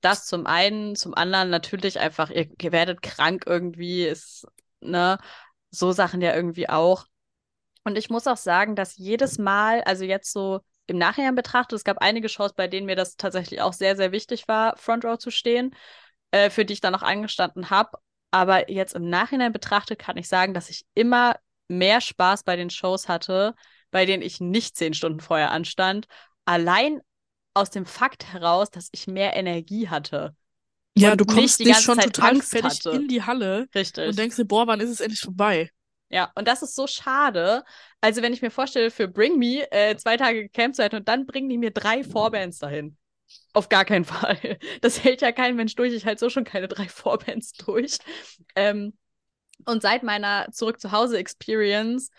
Das 0.00 0.26
zum 0.26 0.46
einen, 0.46 0.96
zum 0.96 1.14
anderen 1.14 1.50
natürlich 1.50 2.00
einfach, 2.00 2.30
ihr, 2.30 2.50
ihr 2.60 2.72
werdet 2.72 3.02
krank 3.02 3.44
irgendwie, 3.46 4.04
ist, 4.04 4.46
ne, 4.80 5.18
so 5.70 5.92
Sachen 5.92 6.20
ja 6.20 6.34
irgendwie 6.34 6.68
auch. 6.68 7.06
Und 7.84 7.96
ich 7.96 8.10
muss 8.10 8.26
auch 8.26 8.36
sagen, 8.36 8.76
dass 8.76 8.96
jedes 8.96 9.38
Mal, 9.38 9.82
also 9.82 10.04
jetzt 10.04 10.32
so 10.32 10.60
im 10.86 10.98
Nachhinein 10.98 11.34
betrachtet, 11.34 11.76
es 11.76 11.84
gab 11.84 11.98
einige 11.98 12.28
Shows, 12.28 12.52
bei 12.54 12.68
denen 12.68 12.86
mir 12.86 12.96
das 12.96 13.16
tatsächlich 13.16 13.60
auch 13.60 13.72
sehr, 13.72 13.96
sehr 13.96 14.12
wichtig 14.12 14.48
war, 14.48 14.76
Front 14.76 15.04
Row 15.04 15.18
zu 15.18 15.30
stehen, 15.30 15.74
äh, 16.30 16.50
für 16.50 16.64
die 16.64 16.74
ich 16.74 16.80
dann 16.80 16.94
auch 16.94 17.02
angestanden 17.02 17.70
habe. 17.70 17.98
Aber 18.30 18.70
jetzt 18.70 18.94
im 18.94 19.08
Nachhinein 19.08 19.52
betrachtet 19.52 19.98
kann 19.98 20.16
ich 20.16 20.28
sagen, 20.28 20.54
dass 20.54 20.70
ich 20.70 20.84
immer 20.94 21.36
mehr 21.68 22.00
Spaß 22.00 22.44
bei 22.44 22.56
den 22.56 22.70
Shows 22.70 23.08
hatte, 23.08 23.54
bei 23.90 24.06
denen 24.06 24.22
ich 24.22 24.40
nicht 24.40 24.76
zehn 24.76 24.94
Stunden 24.94 25.20
vorher 25.20 25.50
anstand. 25.50 26.06
Allein 26.44 27.00
aus 27.54 27.70
dem 27.70 27.86
Fakt 27.86 28.32
heraus, 28.32 28.70
dass 28.70 28.88
ich 28.92 29.06
mehr 29.06 29.36
Energie 29.36 29.88
hatte. 29.88 30.34
Ja, 30.94 31.16
du 31.16 31.24
kommst 31.24 31.58
nicht, 31.60 31.68
nicht 31.68 31.82
schon 31.82 31.98
Zeit 31.98 32.14
total 32.14 32.30
Angst 32.30 32.50
fertig 32.50 32.84
hatte. 32.84 32.90
in 32.90 33.08
die 33.08 33.22
Halle 33.22 33.68
Richtig. 33.74 34.08
und 34.08 34.18
denkst 34.18 34.36
dir, 34.36 34.44
boah, 34.44 34.66
wann 34.66 34.80
ist 34.80 34.90
es 34.90 35.00
endlich 35.00 35.20
vorbei? 35.20 35.70
Ja, 36.12 36.30
und 36.34 36.46
das 36.46 36.62
ist 36.62 36.74
so 36.74 36.86
schade. 36.86 37.64
Also, 38.02 38.20
wenn 38.20 38.34
ich 38.34 38.42
mir 38.42 38.50
vorstelle, 38.50 38.90
für 38.90 39.08
Bring 39.08 39.38
Me 39.38 39.66
äh, 39.72 39.96
zwei 39.96 40.16
Tage 40.18 40.48
Campzeit 40.50 40.92
und 40.92 41.08
dann 41.08 41.26
bringen 41.26 41.48
die 41.48 41.56
mir 41.58 41.70
drei 41.70 42.04
Vorbands 42.04 42.58
dahin. 42.58 42.98
Auf 43.54 43.70
gar 43.70 43.84
keinen 43.86 44.04
Fall. 44.06 44.58
Das 44.82 45.02
hält 45.02 45.22
ja 45.22 45.32
kein 45.32 45.56
Mensch 45.56 45.74
durch. 45.74 45.92
Ich 45.94 46.04
halte 46.04 46.20
so 46.20 46.28
schon 46.28 46.44
keine 46.44 46.68
drei 46.68 46.86
Vorbands 46.88 47.52
durch. 47.54 47.98
Ähm, 48.56 48.92
und 49.66 49.82
seit 49.82 50.02
meiner 50.02 50.48
Zurück 50.52 50.80
zu 50.80 50.92
Hause 50.92 51.18
Experience 51.18 52.10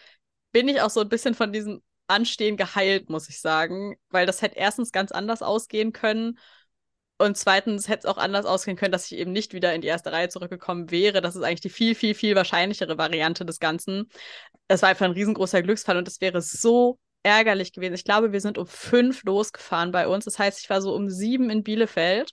bin 0.52 0.68
ich 0.68 0.82
auch 0.82 0.90
so 0.90 1.02
ein 1.02 1.10
bisschen 1.10 1.36
von 1.36 1.54
diesem 1.54 1.84
Anstehen 2.08 2.58
geheilt, 2.58 3.10
muss 3.10 3.30
ich 3.30 3.42
sagen. 3.42 3.96
Weil 4.10 4.26
das 4.26 4.42
hätte 4.42 4.58
erstens 4.58 4.92
ganz 4.92 5.12
anders 5.12 5.44
ausgehen 5.44 5.94
können. 5.94 6.40
Und 7.18 7.38
zweitens 7.38 7.88
hätte 7.88 8.00
es 8.00 8.06
auch 8.06 8.18
anders 8.18 8.46
ausgehen 8.46 8.76
können, 8.76 8.92
dass 8.92 9.12
ich 9.12 9.18
eben 9.18 9.32
nicht 9.32 9.54
wieder 9.54 9.74
in 9.74 9.82
die 9.82 9.88
erste 9.88 10.12
Reihe 10.12 10.30
zurückgekommen 10.30 10.92
wäre. 10.92 11.22
Das 11.22 11.36
ist 11.36 11.44
eigentlich 11.44 11.62
die 11.62 11.70
viel, 11.70 11.96
viel, 11.96 12.16
viel 12.16 12.36
wahrscheinlichere 12.36 12.98
Variante 12.98 13.46
des 13.46 13.60
Ganzen. 13.60 14.10
Es 14.68 14.82
war 14.82 14.90
einfach 14.90 15.06
ein 15.06 15.12
riesengroßer 15.12 15.62
Glücksfall 15.62 15.98
und 15.98 16.08
es 16.08 16.22
wäre 16.22 16.42
so 16.42 17.00
ärgerlich 17.22 17.72
gewesen. 17.72 17.94
Ich 17.94 18.04
glaube, 18.04 18.32
wir 18.32 18.42
sind 18.42 18.58
um 18.58 18.68
fünf 18.68 19.24
losgefahren 19.24 19.92
bei 19.92 20.08
uns. 20.08 20.26
Das 20.26 20.40
heißt, 20.40 20.60
ich 20.60 20.70
war 20.70 20.82
so 20.82 20.94
um 20.94 21.10
sieben 21.10 21.50
in 21.50 21.64
Bielefeld. 21.64 22.32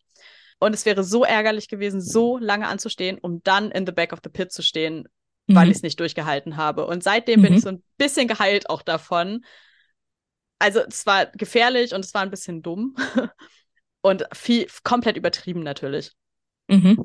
Und 0.59 0.75
es 0.75 0.85
wäre 0.85 1.05
so 1.05 1.25
ärgerlich 1.25 1.69
gewesen, 1.69 2.03
so 2.03 2.37
lange 2.37 2.69
anzustehen, 2.69 3.19
um 3.19 3.43
dann 3.43 3.71
in 3.71 3.87
the 3.87 3.93
back 3.93 4.13
of 4.13 4.19
the 4.23 4.29
pit 4.29 4.53
zu 4.53 4.63
stehen, 4.63 5.09
mhm. 5.47 5.55
weil 5.55 5.71
ich 5.71 5.79
es 5.79 5.83
nicht 5.83 5.99
durchgehalten 5.99 6.59
habe. 6.59 6.87
Und 6.87 7.03
seitdem 7.03 7.41
mhm. 7.41 7.45
bin 7.45 7.55
ich 7.55 7.63
so 7.63 7.71
ein 7.71 7.83
bisschen 7.97 8.29
geheilt 8.29 8.69
auch 8.69 8.83
davon. 8.83 9.45
Also 10.59 10.81
es 10.81 11.07
war 11.07 11.27
gefährlich 11.27 11.95
und 11.95 12.05
es 12.05 12.13
war 12.13 12.21
ein 12.21 12.31
bisschen 12.31 12.61
dumm. 12.61 12.95
und 14.03 14.25
viel, 14.33 14.67
komplett 14.83 15.17
übertrieben 15.17 15.63
natürlich. 15.63 16.13
Mhm. 16.69 17.05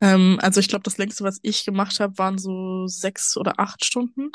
Ähm, 0.00 0.38
also 0.42 0.60
ich 0.60 0.68
glaube, 0.68 0.82
das 0.82 0.98
längste, 0.98 1.24
was 1.24 1.38
ich 1.42 1.64
gemacht 1.64 2.00
habe, 2.00 2.16
waren 2.18 2.38
so 2.38 2.86
sechs 2.86 3.36
oder 3.36 3.58
acht 3.58 3.84
Stunden. 3.84 4.32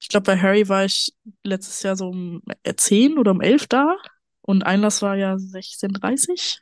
Ich 0.00 0.08
glaube, 0.08 0.24
bei 0.24 0.38
Harry 0.38 0.68
war 0.68 0.84
ich 0.84 1.14
letztes 1.42 1.82
Jahr 1.82 1.96
so 1.96 2.08
um 2.08 2.42
zehn 2.76 3.18
oder 3.18 3.30
um 3.30 3.40
elf 3.40 3.66
da. 3.66 3.96
Und 4.42 4.64
Einlass 4.64 5.00
war 5.00 5.16
ja 5.16 5.34
16.30. 5.34 6.58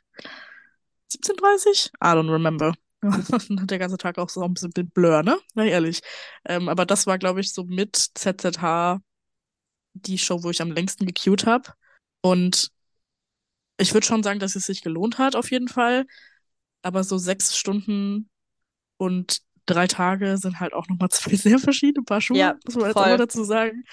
17.30? 1.11 1.87
I 1.95 2.17
don't 2.17 2.31
remember. 2.31 2.73
der 3.67 3.79
ganze 3.79 3.97
Tag 3.97 4.17
auch 4.17 4.29
so 4.29 4.41
ein 4.43 4.53
bisschen 4.53 4.89
Blur, 4.91 5.23
ne? 5.23 5.37
Na 5.55 5.65
ehrlich. 5.65 5.99
Ähm, 6.45 6.69
aber 6.69 6.85
das 6.85 7.05
war, 7.05 7.17
glaube 7.17 7.41
ich, 7.41 7.53
so 7.53 7.65
mit 7.65 7.95
ZZH 7.95 9.01
die 9.93 10.17
Show, 10.17 10.43
wo 10.43 10.49
ich 10.49 10.61
am 10.61 10.71
längsten 10.71 11.05
gequeued 11.05 11.45
habe. 11.45 11.73
Und 12.21 12.71
ich 13.77 13.93
würde 13.93 14.05
schon 14.05 14.23
sagen, 14.23 14.39
dass 14.39 14.55
es 14.55 14.65
sich 14.65 14.81
gelohnt 14.81 15.17
hat, 15.17 15.35
auf 15.35 15.51
jeden 15.51 15.67
Fall. 15.67 16.05
Aber 16.81 17.03
so 17.03 17.17
sechs 17.17 17.57
Stunden 17.57 18.29
und 18.97 19.39
drei 19.65 19.87
Tage 19.87 20.37
sind 20.37 20.59
halt 20.59 20.73
auch 20.73 20.87
nochmal 20.87 21.09
zwei 21.11 21.35
sehr 21.35 21.59
verschiedene 21.59 22.03
Paar 22.03 22.21
Schuhe, 22.21 22.37
ja, 22.37 22.55
muss 22.65 22.75
man 22.75 22.87
jetzt 22.87 22.97
immer 22.97 23.17
dazu 23.17 23.43
sagen. 23.43 23.83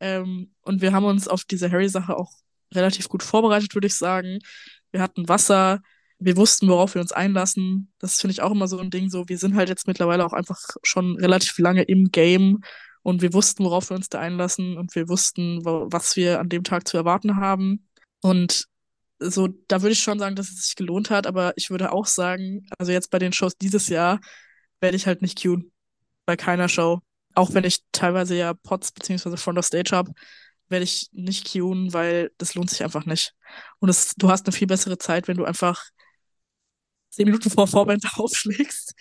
Ähm, 0.00 0.54
und 0.62 0.82
wir 0.82 0.92
haben 0.92 1.04
uns 1.04 1.28
auf 1.28 1.44
diese 1.44 1.70
Harry-Sache 1.70 2.16
auch 2.16 2.32
relativ 2.74 3.08
gut 3.08 3.22
vorbereitet, 3.22 3.74
würde 3.74 3.86
ich 3.86 3.96
sagen. 3.96 4.38
Wir 4.92 5.00
hatten 5.00 5.28
Wasser, 5.28 5.80
wir 6.18 6.36
wussten, 6.36 6.68
worauf 6.68 6.94
wir 6.94 7.02
uns 7.02 7.12
einlassen. 7.12 7.92
Das 7.98 8.20
finde 8.20 8.32
ich 8.32 8.42
auch 8.42 8.52
immer 8.52 8.68
so 8.68 8.78
ein 8.78 8.90
Ding. 8.90 9.10
So, 9.10 9.28
wir 9.28 9.38
sind 9.38 9.54
halt 9.54 9.68
jetzt 9.68 9.86
mittlerweile 9.86 10.24
auch 10.24 10.32
einfach 10.32 10.60
schon 10.82 11.16
relativ 11.18 11.58
lange 11.58 11.82
im 11.82 12.10
Game 12.10 12.60
und 13.02 13.22
wir 13.22 13.32
wussten, 13.32 13.64
worauf 13.64 13.90
wir 13.90 13.96
uns 13.96 14.08
da 14.08 14.18
einlassen 14.18 14.76
und 14.76 14.94
wir 14.94 15.08
wussten, 15.08 15.64
was 15.64 16.16
wir 16.16 16.40
an 16.40 16.48
dem 16.48 16.64
Tag 16.64 16.88
zu 16.88 16.96
erwarten 16.96 17.36
haben. 17.36 17.86
Und 18.20 18.66
so, 19.18 19.48
da 19.68 19.82
würde 19.82 19.92
ich 19.92 20.02
schon 20.02 20.18
sagen, 20.18 20.36
dass 20.36 20.50
es 20.50 20.66
sich 20.66 20.76
gelohnt 20.76 21.10
hat, 21.10 21.26
aber 21.26 21.52
ich 21.56 21.70
würde 21.70 21.92
auch 21.92 22.06
sagen, 22.06 22.66
also 22.78 22.92
jetzt 22.92 23.10
bei 23.10 23.18
den 23.18 23.32
Shows 23.32 23.56
dieses 23.56 23.88
Jahr 23.88 24.20
werde 24.80 24.96
ich 24.96 25.06
halt 25.06 25.22
nicht 25.22 25.38
queuen. 25.38 25.72
Bei 26.26 26.36
keiner 26.36 26.68
Show. 26.68 27.00
Auch 27.34 27.54
wenn 27.54 27.64
ich 27.64 27.80
teilweise 27.92 28.36
ja 28.36 28.54
Pots 28.54 28.92
beziehungsweise 28.92 29.36
Front 29.36 29.58
of 29.58 29.66
Stage 29.66 29.94
habe, 29.94 30.12
werde 30.68 30.84
ich 30.84 31.08
nicht 31.12 31.46
queuen, 31.46 31.92
weil 31.92 32.32
das 32.38 32.54
lohnt 32.54 32.70
sich 32.70 32.82
einfach 32.82 33.06
nicht. 33.06 33.34
Und 33.78 33.88
es, 33.88 34.14
du 34.16 34.30
hast 34.30 34.46
eine 34.46 34.52
viel 34.52 34.66
bessere 34.66 34.98
Zeit, 34.98 35.28
wenn 35.28 35.36
du 35.36 35.44
einfach 35.44 35.84
zehn 37.10 37.26
Minuten 37.26 37.50
vor 37.50 37.66
Vorband 37.66 38.04
aufschlägst 38.14 38.94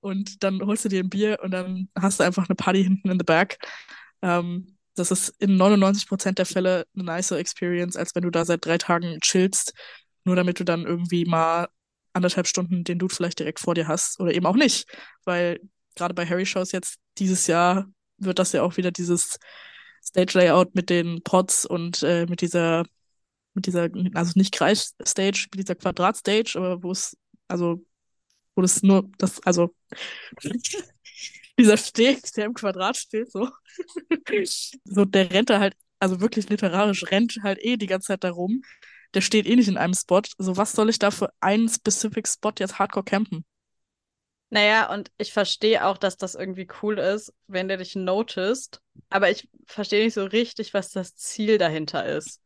und 0.00 0.42
dann 0.42 0.60
holst 0.62 0.84
du 0.84 0.88
dir 0.88 1.02
ein 1.02 1.08
Bier 1.08 1.38
und 1.42 1.50
dann 1.50 1.88
hast 1.98 2.20
du 2.20 2.24
einfach 2.24 2.48
eine 2.48 2.56
Party 2.56 2.82
hinten 2.82 3.10
in 3.10 3.18
the 3.18 3.24
back. 3.24 3.58
Ähm, 4.22 4.76
das 4.94 5.10
ist 5.10 5.28
in 5.38 5.56
99% 5.56 6.32
der 6.32 6.46
Fälle 6.46 6.86
eine 6.94 7.04
nicer 7.04 7.38
Experience, 7.38 7.96
als 7.96 8.14
wenn 8.14 8.22
du 8.22 8.30
da 8.30 8.44
seit 8.44 8.64
drei 8.64 8.78
Tagen 8.78 9.20
chillst, 9.20 9.74
nur 10.24 10.36
damit 10.36 10.60
du 10.60 10.64
dann 10.64 10.84
irgendwie 10.84 11.24
mal 11.24 11.68
anderthalb 12.12 12.46
Stunden 12.46 12.84
den 12.84 12.98
Dude 12.98 13.14
vielleicht 13.14 13.38
direkt 13.38 13.60
vor 13.60 13.74
dir 13.74 13.88
hast 13.88 14.20
oder 14.20 14.32
eben 14.32 14.46
auch 14.46 14.56
nicht, 14.56 14.86
weil 15.24 15.60
gerade 15.96 16.14
bei 16.14 16.26
Harry 16.26 16.46
Shows 16.46 16.72
jetzt 16.72 16.98
dieses 17.18 17.46
Jahr 17.46 17.86
wird 18.18 18.38
das 18.38 18.52
ja 18.52 18.62
auch 18.62 18.76
wieder 18.76 18.90
dieses 18.90 19.38
Stage 20.02 20.38
Layout 20.38 20.74
mit 20.74 20.90
den 20.90 21.22
Pods 21.22 21.66
und 21.66 22.02
äh, 22.02 22.26
mit 22.26 22.40
dieser 22.40 22.84
mit 23.54 23.66
dieser 23.66 23.88
also 24.14 24.32
nicht 24.36 24.52
Kreisstage, 24.52 25.46
mit 25.52 25.60
dieser 25.60 25.74
Quadratstage, 25.76 26.52
aber 26.56 26.82
wo 26.82 26.92
es 26.92 27.16
also 27.48 27.84
wo 28.54 28.62
das 28.62 28.82
nur 28.82 29.10
das 29.18 29.40
also 29.42 29.74
dieser 31.58 31.76
Steg, 31.76 32.22
der 32.32 32.46
im 32.46 32.54
Quadrat 32.54 32.96
steht, 32.96 33.30
so. 33.30 33.48
so, 34.84 35.04
der 35.04 35.30
rennt 35.30 35.50
da 35.50 35.60
halt, 35.60 35.76
also 35.98 36.20
wirklich 36.20 36.48
literarisch, 36.48 37.10
rennt 37.10 37.38
halt 37.42 37.58
eh 37.62 37.76
die 37.76 37.86
ganze 37.86 38.08
Zeit 38.08 38.24
da 38.24 38.30
rum. 38.30 38.62
Der 39.14 39.20
steht 39.20 39.46
eh 39.46 39.56
nicht 39.56 39.68
in 39.68 39.76
einem 39.76 39.94
Spot. 39.94 40.22
So, 40.38 40.56
was 40.56 40.72
soll 40.72 40.90
ich 40.90 40.98
da 40.98 41.10
für 41.10 41.32
einen 41.40 41.68
specific 41.68 42.26
Spot 42.26 42.52
jetzt 42.58 42.78
hardcore 42.78 43.04
campen? 43.04 43.44
Naja, 44.50 44.92
und 44.92 45.10
ich 45.18 45.32
verstehe 45.32 45.84
auch, 45.84 45.98
dass 45.98 46.16
das 46.16 46.34
irgendwie 46.34 46.68
cool 46.82 46.98
ist, 46.98 47.32
wenn 47.48 47.68
der 47.68 47.76
dich 47.76 47.96
noticed. 47.96 48.80
Aber 49.10 49.30
ich 49.30 49.48
verstehe 49.66 50.04
nicht 50.04 50.14
so 50.14 50.24
richtig, 50.24 50.74
was 50.74 50.90
das 50.90 51.16
Ziel 51.16 51.58
dahinter 51.58 52.06
ist. 52.06 52.40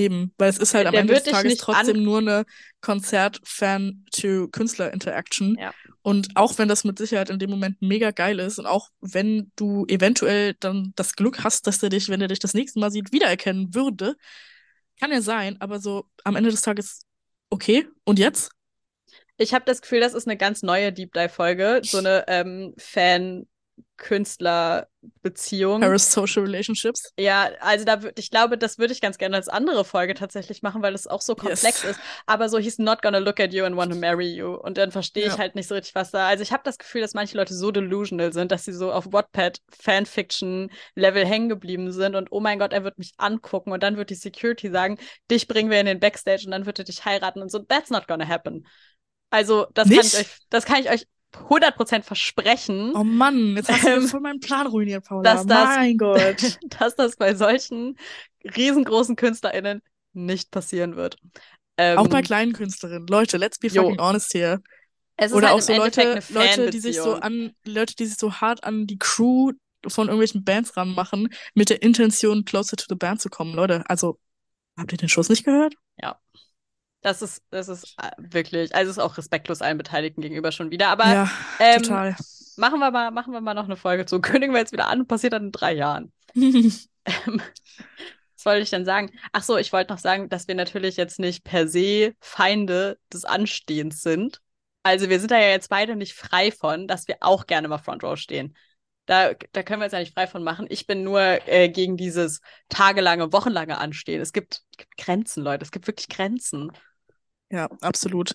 Eben, 0.00 0.32
weil 0.38 0.48
es 0.48 0.56
ist 0.56 0.72
halt 0.72 0.86
am 0.86 0.92
der 0.92 1.02
Ende 1.02 1.12
des 1.12 1.24
Tages 1.24 1.58
trotzdem 1.58 2.02
nur 2.02 2.16
eine 2.18 2.46
Konzert-Fan-to-Künstler-Interaction. 2.80 5.58
Ja. 5.60 5.74
Und 6.00 6.28
auch 6.36 6.56
wenn 6.56 6.68
das 6.68 6.84
mit 6.84 6.96
Sicherheit 6.96 7.28
in 7.28 7.38
dem 7.38 7.50
Moment 7.50 7.82
mega 7.82 8.10
geil 8.10 8.38
ist 8.38 8.58
und 8.58 8.64
auch 8.64 8.88
wenn 9.02 9.52
du 9.56 9.84
eventuell 9.88 10.54
dann 10.58 10.94
das 10.96 11.16
Glück 11.16 11.44
hast, 11.44 11.66
dass 11.66 11.82
er 11.82 11.90
dich, 11.90 12.08
wenn 12.08 12.22
er 12.22 12.28
dich 12.28 12.38
das 12.38 12.54
nächste 12.54 12.80
Mal 12.80 12.90
sieht, 12.90 13.12
wiedererkennen 13.12 13.74
würde, 13.74 14.16
kann 14.98 15.12
ja 15.12 15.20
sein, 15.20 15.60
aber 15.60 15.80
so 15.80 16.06
am 16.24 16.34
Ende 16.34 16.50
des 16.50 16.62
Tages, 16.62 17.02
okay, 17.50 17.86
und 18.04 18.18
jetzt? 18.18 18.52
Ich 19.36 19.52
habe 19.52 19.66
das 19.66 19.82
Gefühl, 19.82 20.00
das 20.00 20.14
ist 20.14 20.26
eine 20.26 20.38
ganz 20.38 20.62
neue 20.62 20.94
Deep 20.94 21.12
Dive-Folge, 21.12 21.82
so 21.84 21.98
eine 21.98 22.24
ähm, 22.26 22.72
Fan- 22.78 23.46
Künstlerbeziehung. 23.96 25.80
Parasocial 25.80 26.44
Relationships. 26.44 27.12
Ja, 27.18 27.50
also 27.60 27.84
da 27.84 28.00
ich 28.16 28.30
glaube, 28.30 28.56
das 28.56 28.78
würde 28.78 28.92
ich 28.92 29.00
ganz 29.00 29.18
gerne 29.18 29.36
als 29.36 29.48
andere 29.48 29.84
Folge 29.84 30.14
tatsächlich 30.14 30.62
machen, 30.62 30.82
weil 30.82 30.92
das 30.92 31.06
auch 31.06 31.20
so 31.20 31.34
komplex 31.34 31.82
yes. 31.82 31.84
ist. 31.84 32.00
Aber 32.26 32.48
so 32.48 32.58
he's 32.58 32.78
not 32.78 33.02
gonna 33.02 33.18
look 33.18 33.40
at 33.40 33.52
you 33.52 33.64
and 33.64 33.76
want 33.76 33.92
to 33.92 33.98
marry 33.98 34.34
you. 34.34 34.54
Und 34.54 34.78
dann 34.78 34.90
verstehe 34.90 35.26
ja. 35.26 35.32
ich 35.32 35.38
halt 35.38 35.54
nicht 35.54 35.68
so 35.68 35.74
richtig, 35.74 35.94
was 35.94 36.10
da. 36.10 36.26
Also 36.26 36.42
ich 36.42 36.52
habe 36.52 36.62
das 36.64 36.78
Gefühl, 36.78 37.02
dass 37.02 37.14
manche 37.14 37.36
Leute 37.36 37.54
so 37.54 37.70
delusional 37.70 38.32
sind, 38.32 38.52
dass 38.52 38.64
sie 38.64 38.72
so 38.72 38.90
auf 38.92 39.12
Wattpad 39.12 39.58
Fanfiction 39.70 40.70
Level 40.94 41.26
hängen 41.26 41.48
geblieben 41.48 41.92
sind 41.92 42.16
und 42.16 42.28
oh 42.30 42.40
mein 42.40 42.58
Gott, 42.58 42.72
er 42.72 42.84
wird 42.84 42.98
mich 42.98 43.12
angucken 43.18 43.72
und 43.72 43.82
dann 43.82 43.96
wird 43.96 44.10
die 44.10 44.14
Security 44.14 44.70
sagen, 44.70 44.98
dich 45.30 45.46
bringen 45.46 45.70
wir 45.70 45.80
in 45.80 45.86
den 45.86 46.00
Backstage 46.00 46.44
und 46.46 46.52
dann 46.52 46.66
wird 46.66 46.78
er 46.78 46.84
dich 46.84 47.04
heiraten 47.04 47.42
und 47.42 47.50
so. 47.50 47.58
That's 47.58 47.90
not 47.90 48.08
gonna 48.08 48.26
happen. 48.26 48.66
Also, 49.30 49.66
das 49.74 49.88
kann 49.88 50.00
ich 50.00 50.18
euch, 50.18 50.38
das 50.50 50.64
kann 50.64 50.80
ich 50.80 50.90
euch 50.90 51.06
100% 51.32 52.02
versprechen. 52.02 52.92
Oh 52.94 53.04
Mann, 53.04 53.56
jetzt 53.56 53.70
hast 53.70 53.84
du 53.84 53.88
ähm, 53.88 54.08
voll 54.08 54.20
meinen 54.20 54.40
Plan 54.40 54.66
ruiniert, 54.66 55.04
Paula. 55.04 55.22
Dass 55.22 55.46
das, 55.46 55.76
mein 55.76 55.96
Gott. 55.96 56.58
dass 56.78 56.96
das 56.96 57.16
bei 57.16 57.34
solchen 57.34 57.96
riesengroßen 58.44 59.16
KünstlerInnen 59.16 59.82
nicht 60.12 60.50
passieren 60.50 60.96
wird. 60.96 61.16
Ähm, 61.76 61.98
Auch 61.98 62.08
bei 62.08 62.22
kleinen 62.22 62.52
Künstlerinnen. 62.52 63.06
Leute, 63.06 63.36
let's 63.36 63.58
be 63.58 63.70
fucking 63.70 63.96
jo. 63.96 64.02
honest 64.02 64.34
here. 64.34 64.60
Oder 65.18 65.48
halt 65.48 65.56
auch 65.56 65.60
so 65.60 65.74
Leute, 65.74 66.22
Leute, 66.30 66.70
die 66.70 66.80
sich 66.80 66.96
so 66.96 67.14
an, 67.14 67.52
Leute, 67.64 67.94
die 67.94 68.06
sich 68.06 68.16
so 68.16 68.34
hart 68.34 68.64
an 68.64 68.86
die 68.86 68.98
Crew 68.98 69.52
von 69.86 70.08
irgendwelchen 70.08 70.44
Bands 70.44 70.76
ranmachen, 70.76 71.28
mit 71.54 71.70
der 71.70 71.82
Intention, 71.82 72.44
closer 72.44 72.76
to 72.76 72.86
the 72.88 72.94
band 72.94 73.20
zu 73.20 73.28
kommen. 73.28 73.54
Leute, 73.54 73.84
also, 73.88 74.18
habt 74.76 74.92
ihr 74.92 74.98
den 74.98 75.08
Schuss 75.08 75.28
nicht 75.28 75.44
gehört? 75.44 75.74
Ja. 76.00 76.18
Das 77.02 77.22
ist, 77.22 77.42
das 77.50 77.68
ist 77.68 77.96
äh, 77.98 78.10
wirklich, 78.18 78.74
also 78.74 78.90
ist 78.90 78.98
auch 78.98 79.16
respektlos 79.16 79.62
allen 79.62 79.78
Beteiligten 79.78 80.20
gegenüber 80.20 80.52
schon 80.52 80.70
wieder. 80.70 80.88
Aber 80.88 81.06
ja, 81.06 81.30
ähm, 81.58 81.82
total. 81.82 82.16
Machen 82.56 82.78
wir, 82.78 82.90
mal, 82.90 83.10
machen 83.10 83.32
wir 83.32 83.40
mal 83.40 83.54
noch 83.54 83.64
eine 83.64 83.76
Folge 83.76 84.04
zu. 84.04 84.20
Kündigen 84.20 84.54
wir 84.54 84.60
jetzt 84.60 84.72
wieder 84.72 84.88
an, 84.88 85.06
passiert 85.06 85.32
dann 85.32 85.44
in 85.44 85.52
drei 85.52 85.72
Jahren. 85.72 86.12
ähm, 86.34 87.40
was 88.40 88.44
wollte 88.44 88.62
ich 88.62 88.70
denn 88.70 88.84
sagen? 88.84 89.10
Ach 89.32 89.42
so, 89.42 89.56
ich 89.56 89.72
wollte 89.72 89.92
noch 89.92 89.98
sagen, 89.98 90.28
dass 90.28 90.48
wir 90.48 90.54
natürlich 90.54 90.96
jetzt 90.96 91.18
nicht 91.18 91.44
per 91.44 91.68
se 91.68 92.14
Feinde 92.20 92.98
des 93.12 93.24
Anstehens 93.24 94.02
sind. 94.02 94.40
Also 94.82 95.08
wir 95.08 95.20
sind 95.20 95.30
da 95.30 95.38
ja 95.38 95.48
jetzt 95.48 95.68
beide 95.68 95.96
nicht 95.96 96.14
frei 96.14 96.50
von, 96.50 96.86
dass 96.88 97.06
wir 97.06 97.16
auch 97.20 97.46
gerne 97.46 97.68
mal 97.68 97.78
Front 97.78 98.02
Row 98.02 98.18
stehen. 98.18 98.56
Da, 99.04 99.34
da 99.52 99.62
können 99.62 99.80
wir 99.80 99.84
uns 99.84 99.92
ja 99.92 99.98
nicht 99.98 100.14
frei 100.14 100.26
von 100.26 100.42
machen. 100.42 100.66
Ich 100.70 100.86
bin 100.86 101.02
nur 101.02 101.20
äh, 101.20 101.68
gegen 101.68 101.96
dieses 101.96 102.40
tagelange, 102.68 103.32
wochenlange 103.32 103.76
Anstehen. 103.76 104.20
Es 104.20 104.32
gibt, 104.32 104.62
gibt 104.76 104.96
Grenzen, 104.96 105.42
Leute. 105.42 105.64
Es 105.64 105.72
gibt 105.72 105.86
wirklich 105.86 106.08
Grenzen. 106.08 106.70
Ja, 107.50 107.68
absolut. 107.80 108.32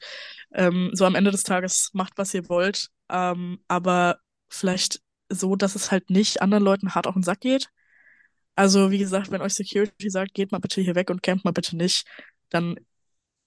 Ähm, 0.54 0.92
so 0.94 1.06
am 1.06 1.16
Ende 1.16 1.32
des 1.32 1.44
Tages 1.44 1.90
macht, 1.94 2.14
was 2.18 2.34
ihr 2.34 2.50
wollt, 2.50 2.90
ähm, 3.10 3.60
aber 3.68 4.20
vielleicht 4.50 5.02
so, 5.30 5.56
dass 5.56 5.76
es 5.76 5.92
halt 5.92 6.10
nicht 6.10 6.42
anderen 6.42 6.64
Leuten 6.64 6.96
hart 6.96 7.08
auf 7.08 7.14
den 7.16 7.24
Sack 7.24 7.42
geht. 7.42 7.70
Also, 8.56 8.92
wie 8.92 9.00
gesagt, 9.00 9.32
wenn 9.32 9.42
euch 9.42 9.54
Security 9.56 10.10
sagt, 10.10 10.34
geht 10.34 10.52
mal 10.52 10.60
bitte 10.60 10.82
hier 10.82 10.96
weg 10.96 11.10
und 11.10 11.24
campt 11.24 11.46
mal 11.46 11.52
bitte 11.52 11.78
nicht, 11.78 12.06
dann 12.50 12.78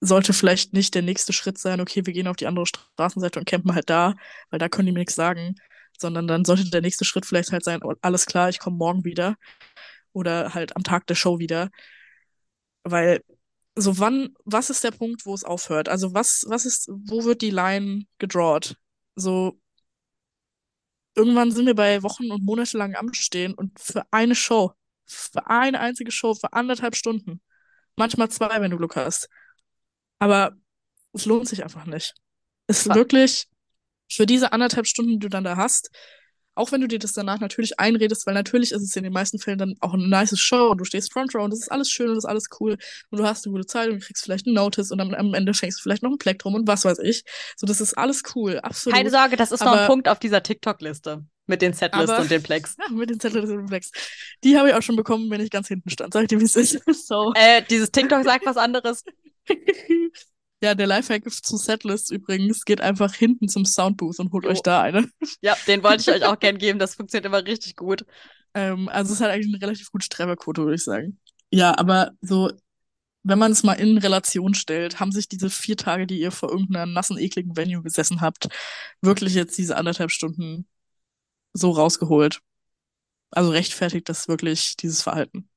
sollte 0.01 0.33
vielleicht 0.33 0.73
nicht 0.73 0.95
der 0.95 1.03
nächste 1.03 1.33
Schritt 1.33 1.57
sein, 1.59 1.81
okay, 1.81 2.05
wir 2.05 2.13
gehen 2.13 2.27
auf 2.27 2.37
die 2.37 2.47
andere 2.47 2.65
Straßenseite 2.67 3.39
und 3.39 3.45
campen 3.47 3.75
halt 3.75 3.89
da, 3.89 4.15
weil 4.51 4.59
da 4.59 4.69
können 4.69 4.87
die 4.87 4.93
mir 4.93 4.99
nichts 4.99 5.15
sagen, 5.15 5.55
sondern 5.99 6.27
dann 6.27 6.45
sollte 6.45 6.69
der 6.69 6.81
nächste 6.81 7.05
Schritt 7.05 7.25
vielleicht 7.25 7.51
halt 7.51 7.63
sein, 7.65 7.81
oh, 7.83 7.93
alles 8.01 8.25
klar, 8.27 8.49
ich 8.49 8.59
komme 8.59 8.77
morgen 8.77 9.05
wieder 9.05 9.37
oder 10.13 10.53
halt 10.55 10.75
am 10.77 10.83
Tag 10.83 11.07
der 11.07 11.15
Show 11.15 11.39
wieder, 11.39 11.69
weil 12.83 13.21
so 13.81 13.99
wann, 13.99 14.35
was 14.45 14.69
ist 14.69 14.83
der 14.83 14.91
Punkt, 14.91 15.25
wo 15.25 15.33
es 15.33 15.43
aufhört? 15.43 15.89
Also 15.89 16.13
was, 16.13 16.45
was 16.47 16.65
ist, 16.65 16.89
wo 16.89 17.23
wird 17.23 17.41
die 17.41 17.51
Line 17.51 18.05
gedrawt? 18.17 18.75
So, 19.15 19.59
irgendwann 21.15 21.51
sind 21.51 21.65
wir 21.65 21.75
bei 21.75 22.01
Wochen 22.03 22.31
und 22.31 22.43
Monate 22.43 22.77
lang 22.77 22.95
am 22.95 23.13
Stehen 23.13 23.53
und 23.53 23.79
für 23.79 24.03
eine 24.11 24.35
Show, 24.35 24.71
für 25.05 25.47
eine 25.47 25.79
einzige 25.79 26.11
Show, 26.11 26.33
für 26.33 26.53
anderthalb 26.53 26.95
Stunden. 26.95 27.41
Manchmal 27.95 28.29
zwei, 28.29 28.61
wenn 28.61 28.71
du 28.71 28.77
Glück 28.77 28.95
hast. 28.95 29.29
Aber 30.19 30.55
es 31.13 31.25
lohnt 31.25 31.47
sich 31.47 31.63
einfach 31.63 31.85
nicht. 31.85 32.13
Es 32.67 32.85
ist 32.85 32.95
wirklich 32.95 33.47
für 34.11 34.25
diese 34.25 34.51
anderthalb 34.53 34.87
Stunden, 34.87 35.13
die 35.13 35.19
du 35.19 35.29
dann 35.29 35.43
da 35.43 35.57
hast, 35.57 35.91
auch 36.59 36.71
wenn 36.71 36.81
du 36.81 36.87
dir 36.87 36.99
das 36.99 37.13
danach 37.13 37.39
natürlich 37.39 37.79
einredest, 37.79 38.27
weil 38.27 38.33
natürlich 38.33 38.71
ist 38.71 38.81
es 38.81 38.95
in 38.95 39.03
den 39.03 39.13
meisten 39.13 39.39
Fällen 39.39 39.57
dann 39.57 39.75
auch 39.79 39.93
eine 39.93 40.07
nice 40.07 40.37
Show 40.37 40.69
und 40.69 40.77
du 40.79 40.83
stehst 40.83 41.13
Front 41.13 41.33
Row 41.33 41.43
und 41.43 41.51
das 41.51 41.61
ist 41.61 41.71
alles 41.71 41.89
schön 41.89 42.09
und 42.09 42.15
das 42.15 42.25
ist 42.25 42.29
alles 42.29 42.47
cool 42.59 42.77
und 43.09 43.19
du 43.19 43.25
hast 43.25 43.45
eine 43.45 43.53
gute 43.53 43.65
Zeit 43.65 43.89
und 43.89 44.01
du 44.01 44.05
kriegst 44.05 44.23
vielleicht 44.23 44.45
einen 44.45 44.55
Notice 44.55 44.91
und 44.91 44.97
dann 44.97 45.15
am 45.15 45.33
Ende 45.33 45.53
schenkst 45.53 45.79
du 45.79 45.83
vielleicht 45.83 46.03
noch 46.03 46.11
ein 46.11 46.17
Plektrum 46.17 46.55
und 46.55 46.67
was 46.67 46.83
weiß 46.83 46.99
ich. 46.99 47.23
So, 47.55 47.65
das 47.65 47.79
ist 47.79 47.97
alles 47.97 48.23
cool, 48.35 48.59
absolut. 48.59 48.97
Keine 48.97 49.09
Sorge, 49.09 49.37
das 49.37 49.51
ist 49.51 49.61
aber, 49.61 49.71
noch 49.71 49.77
ein 49.81 49.87
Punkt 49.87 50.09
auf 50.09 50.19
dieser 50.19 50.43
TikTok-Liste. 50.43 51.23
Mit 51.47 51.63
den 51.63 51.73
Setlist 51.73 52.13
und 52.13 52.29
den 52.29 52.43
Plex. 52.43 52.75
Ja, 52.77 52.89
mit 52.93 53.09
den 53.09 53.19
Setlist 53.19 53.47
und 53.47 53.57
den 53.57 53.65
Plex. 53.65 53.91
Die 54.43 54.57
habe 54.57 54.69
ich 54.69 54.75
auch 54.75 54.83
schon 54.83 54.95
bekommen, 54.95 55.31
wenn 55.31 55.41
ich 55.41 55.49
ganz 55.49 55.67
hinten 55.67 55.89
stand. 55.89 56.13
Sag 56.13 56.23
ich 56.23 56.27
dir, 56.27 56.39
wie 56.39 56.45
es 56.45 56.55
ist. 56.55 56.79
So. 57.07 57.33
Äh, 57.35 57.63
dieses 57.67 57.89
TikTok 57.89 58.23
sagt 58.23 58.45
was 58.45 58.57
anderes. 58.57 59.03
Ja, 60.61 60.75
der 60.75 60.87
Lifehack 60.87 61.23
zu 61.31 61.57
Setlist 61.57 62.11
übrigens 62.11 62.65
geht 62.65 62.81
einfach 62.81 63.13
hinten 63.13 63.47
zum 63.47 63.65
Soundbooth 63.65 64.19
und 64.19 64.31
holt 64.33 64.45
oh. 64.45 64.49
euch 64.49 64.61
da 64.61 64.81
eine. 64.81 65.09
Ja, 65.41 65.55
den 65.67 65.83
wollte 65.83 66.01
ich 66.01 66.09
euch 66.09 66.25
auch 66.25 66.39
gern 66.39 66.57
geben. 66.57 66.79
Das 66.79 66.95
funktioniert 66.95 67.25
immer 67.25 67.45
richtig 67.45 67.77
gut. 67.77 68.05
Ähm, 68.53 68.89
also 68.89 69.13
es 69.13 69.21
hat 69.21 69.29
eigentlich 69.29 69.53
eine 69.53 69.61
relativ 69.61 69.91
gute 69.91 70.09
Trefferquote, 70.09 70.63
würde 70.63 70.75
ich 70.75 70.83
sagen. 70.83 71.19
Ja, 71.51 71.77
aber 71.77 72.11
so, 72.21 72.51
wenn 73.23 73.39
man 73.39 73.51
es 73.51 73.63
mal 73.63 73.73
in 73.73 73.97
Relation 73.97 74.53
stellt, 74.53 74.99
haben 74.99 75.11
sich 75.11 75.27
diese 75.27 75.49
vier 75.49 75.77
Tage, 75.77 76.07
die 76.07 76.19
ihr 76.19 76.31
vor 76.31 76.49
irgendeiner 76.49 76.85
nassen, 76.85 77.17
ekligen 77.17 77.55
Venue 77.55 77.83
gesessen 77.83 78.21
habt, 78.21 78.49
wirklich 79.01 79.33
jetzt 79.33 79.57
diese 79.57 79.77
anderthalb 79.77 80.11
Stunden 80.11 80.67
so 81.53 81.71
rausgeholt. 81.71 82.41
Also 83.31 83.51
rechtfertigt 83.51 84.09
das 84.09 84.27
wirklich 84.27 84.75
dieses 84.75 85.01
Verhalten. 85.01 85.49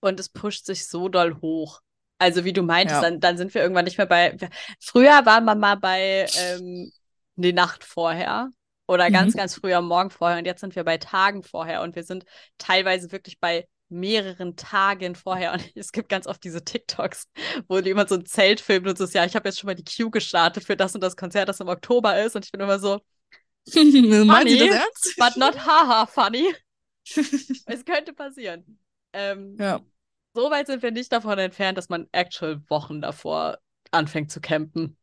Und 0.00 0.18
es 0.18 0.28
pusht 0.28 0.66
sich 0.66 0.86
so 0.86 1.08
doll 1.08 1.40
hoch. 1.40 1.80
Also 2.22 2.44
wie 2.44 2.52
du 2.52 2.62
meintest, 2.62 3.02
ja. 3.02 3.10
dann, 3.10 3.18
dann 3.18 3.36
sind 3.36 3.52
wir 3.52 3.62
irgendwann 3.62 3.84
nicht 3.84 3.98
mehr 3.98 4.06
bei. 4.06 4.36
Früher 4.78 5.26
waren 5.26 5.44
wir 5.44 5.56
mal 5.56 5.74
bei 5.74 6.26
ähm, 6.38 6.92
die 7.34 7.52
Nacht 7.52 7.82
vorher 7.82 8.48
oder 8.86 9.08
mhm. 9.08 9.12
ganz, 9.12 9.34
ganz 9.34 9.56
früh 9.56 9.74
am 9.74 9.88
Morgen 9.88 10.10
vorher 10.10 10.38
und 10.38 10.44
jetzt 10.44 10.60
sind 10.60 10.76
wir 10.76 10.84
bei 10.84 10.98
Tagen 10.98 11.42
vorher 11.42 11.82
und 11.82 11.96
wir 11.96 12.04
sind 12.04 12.24
teilweise 12.58 13.10
wirklich 13.10 13.40
bei 13.40 13.66
mehreren 13.88 14.54
Tagen 14.54 15.16
vorher 15.16 15.52
und 15.52 15.68
es 15.74 15.90
gibt 15.90 16.08
ganz 16.08 16.28
oft 16.28 16.44
diese 16.44 16.64
TikToks, 16.64 17.26
wo 17.66 17.80
jemand 17.80 18.08
so 18.08 18.14
ein 18.14 18.24
Zelt 18.24 18.60
filmt 18.60 18.86
und 18.86 18.96
so 18.96 19.04
ja, 19.06 19.24
ich 19.24 19.34
habe 19.34 19.48
jetzt 19.48 19.58
schon 19.58 19.66
mal 19.66 19.74
die 19.74 19.84
Queue 19.84 20.10
gestartet 20.10 20.62
für 20.62 20.76
das 20.76 20.94
und 20.94 21.00
das 21.00 21.16
Konzert, 21.16 21.48
das 21.48 21.58
im 21.58 21.66
Oktober 21.66 22.22
ist 22.22 22.36
und 22.36 22.44
ich 22.44 22.52
bin 22.52 22.60
immer 22.60 22.78
so 22.78 23.00
funny, 23.68 24.70
but 25.18 25.36
not 25.36 25.58
haha 25.66 26.06
funny. 26.06 26.54
es 27.66 27.84
könnte 27.84 28.12
passieren. 28.12 28.78
Ähm, 29.12 29.56
ja 29.58 29.80
so 30.34 30.50
weit 30.50 30.66
sind 30.66 30.82
wir 30.82 30.90
nicht 30.90 31.12
davon 31.12 31.38
entfernt, 31.38 31.78
dass 31.78 31.88
man 31.88 32.08
actual 32.12 32.62
Wochen 32.68 33.00
davor 33.00 33.58
anfängt 33.90 34.30
zu 34.30 34.40
campen. 34.40 34.96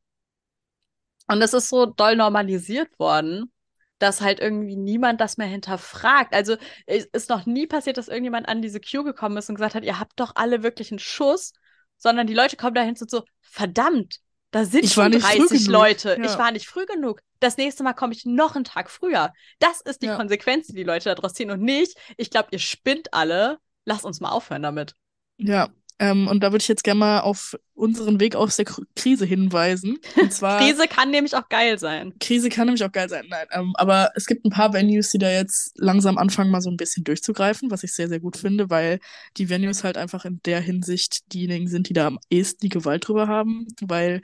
Und 1.28 1.42
es 1.42 1.54
ist 1.54 1.70
so 1.70 1.86
doll 1.86 2.16
normalisiert 2.16 2.98
worden, 2.98 3.52
dass 4.00 4.22
halt 4.22 4.40
irgendwie 4.40 4.76
niemand 4.76 5.22
das 5.22 5.38
mehr 5.38 5.48
hinterfragt. 5.48 6.34
Also 6.34 6.56
es 6.88 7.06
ist 7.06 7.30
noch 7.30 7.46
nie 7.46 7.68
passiert, 7.68 7.98
dass 7.98 8.08
irgendjemand 8.08 8.48
an 8.48 8.62
diese 8.62 8.80
Queue 8.80 9.04
gekommen 9.04 9.38
ist 9.38 9.50
und 9.50 9.56
gesagt 9.56 9.76
hat, 9.76 9.84
ihr 9.84 10.00
habt 10.00 10.20
doch 10.20 10.32
alle 10.36 10.64
wirklich 10.64 10.92
einen 10.92 11.00
Schuss, 11.00 11.54
sondern 11.98 12.26
die 12.26 12.34
Leute 12.34 12.58
kommen 12.58 12.74
dahin 12.74 12.96
und 13.00 13.12
so, 13.12 13.24
verdammt, 13.42 14.20
da 14.52 14.66
sind 14.66 14.86
ich 14.86 14.94
schon 14.94 15.12
30 15.12 15.68
Leute. 15.68 16.18
Ja. 16.18 16.26
Ich 16.26 16.38
war 16.38 16.52
nicht 16.52 16.68
früh 16.68 16.86
genug. 16.86 17.22
Das 17.40 17.58
nächste 17.58 17.84
Mal 17.84 17.94
komme 17.94 18.14
ich 18.14 18.26
noch 18.26 18.56
einen 18.56 18.64
Tag 18.64 18.90
früher. 18.90 19.32
Das 19.60 19.82
ist 19.82 20.02
die 20.02 20.08
ja. 20.08 20.16
Konsequenz, 20.16 20.68
die 20.68 20.74
die 20.74 20.84
Leute 20.84 21.14
daraus 21.14 21.34
ziehen 21.34 21.52
und 21.52 21.62
nicht, 21.62 21.96
ich 22.18 22.32
glaube, 22.32 22.50
ihr 22.52 22.60
spinnt 22.60 23.14
alle. 23.14 23.60
Lasst 23.86 24.06
uns 24.06 24.20
mal 24.20 24.30
aufhören 24.30 24.64
damit. 24.64 24.96
Ja, 25.40 25.70
ähm, 26.02 26.28
und 26.30 26.42
da 26.42 26.52
würde 26.54 26.62
ich 26.62 26.68
jetzt 26.70 26.86
gerne 26.86 27.00
mal 27.00 27.20
auf 27.20 27.58
unseren 27.74 28.22
Weg 28.22 28.36
aus 28.36 28.56
der 28.56 28.66
Krise 28.96 29.26
hinweisen. 29.26 29.98
Und 30.16 30.32
zwar, 30.34 30.60
Krise 30.60 30.88
kann 30.88 31.12
nämlich 31.12 31.36
auch 31.36 31.50
geil 31.50 31.78
sein. 31.78 32.14
Krise 32.20 32.48
kann 32.50 32.68
nämlich 32.68 32.84
auch 32.86 32.92
geil 32.92 33.10
sein, 33.10 33.26
nein. 33.30 33.46
Ähm, 33.52 33.74
aber 33.76 34.12
es 34.16 34.26
gibt 34.26 34.46
ein 34.46 34.50
paar 34.50 34.74
Venues, 34.74 35.12
die 35.12 35.18
da 35.18 35.30
jetzt 35.30 35.78
langsam 35.78 36.18
anfangen, 36.18 36.52
mal 36.52 36.62
so 36.62 36.70
ein 36.70 36.78
bisschen 36.78 37.04
durchzugreifen, 37.04 37.70
was 37.70 37.84
ich 37.84 37.94
sehr, 37.94 38.08
sehr 38.08 38.22
gut 38.22 38.38
finde, 38.38 38.70
weil 38.70 39.00
die 39.36 39.50
Venues 39.50 39.84
halt 39.84 39.98
einfach 39.98 40.24
in 40.24 40.40
der 40.46 40.62
Hinsicht 40.62 41.34
diejenigen 41.34 41.68
sind, 41.68 41.90
die 41.90 41.94
da 41.94 42.08
am 42.08 42.20
ehesten 42.30 42.62
die 42.62 42.70
Gewalt 42.70 43.06
drüber 43.08 43.28
haben. 43.28 43.68
Weil 43.82 44.22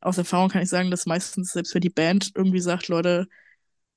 aus 0.00 0.18
Erfahrung 0.18 0.48
kann 0.48 0.62
ich 0.62 0.68
sagen, 0.68 0.92
dass 0.92 1.06
meistens, 1.06 1.52
selbst 1.52 1.74
wenn 1.74 1.80
die 1.80 1.90
Band 1.90 2.30
irgendwie 2.36 2.60
sagt, 2.60 2.86
Leute, 2.86 3.26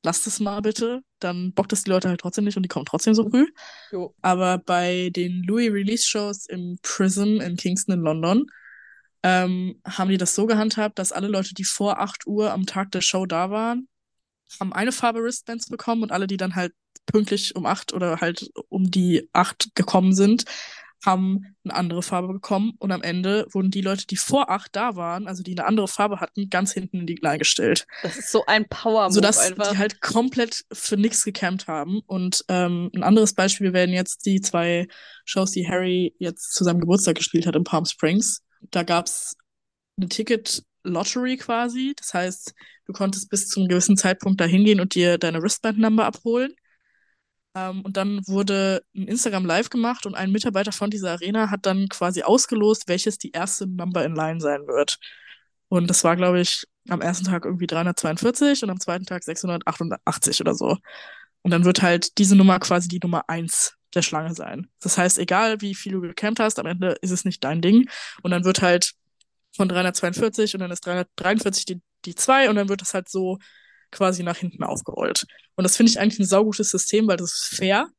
lasst 0.03 0.27
es 0.27 0.39
mal 0.39 0.61
bitte, 0.61 1.01
dann 1.19 1.53
bockt 1.53 1.73
es 1.73 1.83
die 1.83 1.89
Leute 1.89 2.09
halt 2.09 2.21
trotzdem 2.21 2.45
nicht 2.45 2.57
und 2.57 2.63
die 2.63 2.69
kommen 2.69 2.85
trotzdem 2.85 3.13
so 3.13 3.29
früh. 3.29 3.47
Jo. 3.91 4.13
Aber 4.21 4.57
bei 4.57 5.09
den 5.11 5.43
Louis 5.43 5.71
Release 5.71 6.07
Shows 6.07 6.45
im 6.47 6.77
Prism 6.81 7.41
in 7.41 7.57
Kingston 7.57 7.95
in 7.95 8.01
London 8.01 8.45
ähm, 9.23 9.81
haben 9.85 10.09
die 10.09 10.17
das 10.17 10.35
so 10.35 10.45
gehandhabt, 10.45 10.97
dass 10.99 11.11
alle 11.11 11.27
Leute, 11.27 11.53
die 11.53 11.65
vor 11.65 11.99
8 11.99 12.25
Uhr 12.25 12.51
am 12.51 12.65
Tag 12.65 12.91
der 12.91 13.01
Show 13.01 13.25
da 13.25 13.51
waren, 13.51 13.87
haben 14.59 14.73
eine 14.73 14.91
Farbe 14.91 15.21
Wristbands 15.21 15.67
bekommen 15.67 16.03
und 16.03 16.11
alle, 16.11 16.27
die 16.27 16.37
dann 16.37 16.55
halt 16.55 16.73
pünktlich 17.05 17.55
um 17.55 17.65
8 17.65 17.93
oder 17.93 18.21
halt 18.21 18.49
um 18.69 18.89
die 18.89 19.29
8 19.33 19.75
gekommen 19.75 20.13
sind, 20.13 20.45
haben 21.05 21.55
eine 21.63 21.75
andere 21.75 22.03
Farbe 22.03 22.33
bekommen 22.33 22.73
und 22.79 22.91
am 22.91 23.01
Ende 23.01 23.45
wurden 23.51 23.71
die 23.71 23.81
Leute, 23.81 24.05
die 24.05 24.17
vor 24.17 24.49
acht 24.49 24.75
da 24.75 24.95
waren, 24.95 25.27
also 25.27 25.43
die 25.43 25.57
eine 25.57 25.65
andere 25.65 25.87
Farbe 25.87 26.19
hatten, 26.19 26.49
ganz 26.49 26.73
hinten 26.73 27.01
in 27.01 27.07
die 27.07 27.19
Line 27.21 27.37
gestellt. 27.37 27.87
Das 28.03 28.17
ist 28.17 28.31
so 28.31 28.45
ein 28.45 28.67
Power-Move 28.67 29.13
Sodass 29.13 29.39
einfach. 29.39 29.71
die 29.71 29.77
halt 29.77 30.01
komplett 30.01 30.65
für 30.71 30.97
nichts 30.97 31.23
gecampt 31.23 31.67
haben. 31.67 32.01
Und 32.05 32.43
ähm, 32.49 32.89
ein 32.93 33.03
anderes 33.03 33.33
Beispiel, 33.33 33.67
wir 33.67 33.73
werden 33.73 33.93
jetzt 33.93 34.25
die 34.25 34.41
zwei 34.41 34.87
Shows, 35.25 35.51
die 35.51 35.67
Harry 35.67 36.13
jetzt 36.19 36.53
zu 36.53 36.63
seinem 36.63 36.81
Geburtstag 36.81 37.15
gespielt 37.15 37.45
hat 37.45 37.55
in 37.55 37.63
Palm 37.63 37.85
Springs. 37.85 38.41
Da 38.71 38.83
gab's 38.83 39.37
eine 39.97 40.09
Ticket-Lottery 40.09 41.37
quasi. 41.37 41.93
Das 41.97 42.13
heißt, 42.13 42.53
du 42.85 42.93
konntest 42.93 43.29
bis 43.29 43.47
zu 43.47 43.59
einem 43.59 43.69
gewissen 43.69 43.97
Zeitpunkt 43.97 44.41
da 44.41 44.45
hingehen 44.45 44.81
und 44.81 44.95
dir 44.95 45.17
deine 45.17 45.41
Wristband-Number 45.41 46.05
abholen. 46.05 46.53
Ähm, 47.55 47.81
und 47.81 47.97
dann 47.97 48.21
wurde 48.27 48.83
ein 48.95 49.07
Instagram 49.07 49.45
Live 49.45 49.69
gemacht 49.69 50.05
und 50.05 50.15
ein 50.15 50.31
Mitarbeiter 50.31 50.71
von 50.71 50.89
dieser 50.89 51.11
Arena 51.11 51.49
hat 51.49 51.65
dann 51.65 51.87
quasi 51.89 52.23
ausgelost, 52.23 52.87
welches 52.87 53.17
die 53.17 53.31
erste 53.31 53.67
Number 53.67 54.03
in 54.05 54.15
Line 54.15 54.39
sein 54.39 54.67
wird. 54.67 54.99
Und 55.67 55.89
das 55.89 56.03
war, 56.03 56.15
glaube 56.15 56.41
ich, 56.41 56.65
am 56.89 57.01
ersten 57.01 57.25
Tag 57.25 57.45
irgendwie 57.45 57.67
342 57.67 58.63
und 58.63 58.69
am 58.69 58.79
zweiten 58.79 59.05
Tag 59.05 59.23
688 59.23 60.41
oder 60.41 60.55
so. 60.55 60.77
Und 61.41 61.51
dann 61.51 61.65
wird 61.65 61.81
halt 61.81 62.17
diese 62.17 62.35
Nummer 62.35 62.59
quasi 62.59 62.87
die 62.87 62.99
Nummer 63.01 63.23
eins 63.29 63.75
der 63.95 64.01
Schlange 64.01 64.35
sein. 64.35 64.67
Das 64.81 64.97
heißt, 64.97 65.17
egal 65.19 65.61
wie 65.61 65.75
viel 65.75 65.93
du 65.93 66.01
gecampt 66.01 66.39
hast, 66.39 66.59
am 66.59 66.65
Ende 66.65 66.97
ist 67.01 67.11
es 67.11 67.25
nicht 67.25 67.43
dein 67.43 67.61
Ding. 67.61 67.89
Und 68.21 68.31
dann 68.31 68.43
wird 68.43 68.61
halt 68.61 68.93
von 69.55 69.67
342 69.67 70.53
und 70.55 70.61
dann 70.61 70.71
ist 70.71 70.85
343 70.85 71.65
die, 71.65 71.81
die 72.05 72.15
zwei 72.15 72.49
und 72.49 72.55
dann 72.55 72.69
wird 72.69 72.81
es 72.81 72.93
halt 72.93 73.09
so 73.09 73.39
quasi 73.91 74.23
nach 74.23 74.37
hinten 74.37 74.63
aufgerollt. 74.63 75.25
Und 75.55 75.63
das 75.63 75.77
finde 75.77 75.91
ich 75.91 75.99
eigentlich 75.99 76.19
ein 76.19 76.25
saugutes 76.25 76.69
System, 76.69 77.07
weil 77.07 77.17
das 77.17 77.33
ist 77.33 77.55
fair. 77.55 77.89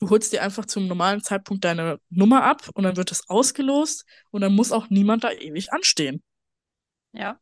Du 0.00 0.10
holst 0.10 0.32
dir 0.32 0.42
einfach 0.42 0.66
zum 0.66 0.86
normalen 0.86 1.22
Zeitpunkt 1.22 1.64
deine 1.64 1.98
Nummer 2.10 2.42
ab 2.44 2.68
und 2.74 2.84
dann 2.84 2.96
wird 2.96 3.12
es 3.12 3.28
ausgelost 3.28 4.04
und 4.30 4.40
dann 4.40 4.52
muss 4.52 4.72
auch 4.72 4.90
niemand 4.90 5.24
da 5.24 5.30
ewig 5.30 5.72
anstehen. 5.72 6.22
Ja. 7.12 7.38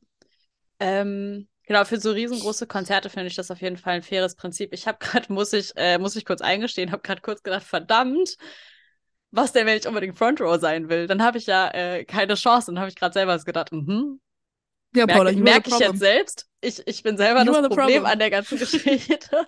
Ähm, 0.79 1.49
genau, 1.67 1.85
für 1.85 1.99
so 1.99 2.11
riesengroße 2.11 2.67
Konzerte 2.67 3.11
finde 3.11 3.29
ich 3.29 3.37
das 3.37 3.51
auf 3.51 3.61
jeden 3.61 3.79
Fall 3.79 3.95
ein 3.95 4.03
faires 4.03 4.37
Prinzip. 4.37 4.73
Ich 4.73 4.87
habe 4.87 4.99
gerade, 5.01 5.33
muss 5.33 5.53
ich, 5.53 5.73
äh, 5.77 5.99
muss 5.99 6.17
ich 6.17 6.25
kurz 6.25 6.41
eingestehen, 6.41 6.93
habe 6.93 7.03
gerade 7.03 7.23
kurz 7.23 7.43
gedacht, 7.43 7.65
verdammt, 7.65 8.37
was 9.33 9.53
denn, 9.53 9.67
wenn 9.67 9.79
ich 9.79 9.89
unbedingt 9.89 10.17
Front 10.17 10.41
Row 10.41 10.61
sein 10.61 10.89
will? 10.91 11.07
Dann 11.07 11.23
habe 11.23 11.39
ich 11.39 11.47
ja 11.47 11.71
äh, 11.71 12.05
keine 12.05 12.35
Chance. 12.35 12.71
Und 12.71 12.79
habe 12.79 12.91
ich 12.91 12.97
gerade 12.97 13.15
selber 13.15 13.37
gedacht, 13.39 13.73
mhm, 13.73 14.21
ja, 14.95 15.07
Paula, 15.07 15.33
merke, 15.33 15.43
merke 15.43 15.71
ich 15.71 15.79
jetzt 15.79 15.99
selbst. 15.99 16.47
Ich, 16.63 16.87
ich 16.87 17.03
bin 17.03 17.17
selber 17.17 17.45
you 17.45 17.53
das 17.53 17.69
Problem 17.69 18.07
an 18.07 18.19
der 18.19 18.31
ganzen 18.31 18.59
Geschichte. 18.59 19.47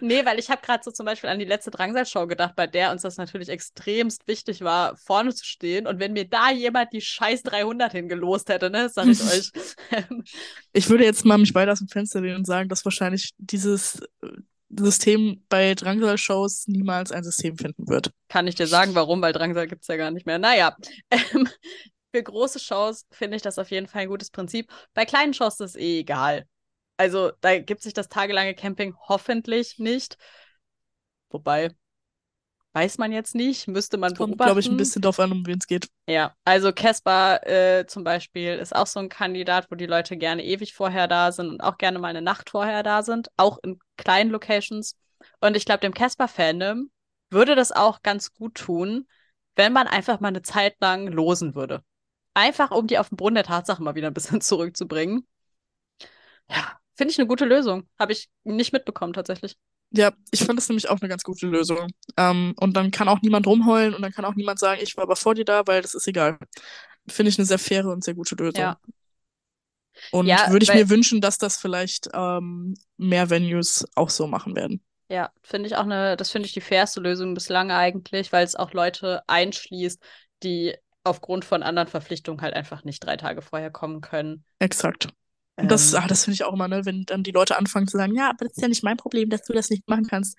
nee, 0.00 0.24
weil 0.24 0.38
ich 0.38 0.50
habe 0.50 0.60
gerade 0.60 0.84
so 0.84 0.90
zum 0.90 1.06
Beispiel 1.06 1.30
an 1.30 1.38
die 1.38 1.44
letzte 1.44 1.70
Drangsal-Show 1.70 2.26
gedacht, 2.26 2.54
bei 2.56 2.66
der 2.66 2.92
uns 2.92 3.02
das 3.02 3.16
natürlich 3.16 3.48
extremst 3.48 4.28
wichtig 4.28 4.60
war, 4.60 4.96
vorne 4.96 5.34
zu 5.34 5.44
stehen. 5.44 5.86
Und 5.86 5.98
wenn 5.98 6.12
mir 6.12 6.28
da 6.28 6.50
jemand 6.50 6.92
die 6.92 7.00
scheiß 7.00 7.42
300 7.42 7.92
hingelost 7.92 8.48
hätte, 8.50 8.70
ne, 8.70 8.88
sag 8.88 9.06
ich 9.06 9.22
euch. 9.22 9.50
ich 10.72 10.90
würde 10.90 11.04
jetzt 11.04 11.24
mal 11.24 11.38
mich 11.38 11.54
weiter 11.54 11.72
aus 11.72 11.78
dem 11.78 11.88
Fenster 11.88 12.20
lehnen 12.20 12.36
und 12.36 12.46
sagen, 12.46 12.68
dass 12.68 12.84
wahrscheinlich 12.84 13.30
dieses 13.38 14.00
äh, 14.22 14.28
System 14.68 15.44
bei 15.48 15.74
Drangsal-Shows 15.74 16.66
niemals 16.66 17.12
ein 17.12 17.24
System 17.24 17.56
finden 17.56 17.88
wird. 17.88 18.10
Kann 18.28 18.46
ich 18.46 18.56
dir 18.56 18.66
sagen, 18.66 18.94
warum? 18.94 19.22
Weil 19.22 19.32
Drangsal 19.32 19.68
gibt 19.68 19.82
es 19.82 19.88
ja 19.88 19.96
gar 19.96 20.10
nicht 20.10 20.26
mehr. 20.26 20.38
Naja, 20.38 20.76
ähm, 21.10 21.48
für 22.16 22.22
große 22.22 22.58
Shows 22.58 23.04
finde 23.10 23.36
ich 23.36 23.42
das 23.42 23.58
auf 23.58 23.70
jeden 23.70 23.88
Fall 23.88 24.02
ein 24.02 24.08
gutes 24.08 24.30
Prinzip. 24.30 24.72
Bei 24.94 25.04
kleinen 25.04 25.34
Shows 25.34 25.60
ist 25.60 25.70
es 25.70 25.76
eh 25.76 26.00
egal. 26.00 26.46
Also 26.96 27.32
da 27.42 27.58
gibt 27.58 27.82
sich 27.82 27.92
das 27.92 28.08
tagelange 28.08 28.54
Camping 28.54 28.94
hoffentlich 29.06 29.78
nicht. 29.78 30.16
Wobei, 31.28 31.72
weiß 32.72 32.96
man 32.96 33.12
jetzt 33.12 33.34
nicht, 33.34 33.68
müsste 33.68 33.98
man 33.98 34.14
Kommt, 34.14 34.30
beobachten. 34.30 34.46
glaube 34.46 34.60
ich, 34.60 34.70
ein 34.70 34.78
bisschen 34.78 35.02
drauf 35.02 35.20
an, 35.20 35.30
um 35.30 35.46
wen 35.46 35.58
es 35.58 35.66
geht. 35.66 35.88
Ja, 36.08 36.34
also 36.46 36.72
Casper 36.72 37.46
äh, 37.46 37.86
zum 37.86 38.02
Beispiel 38.02 38.54
ist 38.54 38.74
auch 38.74 38.86
so 38.86 38.98
ein 38.98 39.10
Kandidat, 39.10 39.70
wo 39.70 39.74
die 39.74 39.84
Leute 39.84 40.16
gerne 40.16 40.42
ewig 40.42 40.72
vorher 40.72 41.08
da 41.08 41.32
sind 41.32 41.50
und 41.50 41.60
auch 41.60 41.76
gerne 41.76 41.98
mal 41.98 42.08
eine 42.08 42.22
Nacht 42.22 42.48
vorher 42.48 42.82
da 42.82 43.02
sind, 43.02 43.28
auch 43.36 43.58
in 43.62 43.78
kleinen 43.98 44.30
Locations. 44.30 44.96
Und 45.40 45.54
ich 45.54 45.66
glaube, 45.66 45.80
dem 45.80 45.92
Casper-Fandom 45.92 46.90
würde 47.28 47.56
das 47.56 47.72
auch 47.72 48.00
ganz 48.00 48.32
gut 48.32 48.54
tun, 48.54 49.06
wenn 49.54 49.74
man 49.74 49.86
einfach 49.86 50.20
mal 50.20 50.28
eine 50.28 50.42
Zeit 50.42 50.76
lang 50.80 51.08
losen 51.08 51.54
würde. 51.54 51.82
Einfach, 52.36 52.70
um 52.70 52.86
die 52.86 52.98
auf 52.98 53.08
den 53.08 53.16
Boden 53.16 53.34
der 53.34 53.44
Tatsachen 53.44 53.82
mal 53.82 53.94
wieder 53.94 54.08
ein 54.08 54.14
bisschen 54.14 54.40
zurückzubringen. 54.42 55.26
Ja, 56.50 56.78
finde 56.96 57.12
ich 57.12 57.18
eine 57.18 57.26
gute 57.26 57.44
Lösung. 57.44 57.88
Habe 57.98 58.12
ich 58.12 58.28
nicht 58.44 58.72
mitbekommen 58.72 59.12
tatsächlich. 59.14 59.56
Ja, 59.90 60.12
ich 60.30 60.44
fand 60.44 60.58
das 60.58 60.68
nämlich 60.68 60.90
auch 60.90 61.00
eine 61.00 61.08
ganz 61.08 61.22
gute 61.22 61.46
Lösung. 61.46 61.88
Ähm, 62.16 62.54
und 62.60 62.76
dann 62.76 62.90
kann 62.90 63.08
auch 63.08 63.22
niemand 63.22 63.46
rumheulen 63.46 63.94
und 63.94 64.02
dann 64.02 64.12
kann 64.12 64.24
auch 64.24 64.34
niemand 64.34 64.58
sagen, 64.58 64.80
ich 64.82 64.96
war 64.96 65.04
aber 65.04 65.16
vor 65.16 65.34
dir 65.34 65.44
da, 65.44 65.66
weil 65.66 65.80
das 65.80 65.94
ist 65.94 66.06
egal. 66.08 66.38
Finde 67.08 67.30
ich 67.30 67.38
eine 67.38 67.46
sehr 67.46 67.58
faire 67.58 67.88
und 67.88 68.04
sehr 68.04 68.14
gute 68.14 68.34
Lösung. 68.34 68.60
Ja. 68.62 68.78
Und 70.10 70.26
Ja, 70.26 70.50
würde 70.50 70.64
ich 70.64 70.74
mir 70.74 70.90
wünschen, 70.90 71.20
dass 71.20 71.38
das 71.38 71.56
vielleicht 71.56 72.08
ähm, 72.12 72.74
mehr 72.98 73.30
Venues 73.30 73.86
auch 73.94 74.10
so 74.10 74.26
machen 74.26 74.54
werden. 74.54 74.82
Ja, 75.08 75.30
finde 75.42 75.68
ich 75.68 75.76
auch 75.76 75.84
eine, 75.84 76.16
das 76.16 76.30
finde 76.32 76.46
ich 76.46 76.52
die 76.52 76.60
fairste 76.60 77.00
Lösung 77.00 77.34
bislang 77.34 77.70
eigentlich, 77.70 78.32
weil 78.32 78.44
es 78.44 78.56
auch 78.56 78.72
Leute 78.72 79.22
einschließt, 79.28 80.02
die 80.42 80.74
aufgrund 81.06 81.44
von 81.44 81.62
anderen 81.62 81.88
Verpflichtungen 81.88 82.40
halt 82.42 82.54
einfach 82.54 82.84
nicht 82.84 83.00
drei 83.00 83.16
Tage 83.16 83.42
vorher 83.42 83.70
kommen 83.70 84.00
können. 84.00 84.44
Exakt. 84.58 85.08
Und 85.58 85.70
das, 85.70 85.92
Ähm, 85.92 86.00
ah, 86.00 86.06
das 86.06 86.24
finde 86.24 86.34
ich 86.34 86.44
auch 86.44 86.52
immer, 86.52 86.68
ne, 86.68 86.84
wenn 86.84 87.04
dann 87.06 87.22
die 87.22 87.30
Leute 87.30 87.56
anfangen 87.56 87.88
zu 87.88 87.96
sagen, 87.96 88.14
ja, 88.14 88.30
aber 88.30 88.44
das 88.46 88.56
ist 88.56 88.62
ja 88.62 88.68
nicht 88.68 88.82
mein 88.84 88.96
Problem, 88.98 89.30
dass 89.30 89.42
du 89.42 89.52
das 89.52 89.70
nicht 89.70 89.88
machen 89.88 90.06
kannst. 90.06 90.38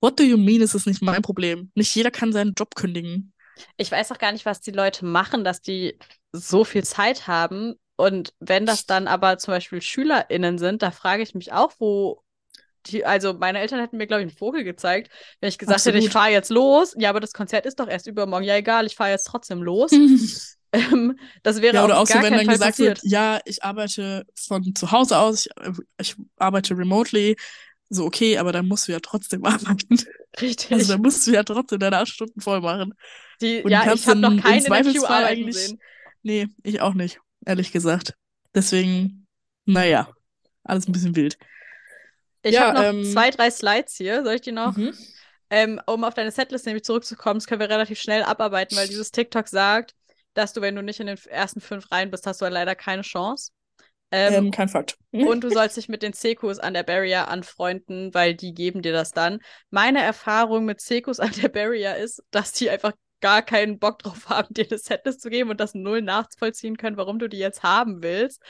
What 0.00 0.18
do 0.18 0.24
you 0.24 0.38
mean, 0.38 0.62
es 0.62 0.74
ist 0.74 0.86
nicht 0.86 1.02
mein 1.02 1.22
Problem? 1.22 1.70
Nicht 1.74 1.94
jeder 1.94 2.10
kann 2.10 2.32
seinen 2.32 2.54
Job 2.54 2.74
kündigen. 2.74 3.32
ich 3.76 3.90
weiß 3.90 4.12
auch 4.12 4.18
gar 4.18 4.32
nicht, 4.32 4.46
was 4.46 4.60
die 4.60 4.70
Leute 4.70 5.04
machen, 5.04 5.44
dass 5.44 5.60
die 5.60 5.98
so 6.32 6.64
viel 6.64 6.84
Zeit 6.84 7.26
haben. 7.26 7.74
Und 7.96 8.34
wenn 8.40 8.66
das 8.66 8.86
dann 8.86 9.08
aber 9.08 9.38
zum 9.38 9.52
Beispiel 9.52 9.82
SchülerInnen 9.82 10.58
sind, 10.58 10.82
da 10.82 10.90
frage 10.90 11.22
ich 11.22 11.34
mich 11.34 11.52
auch, 11.52 11.72
wo 11.78 12.22
die, 12.86 13.04
also 13.04 13.34
meine 13.34 13.58
Eltern 13.60 13.80
hätten 13.80 13.96
mir, 13.96 14.06
glaube 14.06 14.22
ich, 14.22 14.28
einen 14.28 14.36
Vogel 14.36 14.64
gezeigt, 14.64 15.10
wenn 15.40 15.48
ich 15.48 15.58
gesagt 15.58 15.80
hätte, 15.84 15.98
ich 15.98 16.06
Absolut. 16.06 16.12
fahre 16.12 16.32
jetzt 16.32 16.50
los. 16.50 16.94
Ja, 16.98 17.10
aber 17.10 17.20
das 17.20 17.32
Konzert 17.32 17.66
ist 17.66 17.78
doch 17.80 17.88
erst 17.88 18.06
übermorgen. 18.06 18.44
Ja, 18.44 18.56
egal, 18.56 18.86
ich 18.86 18.96
fahre 18.96 19.10
jetzt 19.10 19.24
trotzdem 19.24 19.62
los. 19.62 19.90
Ähm, 20.72 21.18
das 21.42 21.60
wäre 21.60 21.74
Ja, 21.74 21.84
oder 21.84 21.96
auf 21.98 22.08
auch 22.08 22.14
so, 22.14 22.22
wenn 22.22 22.32
dann 22.32 22.44
Fall 22.44 22.54
gesagt 22.54 22.70
passiert. 22.76 23.02
wird, 23.02 23.10
ja, 23.12 23.40
ich 23.44 23.64
arbeite 23.64 24.24
von 24.38 24.72
zu 24.76 24.92
Hause 24.92 25.18
aus, 25.18 25.46
ich, 25.46 25.52
ich 26.00 26.14
arbeite 26.36 26.78
remotely, 26.78 27.34
so 27.88 28.04
okay, 28.04 28.38
aber 28.38 28.52
dann 28.52 28.68
musst 28.68 28.86
du 28.86 28.92
ja 28.92 29.00
trotzdem 29.00 29.44
arbeiten. 29.46 29.96
Richtig. 30.40 30.70
Also 30.70 30.92
dann 30.92 31.02
musst 31.02 31.26
du 31.26 31.32
ja 31.32 31.42
trotzdem 31.42 31.80
deine 31.80 31.98
acht 31.98 32.06
Stunden 32.06 32.40
voll 32.40 32.60
machen. 32.60 32.94
Die, 33.40 33.64
Und 33.64 33.70
ja, 33.72 33.92
ich 33.92 34.06
habe 34.06 34.20
noch 34.20 34.30
im 34.30 34.40
keinen 34.40 34.64
in 34.64 34.70
der 34.70 35.10
eigentlich- 35.10 35.56
sehen. 35.56 35.80
Nee, 36.22 36.46
ich 36.62 36.80
auch 36.80 36.94
nicht, 36.94 37.18
ehrlich 37.44 37.72
gesagt. 37.72 38.14
Deswegen, 38.54 39.26
naja, 39.64 40.08
alles 40.62 40.86
ein 40.86 40.92
bisschen 40.92 41.16
wild. 41.16 41.36
Ich 42.42 42.54
Ja, 42.54 42.60
habe 42.60 42.74
noch 42.74 42.86
ähm, 42.90 43.00
zwei, 43.00 43.30
drei 43.30 43.50
Slides 43.50 43.94
hier. 43.96 44.24
Soll 44.24 44.34
ich 44.34 44.40
die 44.40 44.52
noch? 44.52 44.76
Mhm. 44.76 44.92
Ähm, 45.50 45.80
um 45.86 46.04
auf 46.04 46.14
deine 46.14 46.30
Setlist 46.30 46.66
nämlich 46.66 46.84
zurückzukommen, 46.84 47.40
das 47.40 47.46
können 47.46 47.60
wir 47.60 47.68
relativ 47.70 48.00
schnell 48.00 48.22
abarbeiten, 48.22 48.76
weil 48.76 48.88
dieses 48.88 49.10
TikTok 49.10 49.48
sagt, 49.48 49.94
dass 50.34 50.52
du, 50.52 50.60
wenn 50.60 50.76
du 50.76 50.82
nicht 50.82 51.00
in 51.00 51.06
den 51.08 51.18
ersten 51.28 51.60
fünf 51.60 51.90
Reihen 51.90 52.10
bist, 52.10 52.26
hast 52.26 52.40
du 52.40 52.46
leider 52.46 52.76
keine 52.76 53.02
Chance. 53.02 53.50
Ähm, 54.12 54.50
Ähm, 54.50 54.50
kein 54.50 54.68
Fakt. 54.68 54.98
und 55.22 55.44
du 55.44 55.50
sollst 55.50 55.76
dich 55.76 55.88
mit 55.88 56.02
den 56.02 56.12
Sekus 56.14 56.58
an 56.58 56.74
der 56.74 56.82
Barrier 56.84 57.28
anfreunden, 57.28 58.14
weil 58.14 58.34
die 58.34 58.54
geben 58.54 58.82
dir 58.82 58.92
das 58.92 59.12
dann. 59.12 59.40
Meine 59.70 60.02
Erfahrung 60.02 60.64
mit 60.64 60.80
Sekus 60.80 61.20
an 61.20 61.32
der 61.42 61.48
Barrier 61.50 61.96
ist, 61.96 62.22
dass 62.30 62.52
die 62.52 62.70
einfach 62.70 62.92
gar 63.20 63.42
keinen 63.42 63.78
Bock 63.78 63.98
drauf 64.00 64.28
haben, 64.30 64.54
dir 64.54 64.66
eine 64.70 64.78
Setlist 64.78 65.20
zu 65.22 65.30
geben 65.30 65.50
und 65.50 65.60
das 65.60 65.74
null 65.74 66.02
nachvollziehen 66.02 66.76
können, 66.78 66.96
warum 66.96 67.18
du 67.18 67.28
die 67.28 67.38
jetzt 67.38 67.62
haben 67.62 68.02
willst. 68.02 68.42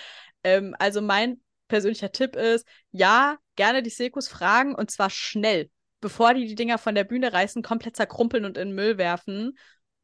Ähm, 0.45 0.77
also 0.79 1.01
mein 1.03 1.41
persönlicher 1.71 2.13
Tipp 2.13 2.37
ist, 2.37 2.67
ja, 2.93 3.39
gerne 3.57 3.83
die 3.83 3.91
Sekus 3.91 4.29
fragen 4.29 4.75
und 4.75 4.91
zwar 4.91 5.09
schnell, 5.11 5.71
bevor 6.03 6.35
die 6.35 6.47
die 6.47 6.55
Dinger 6.55 6.79
von 6.79 6.95
der 6.95 7.05
Bühne 7.05 7.33
reißen, 7.33 7.63
komplett 7.63 7.97
zerkrumpeln 7.97 8.45
und 8.45 8.59
in 8.59 8.69
den 8.69 8.75
Müll 8.75 8.99
werfen. 8.99 9.57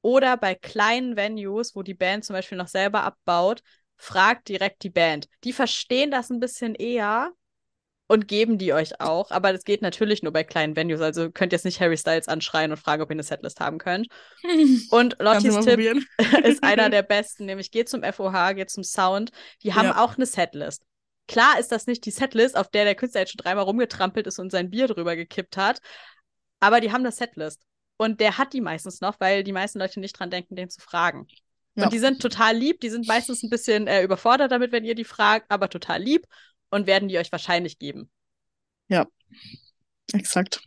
Oder 0.03 0.37
bei 0.39 0.55
kleinen 0.55 1.17
Venues, 1.17 1.75
wo 1.75 1.83
die 1.83 1.95
Band 1.95 2.25
zum 2.25 2.35
Beispiel 2.35 2.57
noch 2.59 2.69
selber 2.69 3.03
abbaut, 3.03 3.63
fragt 3.97 4.49
direkt 4.49 4.83
die 4.85 4.91
Band. 4.91 5.29
Die 5.45 5.53
verstehen 5.53 6.11
das 6.11 6.31
ein 6.31 6.41
bisschen 6.41 6.75
eher 6.75 7.33
und 8.09 8.29
geben 8.29 8.57
die 8.59 8.73
euch 8.73 9.01
auch. 9.01 9.31
Aber 9.33 9.53
das 9.53 9.65
geht 9.65 9.83
natürlich 9.83 10.23
nur 10.23 10.33
bei 10.33 10.45
kleinen 10.45 10.77
Venues. 10.77 11.01
Also 11.01 11.31
könnt 11.31 11.53
ihr 11.53 11.57
jetzt 11.57 11.65
nicht 11.65 11.81
Harry 11.81 11.97
Styles 11.97 12.29
anschreien 12.29 12.71
und 12.71 12.77
fragen, 12.77 13.03
ob 13.03 13.11
ihr 13.11 13.15
eine 13.15 13.23
Setlist 13.25 13.59
haben 13.61 13.79
könnt. 13.79 14.07
Und 14.91 15.17
Lottis 15.19 15.55
Tipp 15.55 15.65
probieren. 15.65 16.07
ist 16.45 16.63
einer 16.63 16.89
der 16.91 17.03
besten, 17.03 17.47
nämlich 17.47 17.71
geht 17.73 17.89
zum 17.89 18.03
FOH, 18.05 18.55
geht 18.55 18.71
zum 18.71 18.85
Sound. 18.85 19.31
Die 19.63 19.75
haben 19.75 19.87
Ja. 19.87 20.05
auch 20.05 20.17
eine 20.17 20.27
Setlist. 20.27 20.85
Klar 21.29 21.59
ist 21.59 21.73
das 21.73 21.87
nicht 21.87 22.05
die 22.07 22.11
Setlist, 22.11 22.57
auf 22.57 22.69
der 22.69 22.85
der 22.85 22.95
Künstler 22.95 23.23
jetzt 23.23 23.33
schon 23.33 23.39
dreimal 23.43 23.65
rumgetrampelt 23.65 24.27
ist 24.27 24.39
und 24.39 24.51
sein 24.51 24.71
Bier 24.71 24.87
drüber 24.87 25.17
gekippt 25.17 25.57
hat, 25.57 25.81
aber 26.61 26.81
die 26.81 26.93
haben 26.93 27.01
eine 27.03 27.13
Setlist. 27.13 27.61
Und 27.99 28.21
der 28.21 28.37
hat 28.39 28.53
die 28.53 28.61
meistens 28.61 29.01
noch, 29.01 29.19
weil 29.21 29.43
die 29.43 29.53
meisten 29.53 29.79
Leute 29.79 30.01
nicht 30.01 30.19
dran 30.19 30.31
denken, 30.31 30.55
den 30.55 30.69
zu 30.69 30.81
fragen. 30.81 31.27
Ja. 31.75 31.85
Und 31.85 31.93
die 31.93 31.99
sind 31.99 32.21
total 32.21 32.57
lieb, 32.57 32.81
die 32.81 32.91
sind 32.91 33.07
meistens 33.09 33.43
ein 33.43 33.51
bisschen 33.51 33.87
äh, 33.87 34.03
überfordert 34.03 34.53
damit, 34.53 34.73
wenn 34.73 34.85
ihr 34.85 34.95
die 34.95 35.05
fragt, 35.05 35.51
aber 35.51 35.69
total 35.69 36.03
lieb 36.03 36.27
und 36.71 36.87
werden 36.87 37.09
die 37.09 37.19
euch 37.19 37.33
wahrscheinlich 37.33 37.79
geben. 37.79 38.11
Exakt. 40.13 40.63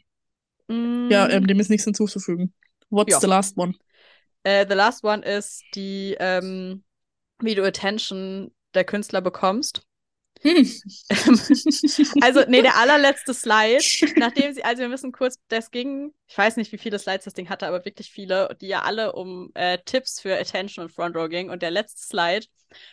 Mm, 0.68 1.10
Ja, 1.10 1.30
ähm, 1.30 1.48
dem 1.48 1.60
ist 1.60 1.70
nichts 1.70 1.86
hinzuzufügen. 1.86 2.54
What's 2.90 3.14
Ja. 3.14 3.20
the 3.20 3.28
last 3.28 3.58
one? 3.58 3.74
äh, 4.44 4.66
the 4.68 4.76
last 4.76 5.04
one 5.04 5.24
ist 5.24 5.64
die, 5.76 6.16
ähm, 6.20 6.84
wie 7.40 7.56
du 7.56 7.64
Attention 7.66 8.54
der 8.74 8.84
Künstler 8.84 9.22
bekommst. 9.22 9.84
Also, 12.22 12.42
nee, 12.48 12.62
der 12.62 12.78
allerletzte 12.78 13.34
Slide, 13.34 13.84
nachdem 14.18 14.54
sie, 14.54 14.64
also 14.64 14.82
wir 14.82 14.90
müssen 14.90 15.12
kurz, 15.12 15.36
das 15.50 15.72
ging, 15.72 16.14
ich 16.28 16.38
weiß 16.38 16.58
nicht, 16.58 16.72
wie 16.72 16.78
viele 16.78 17.00
Slides 17.00 17.26
das 17.26 17.34
Ding 17.34 17.50
hatte, 17.50 17.68
aber 17.68 17.84
wirklich 17.86 18.12
viele, 18.12 18.56
die 18.62 18.68
ja 18.68 18.84
alle 18.84 19.14
um 19.14 19.52
äh, 19.54 19.80
Tipps 19.86 20.22
für 20.22 20.38
Attention 20.40 20.86
und 20.86 20.92
Front 20.92 21.16
Row 21.16 21.30
ging. 21.30 21.50
Und 21.50 21.62
der 21.62 21.72
letzte 21.72 22.02
Slide 22.02 22.46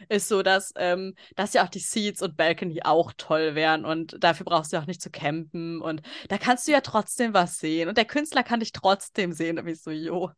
ist 0.09 0.29
so, 0.29 0.43
dass, 0.43 0.73
ähm, 0.77 1.15
dass 1.37 1.53
ja 1.53 1.65
auch 1.65 1.69
die 1.69 1.79
Seats 1.79 2.23
und 2.23 2.37
Balcony 2.37 2.81
auch 2.83 3.13
toll 3.17 3.55
wären 3.55 3.85
und 3.85 4.17
dafür 4.23 4.45
brauchst 4.45 4.73
du 4.73 4.79
auch 4.79 4.87
nicht 4.87 5.03
zu 5.03 5.11
campen 5.11 5.83
und 5.83 6.01
da 6.29 6.39
kannst 6.39 6.67
du 6.67 6.73
ja 6.73 6.81
trotzdem 6.81 7.35
was 7.35 7.59
sehen 7.59 7.89
und 7.89 7.99
der 7.99 8.07
Künstler 8.07 8.43
kann 8.43 8.61
dich 8.61 8.73
trotzdem 8.73 9.33
sehen. 9.33 9.59
Und 9.59 9.69
ich 9.69 9.83
so, 9.83 9.91
jo, 9.91 10.31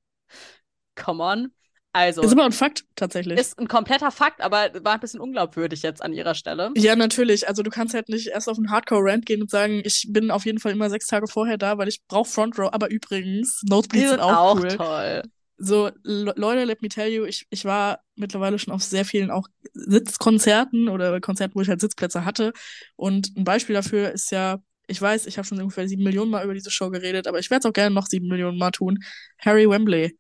come 0.94 1.22
on. 1.22 1.52
Also, 1.98 2.22
Ist 2.22 2.30
aber 2.30 2.44
ein 2.44 2.52
Fakt, 2.52 2.84
tatsächlich. 2.94 3.40
ist 3.40 3.58
ein 3.58 3.66
kompletter 3.66 4.12
Fakt, 4.12 4.40
aber 4.40 4.70
war 4.84 4.94
ein 4.94 5.00
bisschen 5.00 5.18
unglaubwürdig 5.18 5.82
jetzt 5.82 6.00
an 6.00 6.12
ihrer 6.12 6.36
Stelle. 6.36 6.70
Ja, 6.76 6.94
natürlich. 6.94 7.48
Also 7.48 7.64
du 7.64 7.70
kannst 7.70 7.92
halt 7.92 8.08
nicht 8.08 8.28
erst 8.28 8.48
auf 8.48 8.56
einen 8.56 8.70
Hardcore-Rant 8.70 9.26
gehen 9.26 9.42
und 9.42 9.50
sagen, 9.50 9.82
ich 9.84 10.06
bin 10.08 10.30
auf 10.30 10.46
jeden 10.46 10.60
Fall 10.60 10.70
immer 10.70 10.90
sechs 10.90 11.08
Tage 11.08 11.26
vorher 11.26 11.58
da, 11.58 11.76
weil 11.76 11.88
ich 11.88 12.06
brauche 12.06 12.30
Front 12.30 12.56
Row. 12.56 12.68
Aber 12.72 12.88
übrigens, 12.88 13.62
Nosebleeds 13.68 14.10
sind 14.10 14.20
auch, 14.20 14.32
auch 14.32 14.60
cool. 14.60 14.68
toll. 14.68 15.22
So, 15.56 15.90
Le 16.04 16.34
Leute, 16.36 16.62
let 16.62 16.82
me 16.82 16.88
tell 16.88 17.08
you, 17.08 17.24
ich, 17.24 17.48
ich 17.50 17.64
war 17.64 17.98
mittlerweile 18.14 18.60
schon 18.60 18.72
auf 18.72 18.84
sehr 18.84 19.04
vielen 19.04 19.32
auch 19.32 19.48
Sitzkonzerten 19.72 20.88
oder 20.88 21.20
Konzerten, 21.20 21.56
wo 21.56 21.62
ich 21.62 21.68
halt 21.68 21.80
Sitzplätze 21.80 22.24
hatte. 22.24 22.52
Und 22.94 23.36
ein 23.36 23.42
Beispiel 23.42 23.74
dafür 23.74 24.12
ist 24.12 24.30
ja, 24.30 24.60
ich 24.86 25.02
weiß, 25.02 25.26
ich 25.26 25.36
habe 25.36 25.48
schon 25.48 25.60
ungefähr 25.60 25.88
sieben 25.88 26.04
Millionen 26.04 26.30
Mal 26.30 26.44
über 26.44 26.54
diese 26.54 26.70
Show 26.70 26.90
geredet, 26.90 27.26
aber 27.26 27.40
ich 27.40 27.50
werde 27.50 27.66
es 27.66 27.66
auch 27.68 27.72
gerne 27.74 27.92
noch 27.92 28.06
sieben 28.06 28.28
Millionen 28.28 28.56
Mal 28.56 28.70
tun. 28.70 29.00
Harry 29.40 29.68
Wembley. 29.68 30.16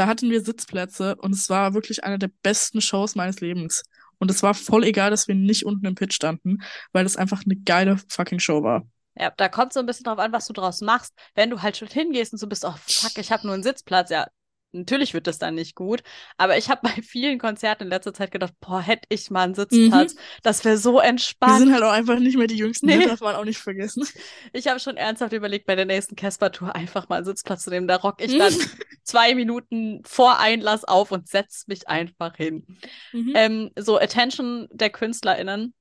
Da 0.00 0.06
hatten 0.06 0.30
wir 0.30 0.40
Sitzplätze 0.40 1.14
und 1.16 1.34
es 1.34 1.50
war 1.50 1.74
wirklich 1.74 2.04
eine 2.04 2.18
der 2.18 2.30
besten 2.42 2.80
Shows 2.80 3.16
meines 3.16 3.42
Lebens. 3.42 3.82
Und 4.16 4.30
es 4.30 4.42
war 4.42 4.54
voll 4.54 4.84
egal, 4.84 5.10
dass 5.10 5.28
wir 5.28 5.34
nicht 5.34 5.66
unten 5.66 5.84
im 5.84 5.94
Pit 5.94 6.14
standen, 6.14 6.62
weil 6.92 7.04
es 7.04 7.18
einfach 7.18 7.42
eine 7.44 7.54
geile 7.54 7.98
fucking 8.08 8.38
Show 8.38 8.62
war. 8.62 8.86
Ja, 9.14 9.30
da 9.36 9.50
kommt 9.50 9.74
so 9.74 9.80
ein 9.80 9.84
bisschen 9.84 10.04
drauf 10.04 10.18
an, 10.18 10.32
was 10.32 10.46
du 10.46 10.54
draus 10.54 10.80
machst. 10.80 11.12
Wenn 11.34 11.50
du 11.50 11.60
halt 11.60 11.76
schon 11.76 11.88
hingehst 11.88 12.32
und 12.32 12.38
so 12.38 12.46
bist, 12.46 12.64
oh 12.64 12.72
fuck, 12.86 13.18
ich 13.18 13.30
habe 13.30 13.44
nur 13.44 13.52
einen 13.52 13.62
Sitzplatz, 13.62 14.08
ja, 14.08 14.26
natürlich 14.72 15.14
wird 15.14 15.26
das 15.26 15.38
dann 15.38 15.54
nicht 15.54 15.74
gut. 15.74 16.02
Aber 16.36 16.56
ich 16.58 16.68
habe 16.70 16.80
bei 16.96 17.02
vielen 17.02 17.38
Konzerten 17.38 17.84
in 17.84 17.88
letzter 17.90 18.14
Zeit 18.14 18.30
gedacht, 18.30 18.54
boah, 18.60 18.80
hätte 18.80 19.06
ich 19.08 19.30
mal 19.30 19.42
einen 19.44 19.54
Sitzplatz. 19.54 20.14
Das 20.42 20.64
wäre 20.64 20.76
so 20.78 20.94
Wir 20.94 21.04
entspannt. 21.04 21.58
sind 21.58 21.72
halt 21.72 21.82
auch 21.82 21.90
einfach 21.92 22.18
nicht 22.18 22.36
mehr 22.36 22.46
die 22.46 22.56
Jüngsten, 22.56 22.86
Nee. 22.86 22.98
das 22.98 23.06
darf 23.06 23.20
man 23.20 23.36
auch 23.36 23.44
nicht 23.44 23.58
vergessen. 23.58 24.06
Ich 24.52 24.66
habe 24.68 24.80
schon 24.80 24.96
ernsthaft 24.96 25.32
überlegt, 25.32 25.66
bei 25.66 25.76
der 25.76 25.84
nächsten 25.84 26.16
Casper-Tour 26.16 26.74
einfach 26.74 27.08
mal 27.08 27.16
einen 27.16 27.24
Sitzplatz 27.24 27.62
zu 27.62 27.70
nehmen. 27.70 27.86
Da 27.88 27.96
rock 27.96 28.20
ich 28.20 28.36
dann 28.36 28.52
zwei 29.04 29.34
Minuten 29.34 30.02
vor 30.04 30.38
Einlass 30.38 30.84
auf 30.84 31.12
und 31.12 31.28
setz 31.28 31.66
mich 31.66 31.88
einfach 31.88 32.36
hin. 32.36 32.66
Mhm. 33.12 33.32
Ähm, 33.34 33.70
so 33.78 33.98
Attention 33.98 34.68
der 34.72 34.90
KünstlerInnen. 34.90 35.74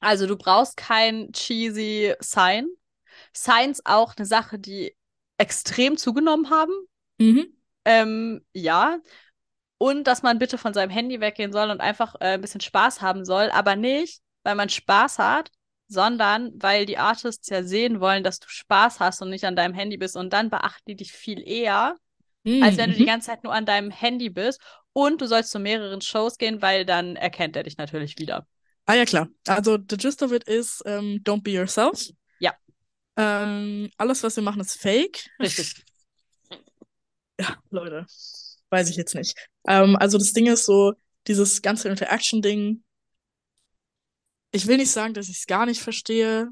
Also 0.00 0.26
du 0.26 0.36
brauchst 0.36 0.76
kein 0.76 1.32
cheesy 1.32 2.14
Sign. 2.20 2.68
Signs 3.32 3.80
auch 3.84 4.14
eine 4.16 4.26
Sache, 4.26 4.58
die 4.58 4.94
extrem 5.38 5.96
zugenommen 5.96 6.50
haben. 6.50 6.72
Mhm. 7.18 7.46
Ähm, 7.86 8.44
ja. 8.52 8.98
Und 9.78 10.04
dass 10.04 10.22
man 10.22 10.38
bitte 10.38 10.58
von 10.58 10.74
seinem 10.74 10.90
Handy 10.90 11.20
weggehen 11.20 11.52
soll 11.52 11.70
und 11.70 11.80
einfach 11.80 12.16
äh, 12.16 12.34
ein 12.34 12.40
bisschen 12.40 12.60
Spaß 12.60 13.00
haben 13.00 13.24
soll, 13.24 13.50
aber 13.50 13.76
nicht, 13.76 14.20
weil 14.42 14.54
man 14.54 14.68
Spaß 14.68 15.18
hat, 15.18 15.50
sondern 15.88 16.52
weil 16.56 16.84
die 16.84 16.98
Artists 16.98 17.48
ja 17.48 17.62
sehen 17.62 18.00
wollen, 18.00 18.24
dass 18.24 18.40
du 18.40 18.48
Spaß 18.48 19.00
hast 19.00 19.22
und 19.22 19.30
nicht 19.30 19.44
an 19.44 19.54
deinem 19.54 19.74
Handy 19.74 19.96
bist 19.96 20.16
und 20.16 20.32
dann 20.32 20.50
beachten 20.50 20.90
die 20.90 20.96
dich 20.96 21.12
viel 21.12 21.46
eher, 21.46 21.94
mhm. 22.42 22.62
als 22.62 22.76
wenn 22.76 22.90
du 22.90 22.96
die 22.96 23.02
mhm. 23.02 23.08
ganze 23.08 23.28
Zeit 23.28 23.44
nur 23.44 23.54
an 23.54 23.66
deinem 23.66 23.90
Handy 23.90 24.30
bist 24.30 24.60
und 24.92 25.20
du 25.20 25.26
sollst 25.26 25.50
zu 25.50 25.58
mehreren 25.58 26.00
Shows 26.00 26.38
gehen, 26.38 26.62
weil 26.62 26.84
dann 26.84 27.16
erkennt 27.16 27.54
er 27.54 27.62
dich 27.62 27.76
natürlich 27.76 28.18
wieder. 28.18 28.46
Ah 28.86 28.94
ja, 28.94 29.04
klar. 29.04 29.28
Also, 29.46 29.78
the 29.78 29.96
gist 29.96 30.22
of 30.22 30.32
it 30.32 30.44
is, 30.44 30.80
um, 30.80 30.92
ähm, 30.92 31.22
don't 31.24 31.42
be 31.42 31.50
yourself. 31.50 32.08
Ja. 32.38 32.54
Ähm, 33.16 33.90
alles, 33.98 34.22
was 34.22 34.36
wir 34.36 34.42
machen, 34.42 34.60
ist 34.60 34.80
fake. 34.80 35.28
Richtig. 35.40 35.84
Ja, 37.40 37.56
Leute. 37.70 38.06
Weiß 38.70 38.88
ich 38.90 38.96
jetzt 38.96 39.14
nicht. 39.14 39.36
Ähm, 39.68 39.96
also, 39.96 40.18
das 40.18 40.32
Ding 40.32 40.46
ist 40.46 40.64
so, 40.64 40.94
dieses 41.26 41.62
ganze 41.62 41.88
Interaction-Ding. 41.88 42.82
Ich 44.52 44.66
will 44.66 44.78
nicht 44.78 44.90
sagen, 44.90 45.14
dass 45.14 45.28
ich 45.28 45.38
es 45.38 45.46
gar 45.46 45.66
nicht 45.66 45.80
verstehe, 45.82 46.48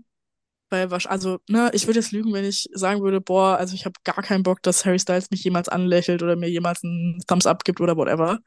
weil, 0.70 0.92
also, 0.92 1.40
ne, 1.48 1.70
ich 1.74 1.86
würde 1.86 2.00
jetzt 2.00 2.12
lügen, 2.12 2.32
wenn 2.32 2.44
ich 2.46 2.68
sagen 2.74 3.02
würde, 3.02 3.20
boah, 3.20 3.58
also 3.58 3.74
ich 3.74 3.84
habe 3.86 3.94
gar 4.04 4.22
keinen 4.22 4.42
Bock, 4.44 4.62
dass 4.62 4.84
Harry 4.86 4.98
Styles 4.98 5.30
mich 5.30 5.44
jemals 5.44 5.68
anlächelt 5.68 6.22
oder 6.22 6.36
mir 6.36 6.50
jemals 6.50 6.84
einen 6.84 7.20
Thumbs 7.28 7.46
Up 7.46 7.64
gibt 7.64 7.80
oder 7.80 7.96
whatever. 7.96 8.40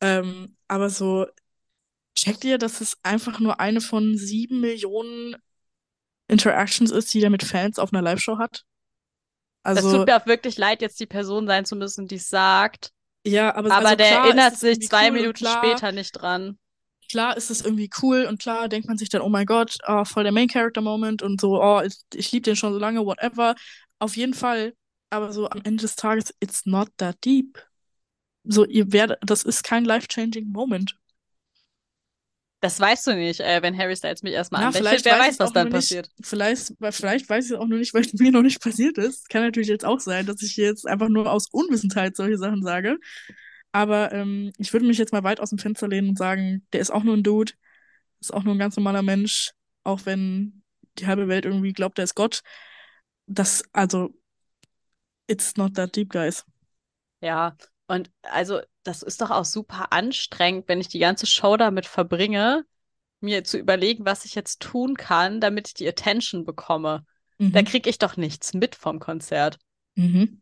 Ähm, 0.00 0.56
aber 0.68 0.90
so, 0.90 1.26
checkt 2.16 2.44
ihr, 2.44 2.58
dass 2.58 2.80
es 2.80 2.98
einfach 3.02 3.40
nur 3.40 3.60
eine 3.60 3.80
von 3.80 4.16
sieben 4.18 4.60
Millionen 4.60 5.36
Interactions 6.28 6.90
ist, 6.90 7.12
die 7.14 7.20
der 7.20 7.30
mit 7.30 7.44
Fans 7.44 7.78
auf 7.78 7.92
einer 7.92 8.02
Live-Show 8.02 8.38
hat? 8.38 8.64
Also, 9.62 9.82
das 9.82 9.92
tut 9.92 10.06
mir 10.06 10.16
auch 10.16 10.26
wirklich 10.26 10.56
leid, 10.58 10.82
jetzt 10.82 10.98
die 10.98 11.06
Person 11.06 11.46
sein 11.46 11.64
zu 11.64 11.76
müssen, 11.76 12.06
die 12.06 12.16
es 12.16 12.28
sagt. 12.28 12.90
Ja, 13.24 13.54
aber, 13.54 13.70
aber 13.72 13.88
also 13.90 13.96
der 13.96 14.08
erinnert 14.08 14.56
sich 14.56 14.80
zwei 14.80 15.06
cool 15.06 15.12
Minuten 15.12 15.38
klar, 15.44 15.64
später 15.64 15.92
nicht 15.92 16.12
dran. 16.12 16.58
Klar 17.08 17.36
ist 17.36 17.50
es 17.50 17.64
irgendwie 17.64 17.90
cool 18.02 18.24
und 18.24 18.40
klar 18.40 18.68
denkt 18.68 18.88
man 18.88 18.98
sich 18.98 19.08
dann, 19.08 19.22
oh 19.22 19.28
mein 19.28 19.46
Gott, 19.46 19.76
oh, 19.86 20.04
voll 20.04 20.24
der 20.24 20.32
Main-Character-Moment 20.32 21.22
und 21.22 21.40
so, 21.40 21.62
oh, 21.62 21.80
ich, 21.82 21.96
ich 22.14 22.32
liebe 22.32 22.44
den 22.44 22.56
schon 22.56 22.72
so 22.72 22.78
lange, 22.78 23.04
whatever. 23.04 23.54
Auf 23.98 24.16
jeden 24.16 24.34
Fall, 24.34 24.74
aber 25.10 25.32
so 25.32 25.48
am 25.48 25.60
Ende 25.62 25.82
des 25.82 25.94
Tages, 25.94 26.34
it's 26.40 26.66
not 26.66 26.88
that 26.96 27.16
deep. 27.24 27.62
So, 28.44 28.64
ihr 28.64 28.92
werdet, 28.92 29.18
das 29.22 29.44
ist 29.44 29.62
kein 29.62 29.84
life-changing 29.84 30.48
Moment. 30.48 30.96
Das 32.62 32.78
weißt 32.78 33.08
du 33.08 33.16
nicht, 33.16 33.40
äh, 33.40 33.60
wenn 33.60 33.76
Harry 33.76 33.96
Styles 33.96 34.22
mich 34.22 34.34
erstmal 34.34 34.62
anlächelt. 34.62 35.04
Wer 35.04 35.18
weiß, 35.18 35.30
weiß 35.30 35.38
was 35.40 35.52
dann 35.52 35.68
passiert. 35.68 36.08
Nicht, 36.16 36.28
vielleicht, 36.28 36.72
vielleicht 36.90 37.28
weiß 37.28 37.46
ich 37.46 37.50
es 37.50 37.58
auch 37.58 37.66
nur 37.66 37.80
nicht, 37.80 37.92
weil 37.92 38.02
es 38.02 38.12
mir 38.20 38.30
noch 38.30 38.42
nicht 38.42 38.62
passiert 38.62 38.98
ist. 38.98 39.28
Kann 39.28 39.42
natürlich 39.42 39.68
jetzt 39.68 39.84
auch 39.84 39.98
sein, 39.98 40.26
dass 40.26 40.42
ich 40.42 40.56
jetzt 40.56 40.86
einfach 40.86 41.08
nur 41.08 41.28
aus 41.28 41.48
Unwissenheit 41.50 42.14
solche 42.14 42.38
Sachen 42.38 42.62
sage. 42.62 42.98
Aber 43.72 44.12
ähm, 44.12 44.52
ich 44.58 44.72
würde 44.72 44.86
mich 44.86 44.96
jetzt 44.96 45.12
mal 45.12 45.24
weit 45.24 45.40
aus 45.40 45.48
dem 45.48 45.58
Fenster 45.58 45.88
lehnen 45.88 46.10
und 46.10 46.18
sagen, 46.18 46.64
der 46.72 46.80
ist 46.80 46.92
auch 46.92 47.02
nur 47.02 47.16
ein 47.16 47.24
Dude, 47.24 47.52
ist 48.20 48.32
auch 48.32 48.44
nur 48.44 48.54
ein 48.54 48.60
ganz 48.60 48.76
normaler 48.76 49.02
Mensch, 49.02 49.50
auch 49.82 50.02
wenn 50.04 50.62
die 51.00 51.08
halbe 51.08 51.26
Welt 51.26 51.44
irgendwie 51.44 51.72
glaubt, 51.72 51.98
er 51.98 52.04
ist 52.04 52.14
Gott. 52.14 52.42
Das, 53.26 53.64
also, 53.72 54.14
it's 55.26 55.56
not 55.56 55.74
that 55.74 55.96
deep, 55.96 56.10
guys. 56.10 56.44
Ja, 57.20 57.56
und 57.88 58.10
also, 58.22 58.60
das 58.84 59.02
ist 59.02 59.20
doch 59.20 59.30
auch 59.30 59.44
super 59.44 59.92
anstrengend, 59.92 60.68
wenn 60.68 60.80
ich 60.80 60.88
die 60.88 60.98
ganze 60.98 61.26
Show 61.26 61.56
damit 61.56 61.86
verbringe, 61.86 62.64
mir 63.20 63.44
zu 63.44 63.58
überlegen, 63.58 64.04
was 64.04 64.24
ich 64.24 64.34
jetzt 64.34 64.60
tun 64.60 64.96
kann, 64.96 65.40
damit 65.40 65.68
ich 65.68 65.74
die 65.74 65.88
Attention 65.88 66.44
bekomme. 66.44 67.04
Mhm. 67.38 67.52
Da 67.52 67.62
kriege 67.62 67.88
ich 67.88 67.98
doch 67.98 68.16
nichts 68.16 68.54
mit 68.54 68.74
vom 68.74 68.98
Konzert. 68.98 69.58
Mhm. 69.94 70.40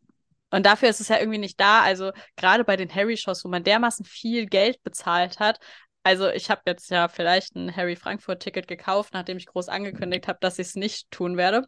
Und 0.49 0.65
dafür 0.65 0.89
ist 0.89 0.99
es 0.99 1.07
ja 1.07 1.19
irgendwie 1.19 1.37
nicht 1.37 1.59
da. 1.59 1.81
Also 1.81 2.11
gerade 2.35 2.63
bei 2.63 2.75
den 2.75 2.93
Harry-Shows, 2.93 3.45
wo 3.45 3.49
man 3.49 3.63
dermaßen 3.63 4.05
viel 4.05 4.45
Geld 4.47 4.83
bezahlt 4.83 5.39
hat. 5.39 5.59
Also 6.03 6.29
ich 6.29 6.49
habe 6.49 6.61
jetzt 6.65 6.89
ja 6.89 7.07
vielleicht 7.07 7.55
ein 7.55 7.75
Harry 7.75 7.95
Frankfurt-Ticket 7.95 8.67
gekauft, 8.67 9.13
nachdem 9.13 9.37
ich 9.37 9.45
groß 9.45 9.69
angekündigt 9.69 10.27
habe, 10.27 10.39
dass 10.41 10.59
ich 10.59 10.67
es 10.67 10.75
nicht 10.75 11.09
tun 11.11 11.37
werde. 11.37 11.67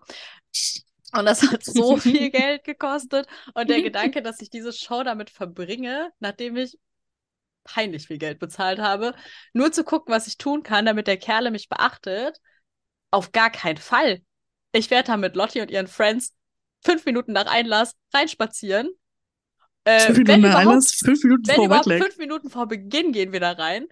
Und 1.14 1.26
das 1.26 1.42
hat 1.44 1.64
so 1.64 1.98
viel 1.98 2.30
Geld 2.32 2.64
gekostet. 2.64 3.28
Und 3.54 3.70
der 3.70 3.82
Gedanke, 3.82 4.22
dass 4.22 4.42
ich 4.42 4.50
diese 4.50 4.74
Show 4.74 5.04
damit 5.04 5.30
verbringe, 5.30 6.12
nachdem 6.20 6.58
ich 6.58 6.78
peinlich 7.64 8.08
viel 8.08 8.18
Geld 8.18 8.40
bezahlt 8.40 8.80
habe, 8.80 9.14
nur 9.54 9.72
zu 9.72 9.84
gucken, 9.84 10.14
was 10.14 10.28
ich 10.28 10.38
tun 10.38 10.64
kann, 10.64 10.86
damit 10.86 11.08
der 11.08 11.18
Kerle 11.18 11.52
mich 11.52 11.70
beachtet, 11.70 12.40
auf 13.12 13.32
gar 13.32 13.50
keinen 13.50 13.78
Fall. 13.78 14.22
Ich 14.74 14.90
werde 14.90 15.08
da 15.08 15.18
mit 15.18 15.36
Lottie 15.36 15.62
und 15.62 15.72
ihren 15.72 15.88
Friends 15.88 16.34
fünf 16.84 17.06
Minuten 17.06 17.32
nach 17.32 17.46
Einlass 17.46 17.96
reinspazieren. 18.14 18.90
Äh, 19.86 20.00
fünf 20.00 20.18
Minuten 20.18 20.42
nach 20.42 20.56
Einlass, 20.56 20.94
fünf 20.94 21.24
Minuten 21.24 21.46
vor 21.46 21.66
überhaupt 21.66 21.86
fünf 21.86 22.18
Minuten 22.18 22.50
vor 22.50 22.68
Beginn 22.68 23.12
gehen 23.12 23.32
wir 23.32 23.40
da 23.40 23.52
rein. 23.52 23.88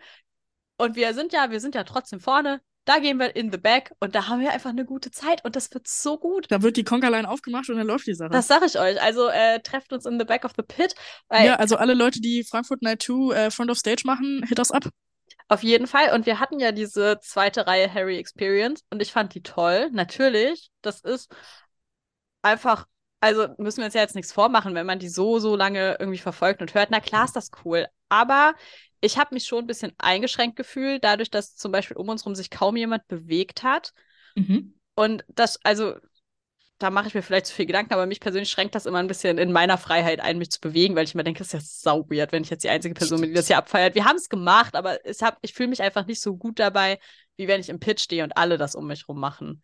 Und 0.78 0.96
wir 0.96 1.14
sind 1.14 1.32
ja, 1.34 1.52
wir 1.52 1.60
sind 1.60 1.76
ja 1.76 1.84
trotzdem 1.84 2.20
vorne. 2.20 2.62
Da 2.86 2.98
gehen 2.98 3.20
wir 3.20 3.36
in 3.36 3.52
the 3.52 3.58
back 3.58 3.94
und 4.00 4.16
da 4.16 4.28
haben 4.28 4.42
wir 4.42 4.52
einfach 4.52 4.72
eine 4.72 4.86
gute 4.86 5.12
Zeit 5.12 5.46
und 5.46 5.56
das 5.56 5.72
wird 5.74 5.88
so 5.88 6.18
gut. 6.18 6.48
Da 6.50 6.62
wird 6.64 6.78
die 6.78 6.84
Conkerline 6.84 7.30
aufgemacht 7.30 7.70
und 7.70 7.78
dann 7.78 7.86
läuft 7.86 8.08
die 8.08 8.16
Sache. 8.16 8.32
Das 8.32 8.48
sage 8.48 8.66
ich 8.66 8.80
euch. 8.80 9.00
Also 9.02 9.28
äh, 9.28 9.60
trefft 9.60 9.94
uns 9.94 10.06
in 10.06 10.18
the 10.18 10.26
back 10.26 10.46
of 10.46 10.54
the 10.58 10.64
pit. 10.64 10.96
ja, 11.32 11.56
also 11.56 11.76
alle 11.76 11.94
Leute, 11.94 12.22
die 12.22 12.44
Frankfurt 12.44 12.82
Night 12.82 13.04
2 13.04 13.34
äh, 13.34 13.52
Front 13.52 13.70
of 13.70 13.78
Stage 13.78 14.04
machen, 14.06 14.44
hit 14.48 14.58
us 14.58 14.72
up. 14.72 14.90
Auf 15.48 15.64
jeden 15.64 15.86
Fall. 15.86 16.14
Und 16.16 16.26
wir 16.26 16.40
hatten 16.40 16.60
ja 16.60 16.72
diese 16.72 17.20
zweite 17.22 17.68
Reihe 17.68 17.94
Harry 17.94 18.18
Experience 18.18 18.84
und 18.90 19.02
ich 19.02 19.12
fand 19.12 19.36
die 19.36 19.44
toll. 19.44 19.90
Natürlich. 19.92 20.72
Das 20.82 21.02
ist 21.02 21.32
einfach 22.42 22.88
also 23.22 23.48
müssen 23.58 23.78
wir 23.78 23.86
uns 23.86 23.94
ja 23.94 24.02
jetzt 24.02 24.16
nichts 24.16 24.34
vormachen, 24.34 24.74
wenn 24.74 24.88
man 24.88 25.00
die 25.00 25.08
so, 25.08 25.40
so 25.40 25.56
lange 25.56 25.96
irgendwie 26.00 26.18
verfolgt 26.18 26.62
und 26.62 26.74
hört. 26.74 26.90
Na 26.90 27.00
klar 27.00 27.26
ist 27.26 27.36
das 27.36 27.52
cool. 27.64 27.88
Aber 28.10 28.56
ich 29.02 29.18
habe 29.18 29.34
mich 29.34 29.46
schon 29.46 29.64
ein 29.64 29.68
bisschen 29.68 29.92
eingeschränkt 29.98 30.56
gefühlt, 30.56 31.04
dadurch, 31.04 31.32
dass 31.32 31.56
zum 31.56 31.72
Beispiel 31.72 31.98
um 31.98 32.08
uns 32.08 32.22
herum 32.22 32.36
sich 32.36 32.50
kaum 32.50 32.78
jemand 32.78 33.08
bewegt 33.08 33.64
hat. 33.64 33.94
Mhm. 34.36 34.76
Und 34.96 35.26
das, 35.28 35.60
also, 35.64 35.96
da 36.78 36.90
mache 36.90 37.08
ich 37.08 37.14
mir 37.14 37.22
vielleicht 37.22 37.48
zu 37.48 37.54
viel 37.54 37.66
Gedanken, 37.66 37.94
aber 37.94 38.06
mich 38.06 38.20
persönlich 38.20 38.50
schränkt 38.50 38.76
das 38.76 38.86
immer 38.86 39.00
ein 39.00 39.08
bisschen 39.08 39.38
in 39.38 39.52
meiner 39.52 39.78
Freiheit 39.78 40.20
ein, 40.20 40.38
mich 40.38 40.52
zu 40.52 40.60
bewegen, 40.60 40.96
weil 40.96 41.04
ich 41.04 41.14
immer 41.14 41.24
denke, 41.24 41.40
das 41.40 41.48
ist 41.48 41.54
ja 41.54 41.60
sau 41.62 42.10
weird, 42.10 42.32
wenn 42.32 42.44
ich 42.44 42.50
jetzt 42.50 42.64
die 42.64 42.70
einzige 42.70 42.94
Person 42.94 43.22
bin, 43.22 43.30
die 43.30 43.36
das 43.36 43.48
hier 43.48 43.58
abfeiert. 43.58 43.96
Wir 43.96 44.06
haben 44.06 44.16
es 44.16 44.30
gemacht, 44.30 44.76
aber 44.76 45.04
ich, 45.06 45.18
ich 45.42 45.54
fühle 45.54 45.70
mich 45.70 45.82
einfach 45.82 46.06
nicht 46.06 46.22
so 46.22 46.38
gut 46.38 46.60
dabei, 46.60 47.00
wie 47.38 47.48
wenn 47.48 47.62
ich 47.62 47.70
im 47.70 47.80
Pitch 47.80 48.02
stehe 48.02 48.24
und 48.24 48.38
alle 48.38 48.58
das 48.58 48.76
um 48.76 48.88
mich 48.88 49.08
rum 49.08 49.20
machen. 49.20 49.62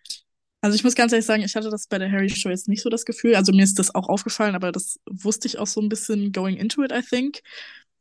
Also 0.61 0.75
ich 0.75 0.83
muss 0.83 0.95
ganz 0.95 1.11
ehrlich 1.11 1.25
sagen, 1.25 1.43
ich 1.43 1.55
hatte 1.55 1.69
das 1.69 1.88
bei 1.88 1.99
der 1.99 2.11
Harry 2.11 2.29
Show 2.29 2.49
jetzt 2.49 2.67
nicht 2.67 2.81
so 2.81 2.89
das 2.89 3.05
Gefühl. 3.05 3.35
Also 3.35 3.51
mir 3.51 3.63
ist 3.63 3.77
das 3.77 3.93
auch 3.93 4.09
aufgefallen, 4.09 4.55
aber 4.55 4.71
das 4.71 4.99
wusste 5.09 5.47
ich 5.47 5.59
auch 5.59 5.67
so 5.67 5.81
ein 5.81 5.89
bisschen 5.89 6.31
going 6.31 6.57
into 6.57 6.83
it, 6.83 6.91
I 6.91 7.01
think 7.01 7.41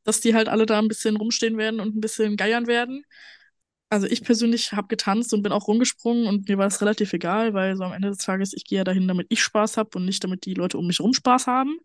dass 0.06 0.20
die 0.20 0.34
halt 0.34 0.48
alle 0.48 0.66
da 0.66 0.78
ein 0.78 0.88
bisschen 0.88 1.16
rumstehen 1.16 1.58
werden 1.58 1.80
und 1.80 1.96
ein 1.96 2.00
bisschen 2.00 2.36
geiern 2.36 2.66
werden. 2.66 3.04
Also 3.88 4.06
ich 4.06 4.24
persönlich 4.24 4.72
habe 4.72 4.88
getanzt 4.88 5.32
und 5.32 5.42
bin 5.42 5.52
auch 5.52 5.68
rumgesprungen 5.68 6.26
und 6.26 6.48
mir 6.48 6.58
war 6.58 6.66
es 6.66 6.80
relativ 6.80 7.12
egal, 7.12 7.54
weil 7.54 7.76
so 7.76 7.84
am 7.84 7.92
Ende 7.92 8.08
des 8.08 8.18
Tages, 8.18 8.52
ich 8.52 8.64
gehe 8.64 8.78
ja 8.78 8.84
dahin, 8.84 9.06
damit 9.06 9.26
ich 9.30 9.42
Spaß 9.42 9.76
habe 9.76 9.90
und 9.94 10.04
nicht 10.04 10.24
damit 10.24 10.44
die 10.44 10.54
Leute 10.54 10.78
um 10.78 10.86
mich 10.86 11.00
rum 11.00 11.12
Spaß 11.12 11.46
haben. 11.46 11.78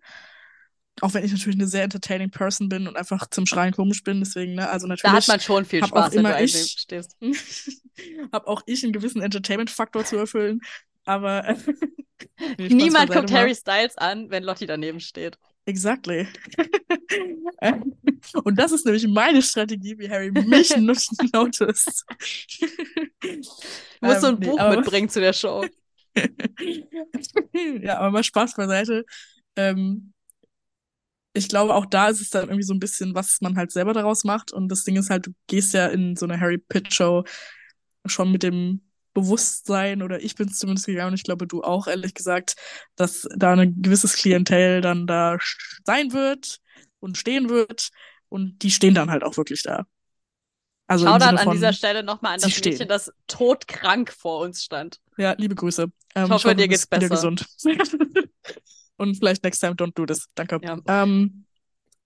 Auch 1.00 1.14
wenn 1.14 1.24
ich 1.24 1.32
natürlich 1.32 1.58
eine 1.58 1.68
sehr 1.68 1.84
entertaining 1.84 2.32
Person 2.32 2.70
bin 2.70 2.88
und 2.88 2.98
einfach 2.98 3.28
zum 3.30 3.46
Schreien 3.46 3.74
komisch 3.74 4.04
bin, 4.04 4.20
deswegen, 4.20 4.56
ne, 4.56 4.70
also 4.70 4.88
natürlich. 4.88 5.12
Da 5.12 5.18
hat 5.18 5.28
man 5.28 5.40
schon 5.40 5.66
viel 5.66 5.86
Spaß, 5.86 6.14
wenn 6.16 6.24
du 6.24 6.44
ich, 6.44 6.76
stehst. 6.80 7.18
hab 8.32 8.48
auch 8.48 8.62
ich 8.66 8.84
einen 8.84 8.94
gewissen 8.94 9.22
Entertainment-Faktor 9.22 10.04
zu 10.06 10.18
erfüllen, 10.18 10.60
aber. 11.06 11.56
Niemand 12.58 13.12
guckt 13.12 13.32
Harry 13.32 13.56
Styles 13.56 13.98
an, 13.98 14.30
wenn 14.30 14.44
Lottie 14.44 14.68
daneben 14.68 15.00
steht. 15.00 15.38
Exactly. 15.66 16.28
Und 18.44 18.58
das 18.58 18.72
ist 18.72 18.86
nämlich 18.86 19.08
meine 19.08 19.42
Strategie, 19.42 19.98
wie 19.98 20.10
Harry 20.10 20.32
mich 20.32 20.76
noticed. 20.78 22.06
Du 23.22 23.38
musst 24.02 24.22
so 24.22 24.28
ein 24.28 24.34
ähm, 24.34 24.40
Buch 24.40 24.58
nee, 24.60 24.76
mitbringen 24.78 25.10
zu 25.10 25.20
der 25.20 25.34
Show. 25.34 25.66
ja, 27.82 28.00
aber 28.00 28.12
mal 28.12 28.24
Spaß 28.24 28.56
beiseite. 28.56 29.06
Ähm, 29.56 30.14
ich 31.34 31.48
glaube, 31.48 31.76
auch 31.76 31.86
da 31.86 32.10
ist 32.10 32.22
es 32.22 32.30
dann 32.30 32.46
irgendwie 32.46 32.64
so 32.64 32.74
ein 32.74 32.80
bisschen, 32.80 33.16
was 33.16 33.40
man 33.42 33.56
halt 33.56 33.72
selber 33.72 33.94
daraus 33.94 34.24
macht. 34.24 34.52
Und 34.52 34.70
das 34.70 34.84
Ding 34.84 34.98
ist 34.98 35.10
halt, 35.10 35.28
du 35.28 35.32
gehst 35.48 35.74
ja 35.74 35.88
in 35.88 36.16
so 36.16 36.26
eine 36.26 36.40
Harry 36.40 36.58
Pitt 36.58 36.94
Show 36.94 37.24
schon 38.06 38.32
mit 38.32 38.44
dem 38.44 38.82
Bewusstsein 39.14 40.02
oder 40.02 40.22
ich 40.22 40.36
bin 40.36 40.48
es 40.48 40.58
zumindest 40.58 40.86
gegangen 40.86 41.10
und 41.10 41.16
ich 41.16 41.24
glaube 41.24 41.48
du 41.48 41.64
auch, 41.64 41.88
ehrlich 41.88 42.14
gesagt, 42.14 42.56
dass 42.96 43.28
da 43.36 43.54
ein 43.54 43.82
gewisses 43.82 44.14
Klientel 44.14 44.82
dann 44.82 45.08
da 45.08 45.38
sein 45.86 46.14
wird 46.14 46.60
und 47.00 47.18
stehen 47.18 47.50
wird 47.50 47.90
und 48.30 48.64
die 48.64 48.72
stehen 48.72 48.94
dann 48.94 49.12
halt 49.12 49.24
auch 49.24 49.38
wirklich 49.38 49.64
da. 49.64 49.86
Also 50.88 51.06
Shoutout 51.06 51.38
an 51.38 51.52
dieser 51.52 51.72
Stelle 51.72 52.04
nochmal 52.04 52.36
an 52.36 52.42
das 52.42 52.52
stehen. 52.52 52.74
Mädchen, 52.74 52.88
das 52.90 53.12
todkrank 53.28 54.12
vor 54.12 54.40
uns 54.42 54.64
stand. 54.64 55.00
Ja, 55.18 55.34
liebe 55.38 55.56
Grüße. 55.56 55.84
Ähm, 56.16 56.26
ich 56.26 56.30
hoffe, 56.30 56.52
ich 56.52 56.58
dir 56.58 56.68
geht's 56.68 56.86
besser. 56.86 57.08
gesund. 57.08 57.46
und 58.98 59.16
vielleicht 59.16 59.44
next 59.44 59.60
time 59.62 59.74
don't 59.74 59.94
do 59.94 60.06
this. 60.06 60.28
Danke. 60.36 60.60
Ja. 60.62 60.78
Ähm, 60.88 61.46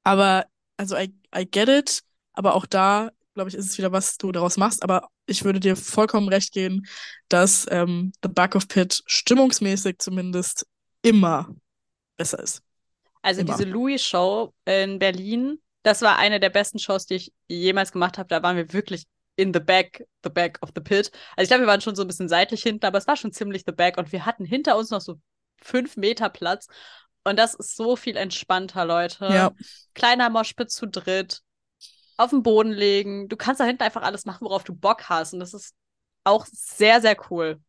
aber, 0.04 0.46
also 0.78 0.96
I, 0.96 1.12
I 1.36 1.48
get 1.50 1.68
it, 1.68 2.04
aber 2.34 2.54
auch 2.54 2.68
da 2.68 3.12
glaube 3.36 3.50
ich, 3.50 3.56
ist 3.56 3.70
es 3.70 3.78
wieder, 3.78 3.92
was 3.92 4.18
du 4.18 4.32
daraus 4.32 4.58
machst. 4.58 4.82
Aber 4.82 5.10
ich 5.28 5.44
würde 5.44 5.60
dir 5.60 5.76
vollkommen 5.76 6.28
recht 6.28 6.52
gehen, 6.54 6.88
dass 7.30 7.68
ähm, 7.70 8.12
The 8.24 8.30
Back 8.30 8.56
of 8.56 8.68
Pit 8.68 9.04
stimmungsmäßig 9.06 10.00
zumindest 10.00 10.66
immer 11.04 11.50
besser 12.18 12.40
ist. 12.40 12.64
Also 13.22 13.42
immer. 13.42 13.56
diese 13.56 13.70
Louis-Show 13.70 14.54
in 14.66 14.98
Berlin, 15.00 15.62
das 15.84 16.02
war 16.02 16.18
eine 16.18 16.40
der 16.40 16.50
besten 16.50 16.80
Shows, 16.80 17.06
die 17.06 17.16
ich 17.16 17.34
jemals 17.48 17.92
gemacht 17.92 18.18
habe. 18.18 18.28
Da 18.28 18.42
waren 18.42 18.56
wir 18.58 18.74
wirklich 18.74 19.06
in 19.36 19.54
the 19.54 19.60
back, 19.60 20.04
the 20.24 20.30
back 20.30 20.58
of 20.62 20.72
the 20.74 20.82
pit. 20.82 21.12
Also 21.36 21.44
ich 21.44 21.48
glaube, 21.50 21.64
wir 21.64 21.68
waren 21.68 21.82
schon 21.82 21.96
so 21.96 22.04
ein 22.04 22.08
bisschen 22.08 22.30
seitlich 22.30 22.64
hinten, 22.64 22.86
aber 22.86 22.98
es 22.98 23.08
war 23.08 23.18
schon 23.18 23.34
ziemlich 23.34 23.64
the 23.66 23.74
back 23.74 23.98
und 23.98 24.12
wir 24.12 24.26
hatten 24.26 24.46
hinter 24.46 24.78
uns 24.78 24.90
noch 24.90 25.02
so 25.02 25.20
fünf 25.62 25.98
Meter 25.98 26.30
Platz. 26.30 26.68
Und 27.26 27.38
das 27.38 27.56
ist 27.56 27.76
so 27.76 27.96
viel 27.96 28.18
entspannter, 28.18 28.86
Leute. 28.86 29.26
Ja. 29.26 29.52
Kleiner 29.94 30.30
Moshpit 30.30 30.70
zu 30.72 30.88
dritt, 30.88 31.42
auf 32.18 32.30
den 32.32 32.44
Boden 32.44 32.72
legen. 32.72 33.28
Du 33.30 33.38
kannst 33.38 33.60
da 33.60 33.66
hinten 33.66 33.84
einfach 33.84 34.04
alles 34.04 34.26
machen, 34.26 34.46
worauf 34.46 34.64
du 34.64 34.74
Bock 34.76 35.10
hast. 35.10 35.34
Und 35.34 35.40
das 35.40 35.54
ist 35.54 35.76
auch 36.24 36.46
sehr, 36.52 37.02
sehr 37.02 37.18
cool. 37.32 37.60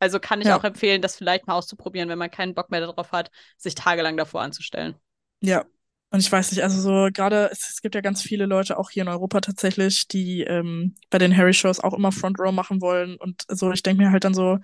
Also 0.00 0.18
kann 0.18 0.40
ich 0.40 0.48
Ja. 0.48 0.56
auch 0.56 0.64
empfehlen, 0.64 1.00
das 1.02 1.16
vielleicht 1.16 1.46
mal 1.46 1.54
auszuprobieren, 1.54 2.08
wenn 2.08 2.18
man 2.18 2.30
keinen 2.30 2.54
Bock 2.54 2.70
mehr 2.70 2.80
darauf 2.80 3.12
hat, 3.12 3.30
sich 3.56 3.74
tagelang 3.74 4.16
davor 4.16 4.42
anzustellen. 4.42 4.96
Ja. 5.40 5.64
Und 6.10 6.20
ich 6.20 6.30
weiß 6.30 6.52
nicht, 6.52 6.62
also 6.62 6.78
so 6.80 7.08
gerade, 7.10 7.48
es, 7.50 7.70
es 7.70 7.80
gibt 7.80 7.94
ja 7.94 8.02
ganz 8.02 8.20
viele 8.20 8.44
Leute, 8.44 8.76
auch 8.78 8.90
hier 8.90 9.02
in 9.02 9.08
Europa 9.08 9.40
tatsächlich, 9.40 10.08
die 10.08 10.42
ähm, 10.42 10.94
bei 11.08 11.16
den 11.16 11.34
Harry-Shows 11.34 11.80
auch 11.80 11.94
immer 11.94 12.12
Front 12.12 12.38
Row 12.38 12.52
machen 12.52 12.82
wollen. 12.82 13.16
Und 13.16 13.44
so, 13.48 13.72
ich 13.72 13.82
denke 13.82 14.02
mir 14.02 14.10
halt 14.12 14.24
dann 14.24 14.34
so, 14.34 14.58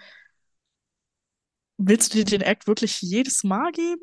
willst 1.77 2.13
du 2.15 2.19
dir 2.19 2.25
den 2.25 2.43
Act 2.43 2.67
wirklich 2.67 3.01
jedes 3.01 3.45
Mal 3.45 3.73
geben? 3.73 4.03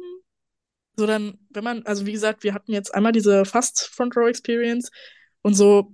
So 0.98 1.06
dann, 1.06 1.38
wenn 1.50 1.64
man, 1.64 1.86
also 1.86 2.06
wie 2.06 2.14
gesagt, 2.14 2.44
wir 2.44 2.54
hatten 2.54 2.72
jetzt 2.72 2.94
einmal 2.94 3.12
diese 3.12 3.46
fast 3.46 3.90
Front 3.94 4.16
Row 4.16 4.28
Experience 4.30 4.92
und 5.46 5.54
so 5.54 5.92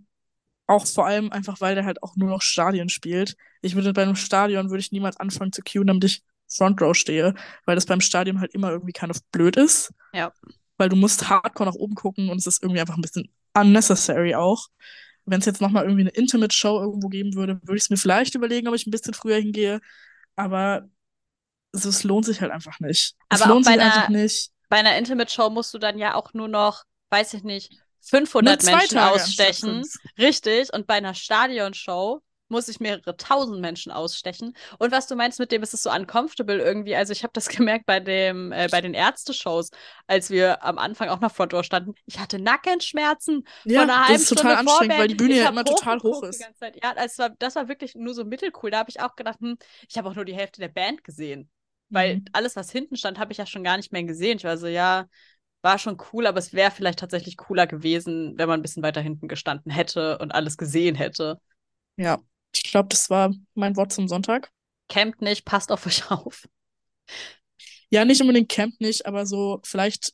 auch 0.67 0.87
vor 0.87 1.05
allem 1.05 1.29
einfach, 1.31 1.59
weil 1.59 1.75
der 1.75 1.83
halt 1.83 2.01
auch 2.01 2.15
nur 2.15 2.29
noch 2.29 2.41
Stadien 2.41 2.87
spielt. 2.87 3.35
Ich 3.61 3.75
würde 3.75 3.91
bei 3.91 4.03
einem 4.03 4.15
Stadion 4.15 4.69
würde 4.69 4.79
ich 4.79 4.93
niemals 4.93 5.17
anfangen 5.17 5.51
zu 5.51 5.61
queuen, 5.61 5.87
damit 5.87 6.05
ich 6.05 6.23
Front 6.47 6.81
Row 6.81 6.95
stehe, 6.95 7.33
weil 7.65 7.75
das 7.75 7.85
beim 7.85 7.99
Stadion 7.99 8.39
halt 8.39 8.53
immer 8.53 8.71
irgendwie 8.71 8.93
kind 8.93 9.11
of 9.11 9.21
blöd 9.33 9.57
ist. 9.57 9.91
Ja. 10.13 10.31
Weil 10.77 10.87
du 10.87 10.95
musst 10.95 11.29
hardcore 11.29 11.69
nach 11.69 11.75
oben 11.75 11.95
gucken 11.95 12.29
und 12.29 12.37
es 12.37 12.47
ist 12.47 12.63
irgendwie 12.63 12.79
einfach 12.79 12.95
ein 12.95 13.01
bisschen 13.01 13.29
unnecessary 13.53 14.35
auch. 14.35 14.67
Wenn 15.25 15.39
es 15.41 15.45
jetzt 15.45 15.59
nochmal 15.59 15.83
irgendwie 15.83 16.03
eine 16.03 16.11
Intimate-Show 16.11 16.79
irgendwo 16.79 17.09
geben 17.09 17.35
würde, 17.35 17.59
würde 17.63 17.75
ich 17.77 17.83
es 17.83 17.89
mir 17.89 17.97
vielleicht 17.97 18.35
überlegen, 18.35 18.69
ob 18.69 18.75
ich 18.75 18.87
ein 18.87 18.91
bisschen 18.91 19.13
früher 19.13 19.37
hingehe. 19.37 19.81
Aber 20.37 20.87
es, 21.73 21.83
es 21.83 22.03
lohnt 22.05 22.25
sich 22.25 22.39
halt 22.39 22.51
einfach 22.51 22.79
nicht. 22.79 23.15
Es 23.29 23.41
Aber 23.41 23.43
auch 23.51 23.55
lohnt 23.55 23.65
bei 23.65 23.73
sich 23.73 23.81
einer- 23.81 23.93
einfach 23.93 24.09
nicht. 24.09 24.51
Bei 24.69 24.77
einer 24.77 24.97
Intimate-Show 24.97 25.49
musst 25.49 25.73
du 25.73 25.77
dann 25.79 25.97
ja 25.97 26.15
auch 26.15 26.33
nur 26.33 26.47
noch, 26.47 26.85
weiß 27.09 27.33
ich 27.33 27.43
nicht, 27.43 27.80
500 28.01 28.59
Nur 28.59 28.59
zwei 28.59 28.87
Menschen 28.87 28.87
Tage 28.87 29.21
ausstechen. 29.23 29.89
Richtig. 30.17 30.73
Und 30.73 30.87
bei 30.87 30.95
einer 30.95 31.13
Stadionshow 31.13 32.21
muss 32.47 32.67
ich 32.67 32.81
mehrere 32.81 33.15
tausend 33.15 33.61
Menschen 33.61 33.93
ausstechen. 33.93 34.53
Und 34.77 34.91
was 34.91 35.07
du 35.07 35.15
meinst 35.15 35.39
mit 35.39 35.53
dem, 35.53 35.63
ist 35.63 35.73
es 35.73 35.83
so 35.83 35.91
uncomfortable 35.91 36.59
irgendwie. 36.61 36.95
Also 36.95 37.13
ich 37.13 37.23
habe 37.23 37.31
das 37.33 37.47
gemerkt 37.49 37.85
bei 37.85 37.99
dem, 38.01 38.51
äh, 38.51 38.67
bei 38.69 38.81
den 38.81 38.93
Ärzte-Shows, 38.93 39.69
als 40.07 40.29
wir 40.29 40.63
am 40.63 40.77
Anfang 40.77 41.07
auch 41.09 41.21
noch 41.21 41.33
Front 41.33 41.53
Row 41.53 41.63
standen. 41.63 41.93
Ich 42.05 42.19
hatte 42.19 42.39
Nackenschmerzen 42.39 43.45
Ja, 43.63 43.85
von 43.85 43.89
einer 43.89 44.05
das 44.05 44.09
halben 44.09 44.23
ist 44.23 44.29
total 44.29 44.51
Stunde 44.51 44.57
anstrengend, 44.57 44.97
Vorwärts. 44.97 44.99
weil 44.99 45.07
die 45.07 45.15
Bühne 45.15 45.35
Ich 45.35 45.41
ja 45.41 45.49
immer 45.49 45.65
total 45.65 46.01
hoch 46.03 46.23
ist. 46.23 46.49
Ja, 46.83 46.93
das 46.93 47.17
war, 47.17 47.29
das 47.29 47.55
war 47.55 47.67
wirklich 47.67 47.95
nur 47.95 48.13
so 48.13 48.25
mittelcool. 48.25 48.71
Da 48.71 48.79
habe 48.79 48.89
ich 48.89 48.99
auch 49.01 49.15
gedacht, 49.15 49.39
hm, 49.39 49.57
ich 49.89 49.97
habe 49.97 50.09
auch 50.09 50.15
nur 50.15 50.25
die 50.25 50.35
Hälfte 50.35 50.59
der 50.61 50.67
Band 50.69 51.03
gesehen. 51.03 51.49
Weil 51.93 52.21
Mhm. 52.21 52.25
alles, 52.33 52.55
was 52.55 52.71
hinten 52.71 52.95
stand, 52.95 53.19
habe 53.19 53.31
ich 53.33 53.37
ja 53.37 53.45
schon 53.45 53.63
gar 53.63 53.77
nicht 53.77 53.91
mehr 53.91 54.03
gesehen. 54.03 54.37
Ich 54.37 54.43
war 54.45 54.57
so, 54.57 54.67
ja, 54.67 55.07
war 55.61 55.77
schon 55.79 55.97
cool, 56.13 56.27
aber 56.27 56.39
es 56.39 56.53
wäre 56.53 56.71
vielleicht 56.71 56.99
tatsächlich 56.99 57.37
cooler 57.37 57.67
gewesen, 57.67 58.37
wenn 58.37 58.47
man 58.49 58.59
ein 58.59 58.63
bisschen 58.63 58.83
weiter 58.83 59.01
hinten 59.01 59.27
gestanden 59.27 59.71
hätte 59.71 60.17
und 60.19 60.31
alles 60.33 60.57
gesehen 60.57 60.95
hätte. 60.95 61.39
Ja, 61.97 62.21
ich 62.53 62.63
glaube, 62.63 62.89
das 62.89 63.09
war 63.09 63.33
mein 63.53 63.75
Wort 63.77 63.93
zum 63.93 64.07
Sonntag. 64.09 64.51
Campt 64.89 65.21
nicht, 65.23 65.43
passt 65.45 65.71
auf 65.71 65.87
euch 65.87 66.11
auf. 66.11 66.47
Ja, 67.89 68.05
nicht 68.05 68.21
unbedingt 68.21 68.49
Camp 68.49 68.79
nicht, 68.79 69.05
aber 69.05 69.25
so 69.25 69.59
vielleicht 69.63 70.13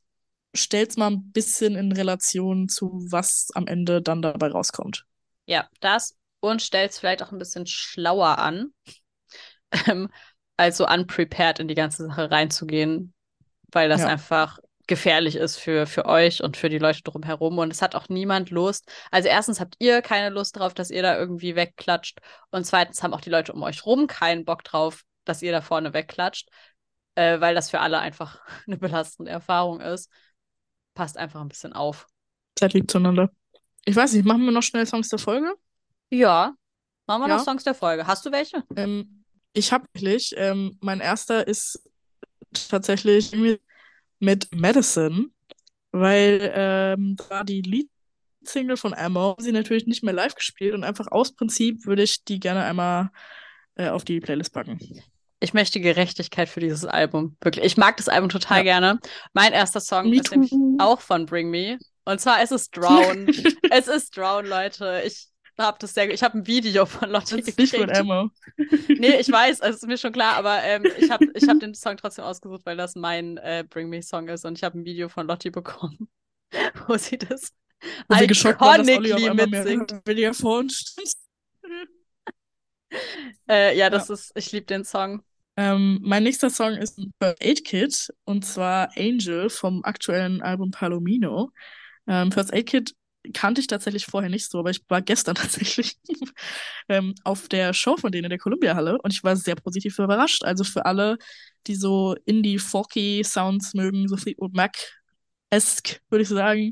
stellt's 0.56 0.98
mal 0.98 1.12
ein 1.12 1.32
bisschen 1.32 1.76
in 1.76 1.92
Relation 1.92 2.70
zu, 2.70 3.06
was 3.12 3.50
am 3.56 3.68
Ende 3.68 4.02
dann 4.02 4.22
dabei 4.22 4.50
rauskommt. 4.50 5.06
Ja, 5.46 5.68
das 5.80 6.16
und 6.40 6.62
stellt 6.62 6.92
es 6.92 7.00
vielleicht 7.00 7.24
auch 7.24 7.32
ein 7.32 7.40
bisschen 7.40 7.66
schlauer 7.68 8.38
an, 8.38 8.74
ähm, 9.88 10.10
als 10.58 10.78
so 10.78 10.88
unprepared 10.88 11.60
in 11.60 11.68
die 11.68 11.76
ganze 11.76 12.08
Sache 12.08 12.32
reinzugehen, 12.32 13.14
weil 13.72 13.90
das 13.90 14.04
Ja. 14.04 14.08
einfach 14.08 14.60
gefährlich 14.88 15.36
ist 15.36 15.58
für, 15.58 15.86
für 15.86 16.06
euch 16.06 16.44
und 16.44 16.58
für 16.58 16.70
die 16.70 16.78
Leute 16.80 17.02
drumherum. 17.04 17.58
Und 17.60 17.72
es 17.72 17.82
hat 17.82 17.96
auch 17.96 18.10
niemand 18.10 18.50
Lust. 18.52 18.90
Also 19.12 19.28
erstens 19.30 19.60
habt 19.60 19.76
ihr 19.80 20.02
keine 20.02 20.30
Lust 20.30 20.58
drauf, 20.58 20.74
dass 20.74 20.90
ihr 20.92 21.02
da 21.02 21.18
irgendwie 21.18 21.56
wegklatscht. 21.56 22.20
Und 22.52 22.66
zweitens 22.66 23.04
haben 23.04 23.14
auch 23.14 23.22
die 23.22 23.30
Leute 23.30 23.54
um 23.54 23.64
euch 23.64 23.86
rum 23.86 24.08
keinen 24.08 24.46
Bock 24.46 24.64
drauf, 24.64 25.04
dass 25.26 25.42
ihr 25.42 25.52
da 25.52 25.62
vorne 25.62 25.94
wegklatscht, 25.94 26.50
äh, 27.16 27.40
weil 27.40 27.56
das 27.56 27.70
für 27.70 27.80
alle 27.80 28.00
einfach 28.00 28.40
eine 28.68 28.78
belastende 28.78 29.32
Erfahrung 29.32 29.82
ist. 29.82 30.10
Passt 30.94 31.18
einfach 31.18 31.42
ein 31.42 31.50
bisschen 31.50 31.74
auf. 31.74 32.08
Seid 32.58 32.74
lieb 32.74 32.90
zueinander. 32.90 33.30
Ich 33.86 33.96
weiß 33.96 34.14
nicht, 34.14 34.26
machen 34.26 34.44
wir 34.44 34.52
noch 34.52 34.64
schnell 34.64 34.86
Songs 34.86 35.10
der 35.10 35.20
Folge? 35.20 35.54
Ja, 36.10 36.56
machen 37.08 37.22
wir 37.24 37.28
Ja. 37.28 37.38
noch 37.38 37.44
Songs 37.44 37.64
der 37.64 37.76
Folge. 37.76 38.08
Hast 38.08 38.26
du 38.26 38.32
welche? 38.32 38.64
Ähm, 38.76 39.24
ich 39.54 39.72
habe 39.72 39.86
wirklich, 39.94 40.34
ähm, 40.38 40.78
mein 40.82 41.00
erster 41.00 41.48
ist 41.48 41.82
tatsächlich 42.70 43.34
irgendwie 43.34 43.60
mit 44.20 44.54
Madison, 44.56 45.32
weil 45.92 46.52
ähm, 46.56 47.16
da 47.30 47.44
die 47.44 47.62
Lead-Single 47.62 48.78
von 48.78 48.94
Emma 48.94 49.36
sie 49.40 49.52
natürlich 49.52 49.88
nicht 49.88 50.04
mehr 50.04 50.14
live 50.14 50.36
gespielt 50.36 50.74
und 50.74 50.84
einfach 50.84 51.08
aus 51.12 51.34
Prinzip 51.34 51.86
würde 51.86 52.04
ich 52.04 52.24
die 52.24 52.40
gerne 52.40 52.64
einmal 52.64 53.10
äh, 53.76 53.90
auf 53.90 54.04
die 54.04 54.20
Playlist 54.20 54.54
packen. 54.54 54.80
Ich 55.40 55.54
möchte 55.54 55.80
Gerechtigkeit 55.80 56.50
für 56.50 56.60
dieses 56.60 56.84
Album. 56.86 57.38
Wirklich. 57.42 57.64
Ich 57.64 57.78
mag 57.78 57.98
das 57.98 58.10
Album 58.10 58.30
total 58.30 58.58
Ja. 58.60 58.64
gerne. 58.64 59.00
Mein 59.34 59.54
erster 59.54 59.80
Song 59.80 60.10
Me 60.10 60.18
ist 60.18 60.32
nämlich 60.32 60.52
auch 60.80 61.00
von 61.00 61.28
Bring 61.28 61.52
Me. 61.52 61.78
Und 62.06 62.20
zwar 62.20 62.42
ist 62.42 62.52
es 62.52 62.72
Drown. 62.72 63.28
es 63.70 63.88
ist 63.88 64.18
Drown, 64.18 64.48
Leute. 64.48 65.04
Ich 65.06 65.28
habe 65.58 65.78
das 65.80 65.94
sehr, 65.94 66.10
ich 66.14 66.24
habe 66.24 66.38
ein 66.38 66.48
Video 66.48 66.86
von 66.86 67.10
Lotti 67.10 67.38
Das 67.38 67.48
ist 67.48 67.58
nicht 67.60 67.76
von 67.76 67.88
gekriegt. 67.88 68.00
Emma. 68.00 68.30
Nee, 69.00 69.20
ich 69.20 69.32
weiß, 69.32 69.60
es 69.62 69.78
ist 69.78 69.88
mir 69.88 69.98
schon 69.98 70.12
klar, 70.12 70.36
aber 70.36 70.64
ähm, 70.64 70.86
ich 70.98 71.10
habe 71.10 71.26
ich 71.34 71.48
hab 71.48 71.60
den 71.60 71.74
Song 71.74 71.98
trotzdem 71.98 72.26
ausgesucht, 72.26 72.62
weil 72.66 72.78
das 72.78 72.96
mein 72.96 73.38
äh, 73.38 73.66
Bring 73.68 73.90
Me 73.90 74.02
Song 74.02 74.28
ist 74.28 74.46
und 74.46 74.58
ich 74.58 74.64
habe 74.64 74.80
ein 74.80 74.86
Video 74.86 75.10
von 75.10 75.28
Lotti 75.28 75.50
bekommen, 75.50 76.10
wo 76.88 76.98
sie 76.98 77.18
das 77.18 77.54
Wo 78.08 78.16
iconically 78.16 79.34
mitsingt. 79.34 79.92
weniger 80.06 80.34
vor 80.34 80.60
uns 80.60 80.78
stand. 80.78 81.10
Äh, 83.50 83.78
ja, 83.78 83.90
das 83.90 84.10
ist, 84.10 84.32
ich 84.36 84.52
liebe 84.52 84.66
den 84.66 84.84
Song. 84.84 85.24
Ähm, 85.58 86.00
mein 86.04 86.24
nächster 86.24 86.50
Song 86.50 86.76
ist 86.76 87.00
ein 87.00 87.12
First 87.20 87.44
Aid 87.44 87.66
Kit 87.66 88.14
und 88.26 88.46
zwar 88.46 88.90
Angel 88.96 89.50
vom 89.50 89.84
aktuellen 89.84 90.42
Album 90.42 90.72
Palomino. 90.72 91.52
Ähm, 92.08 92.32
First 92.32 92.54
Aid 92.54 92.68
Kit 92.68 92.94
kannte 93.34 93.62
ich 93.62 93.68
tatsächlich 93.68 94.06
vorher 94.06 94.30
nicht 94.30 94.50
so, 94.50 94.60
aber 94.60 94.70
ich 94.72 94.82
war 94.90 95.02
gestern 95.02 95.36
tatsächlich 95.36 95.98
ähm, 96.90 97.16
auf 97.24 97.48
der 97.48 97.74
Show 97.74 97.98
von 97.98 98.12
denen 98.12 98.26
in 98.26 98.30
der 98.30 98.40
Columbia 98.40 98.76
Halle 98.76 98.98
und 99.02 99.14
ich 99.14 99.24
war 99.24 99.36
sehr 99.36 99.56
positiv 99.56 99.98
überrascht. 100.00 100.44
Also 100.44 100.64
für 100.64 100.86
alle, 100.86 101.18
die 101.68 101.76
so 101.76 102.16
Indie-Folky 102.26 103.24
Sounds 103.24 103.74
mögen, 103.74 104.08
so 104.08 104.18
Fleetwood 104.18 104.54
Mac-esque, 104.54 106.00
würde 106.10 106.24
ich 106.24 106.30
sagen, 106.30 106.72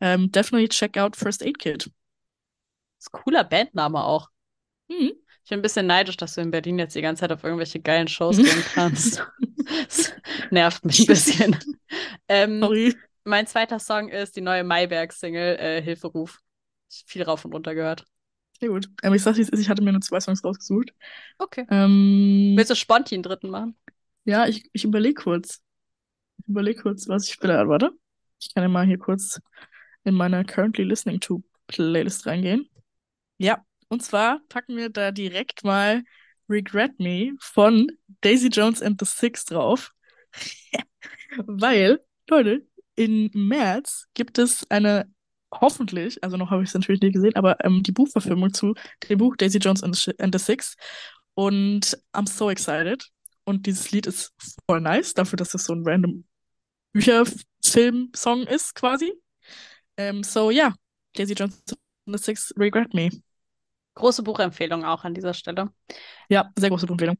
ähm, 0.00 0.30
definitely 0.30 0.68
check 0.68 0.96
out 0.96 1.16
First 1.16 1.42
Aid 1.42 1.58
Kit. 1.58 1.90
ist 2.98 3.12
ein 3.12 3.22
cooler 3.22 3.44
Bandname 3.44 4.02
auch. 4.04 4.28
Mhm. 4.88 5.12
Ich 5.44 5.50
bin 5.50 5.60
ein 5.60 5.62
bisschen 5.62 5.86
neidisch, 5.86 6.18
dass 6.18 6.34
du 6.34 6.42
in 6.42 6.50
Berlin 6.50 6.78
jetzt 6.78 6.94
die 6.94 7.00
ganze 7.00 7.20
Zeit 7.20 7.32
auf 7.32 7.42
irgendwelche 7.42 7.80
geilen 7.80 8.06
Shows 8.08 8.36
gehen 8.42 8.64
kannst. 8.74 9.26
das 9.66 10.12
nervt 10.50 10.84
mich 10.84 11.00
ein 11.00 11.06
bisschen. 11.06 11.56
Ähm, 12.30 12.60
Sorry. 12.60 12.94
Mein 13.28 13.46
zweiter 13.46 13.78
Song 13.78 14.08
ist 14.08 14.36
die 14.36 14.40
neue 14.40 14.64
Mayberg-Single 14.64 15.56
äh, 15.58 15.82
Hilferuf. 15.82 16.40
Viel 16.88 17.22
rauf 17.22 17.44
und 17.44 17.52
runter 17.54 17.74
gehört. 17.74 18.04
Sehr 18.58 18.70
gut. 18.70 18.88
Ähm, 19.02 19.14
ich 19.14 19.22
sag, 19.22 19.36
ich 19.38 19.68
hatte 19.68 19.82
mir 19.82 19.92
nur 19.92 20.00
zwei 20.00 20.20
Songs 20.20 20.42
rausgesucht. 20.42 20.92
Okay. 21.38 21.66
Ähm, 21.70 22.54
Willst 22.56 22.70
du 22.70 22.74
Sponti 22.74 23.14
einen 23.14 23.22
dritten 23.22 23.50
machen? 23.50 23.76
Ja, 24.24 24.46
ich, 24.46 24.68
ich 24.72 24.84
überlege 24.84 25.22
kurz. 25.22 25.60
Ich 26.38 26.48
überlege 26.48 26.82
kurz, 26.82 27.08
was 27.08 27.28
ich 27.28 27.40
will. 27.42 27.50
Warte. 27.50 27.92
Ich 28.40 28.54
kann 28.54 28.62
ja 28.62 28.68
mal 28.68 28.86
hier 28.86 28.98
kurz 28.98 29.40
in 30.04 30.14
meine 30.14 30.44
Currently 30.44 30.84
Listening 30.84 31.20
to 31.20 31.42
Playlist 31.66 32.26
reingehen. 32.26 32.68
Ja, 33.36 33.64
und 33.88 34.02
zwar 34.02 34.40
packen 34.48 34.76
wir 34.76 34.88
da 34.88 35.10
direkt 35.10 35.64
mal 35.64 36.02
Regret 36.48 36.98
Me 36.98 37.32
von 37.40 37.88
Daisy 38.22 38.48
Jones 38.48 38.82
and 38.82 38.98
the 38.98 39.06
Six 39.06 39.44
drauf. 39.44 39.92
Weil, 41.46 42.00
Leute, 42.28 42.66
im 42.98 43.30
März 43.32 44.08
gibt 44.14 44.38
es 44.38 44.68
eine 44.70 45.08
hoffentlich, 45.54 46.22
also 46.22 46.36
noch 46.36 46.50
habe 46.50 46.62
ich 46.62 46.68
es 46.68 46.74
natürlich 46.74 47.00
nicht 47.00 47.14
gesehen, 47.14 47.36
aber 47.36 47.64
ähm, 47.64 47.82
die 47.82 47.92
Buchverfilmung 47.92 48.52
zu 48.52 48.74
dem 49.08 49.18
Buch 49.18 49.36
Daisy 49.36 49.58
Jones 49.58 49.82
and 49.82 49.96
the, 49.96 50.12
and 50.18 50.34
the 50.34 50.44
Six. 50.44 50.76
Und 51.34 51.96
I'm 52.12 52.28
so 52.28 52.50
excited. 52.50 53.08
Und 53.44 53.66
dieses 53.66 53.92
Lied 53.92 54.06
ist 54.06 54.32
voll 54.66 54.80
nice, 54.80 55.14
dafür, 55.14 55.36
dass 55.36 55.54
es 55.54 55.64
so 55.64 55.72
ein 55.74 55.84
random 55.86 56.24
Bücherfilm-Song 56.92 58.42
ist, 58.42 58.74
quasi. 58.74 59.12
Ähm, 59.96 60.24
so, 60.24 60.50
ja, 60.50 60.74
Daisy 61.14 61.34
Jones 61.34 61.62
and 62.06 62.18
the 62.18 62.22
Six, 62.22 62.52
Regret 62.58 62.92
Me. 62.92 63.10
Große 63.94 64.22
Buchempfehlung 64.22 64.84
auch 64.84 65.04
an 65.04 65.14
dieser 65.14 65.34
Stelle. 65.34 65.70
Ja, 66.28 66.50
sehr 66.58 66.68
große 66.68 66.86
Empfehlung. 66.88 67.16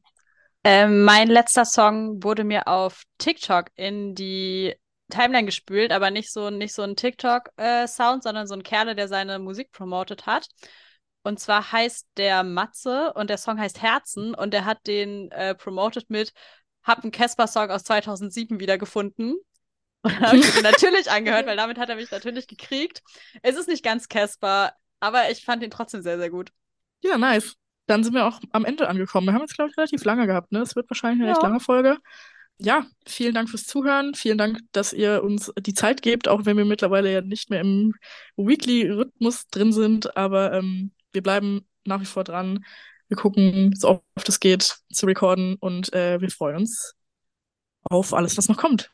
Ähm, 0.65 1.03
mein 1.03 1.29
letzter 1.29 1.63
Song 1.63 2.21
wurde 2.21 2.43
mir 2.43 2.67
auf 2.67 3.03
TikTok 3.17 3.67
in 3.75 4.13
die 4.13 4.75
Timeline 5.09 5.45
gespült, 5.45 5.91
aber 5.91 6.11
nicht 6.11 6.31
so, 6.31 6.49
nicht 6.49 6.73
so 6.73 6.83
ein 6.83 6.95
TikTok-Sound, 6.95 8.23
sondern 8.23 8.47
so 8.47 8.53
ein 8.53 8.63
Kerle, 8.63 8.95
der 8.95 9.07
seine 9.07 9.39
Musik 9.39 9.71
promotet 9.71 10.25
hat. 10.25 10.47
Und 11.23 11.39
zwar 11.39 11.71
heißt 11.71 12.07
der 12.17 12.43
Matze 12.43 13.13
und 13.13 13.29
der 13.29 13.37
Song 13.37 13.59
heißt 13.59 13.81
Herzen 13.81 14.33
und 14.33 14.53
der 14.53 14.65
hat 14.65 14.87
den 14.87 15.31
äh, 15.31 15.53
promoted 15.53 16.09
mit 16.09 16.33
Hab 16.83 17.03
einen 17.03 17.11
Casper-Song 17.11 17.69
aus 17.69 17.83
2007 17.83 18.59
wiedergefunden. 18.59 19.35
Und 20.01 20.13
dann 20.13 20.27
habe 20.27 20.37
ich 20.37 20.55
mir 20.55 20.61
natürlich 20.61 21.11
angehört, 21.11 21.45
weil 21.45 21.57
damit 21.57 21.77
hat 21.77 21.89
er 21.89 21.97
mich 21.97 22.09
natürlich 22.09 22.47
gekriegt. 22.47 23.01
Es 23.41 23.57
ist 23.57 23.67
nicht 23.67 23.83
ganz 23.83 24.07
Casper, 24.07 24.71
aber 25.01 25.29
ich 25.29 25.43
fand 25.43 25.61
ihn 25.61 25.71
trotzdem 25.71 26.01
sehr, 26.01 26.17
sehr 26.17 26.29
gut. 26.29 26.51
Ja, 27.01 27.17
nice. 27.17 27.57
Dann 27.85 28.05
sind 28.05 28.13
wir 28.13 28.25
auch 28.25 28.39
am 28.53 28.63
Ende 28.63 28.87
angekommen. 28.87 29.27
Wir 29.27 29.33
haben 29.33 29.41
jetzt, 29.41 29.55
glaube 29.55 29.71
ich, 29.71 29.77
relativ 29.77 30.05
lange 30.05 30.25
gehabt. 30.25 30.53
Ne? 30.53 30.59
Es 30.59 30.77
wird 30.77 30.89
wahrscheinlich 30.89 31.19
eine 31.19 31.27
ja. 31.27 31.33
recht 31.33 31.43
lange 31.43 31.59
Folge. 31.59 31.97
Ja, 32.61 32.85
vielen 33.05 33.33
Dank 33.33 33.49
fürs 33.49 33.65
Zuhören. 33.65 34.15
Vielen 34.15 34.37
Dank, 34.37 34.59
dass 34.73 34.91
ihr 34.91 35.23
uns 35.23 35.51
die 35.59 35.73
Zeit 35.73 36.01
gebt, 36.01 36.27
auch 36.27 36.45
wenn 36.45 36.57
wir 36.57 36.65
mittlerweile 36.65 37.11
ja 37.11 37.21
nicht 37.21 37.49
mehr 37.49 37.61
im 37.61 37.95
Weekly-Rhythmus 38.35 39.47
drin 39.47 39.71
sind. 39.71 40.17
Aber 40.17 40.51
ähm, 40.53 40.91
wir 41.13 41.23
bleiben 41.23 41.65
nach 41.85 42.01
wie 42.01 42.05
vor 42.05 42.25
dran. 42.25 42.65
Wir 43.07 43.15
gucken, 43.17 43.73
so 43.75 44.01
oft 44.15 44.27
es 44.27 44.39
geht, 44.41 44.77
zu 44.91 45.05
recorden 45.05 45.55
und 45.55 45.93
äh, 45.93 46.19
wir 46.19 46.29
freuen 46.29 46.57
uns 46.57 46.95
auf 47.83 48.13
alles, 48.13 48.37
was 48.37 48.49
noch 48.49 48.57
kommt. 48.57 48.91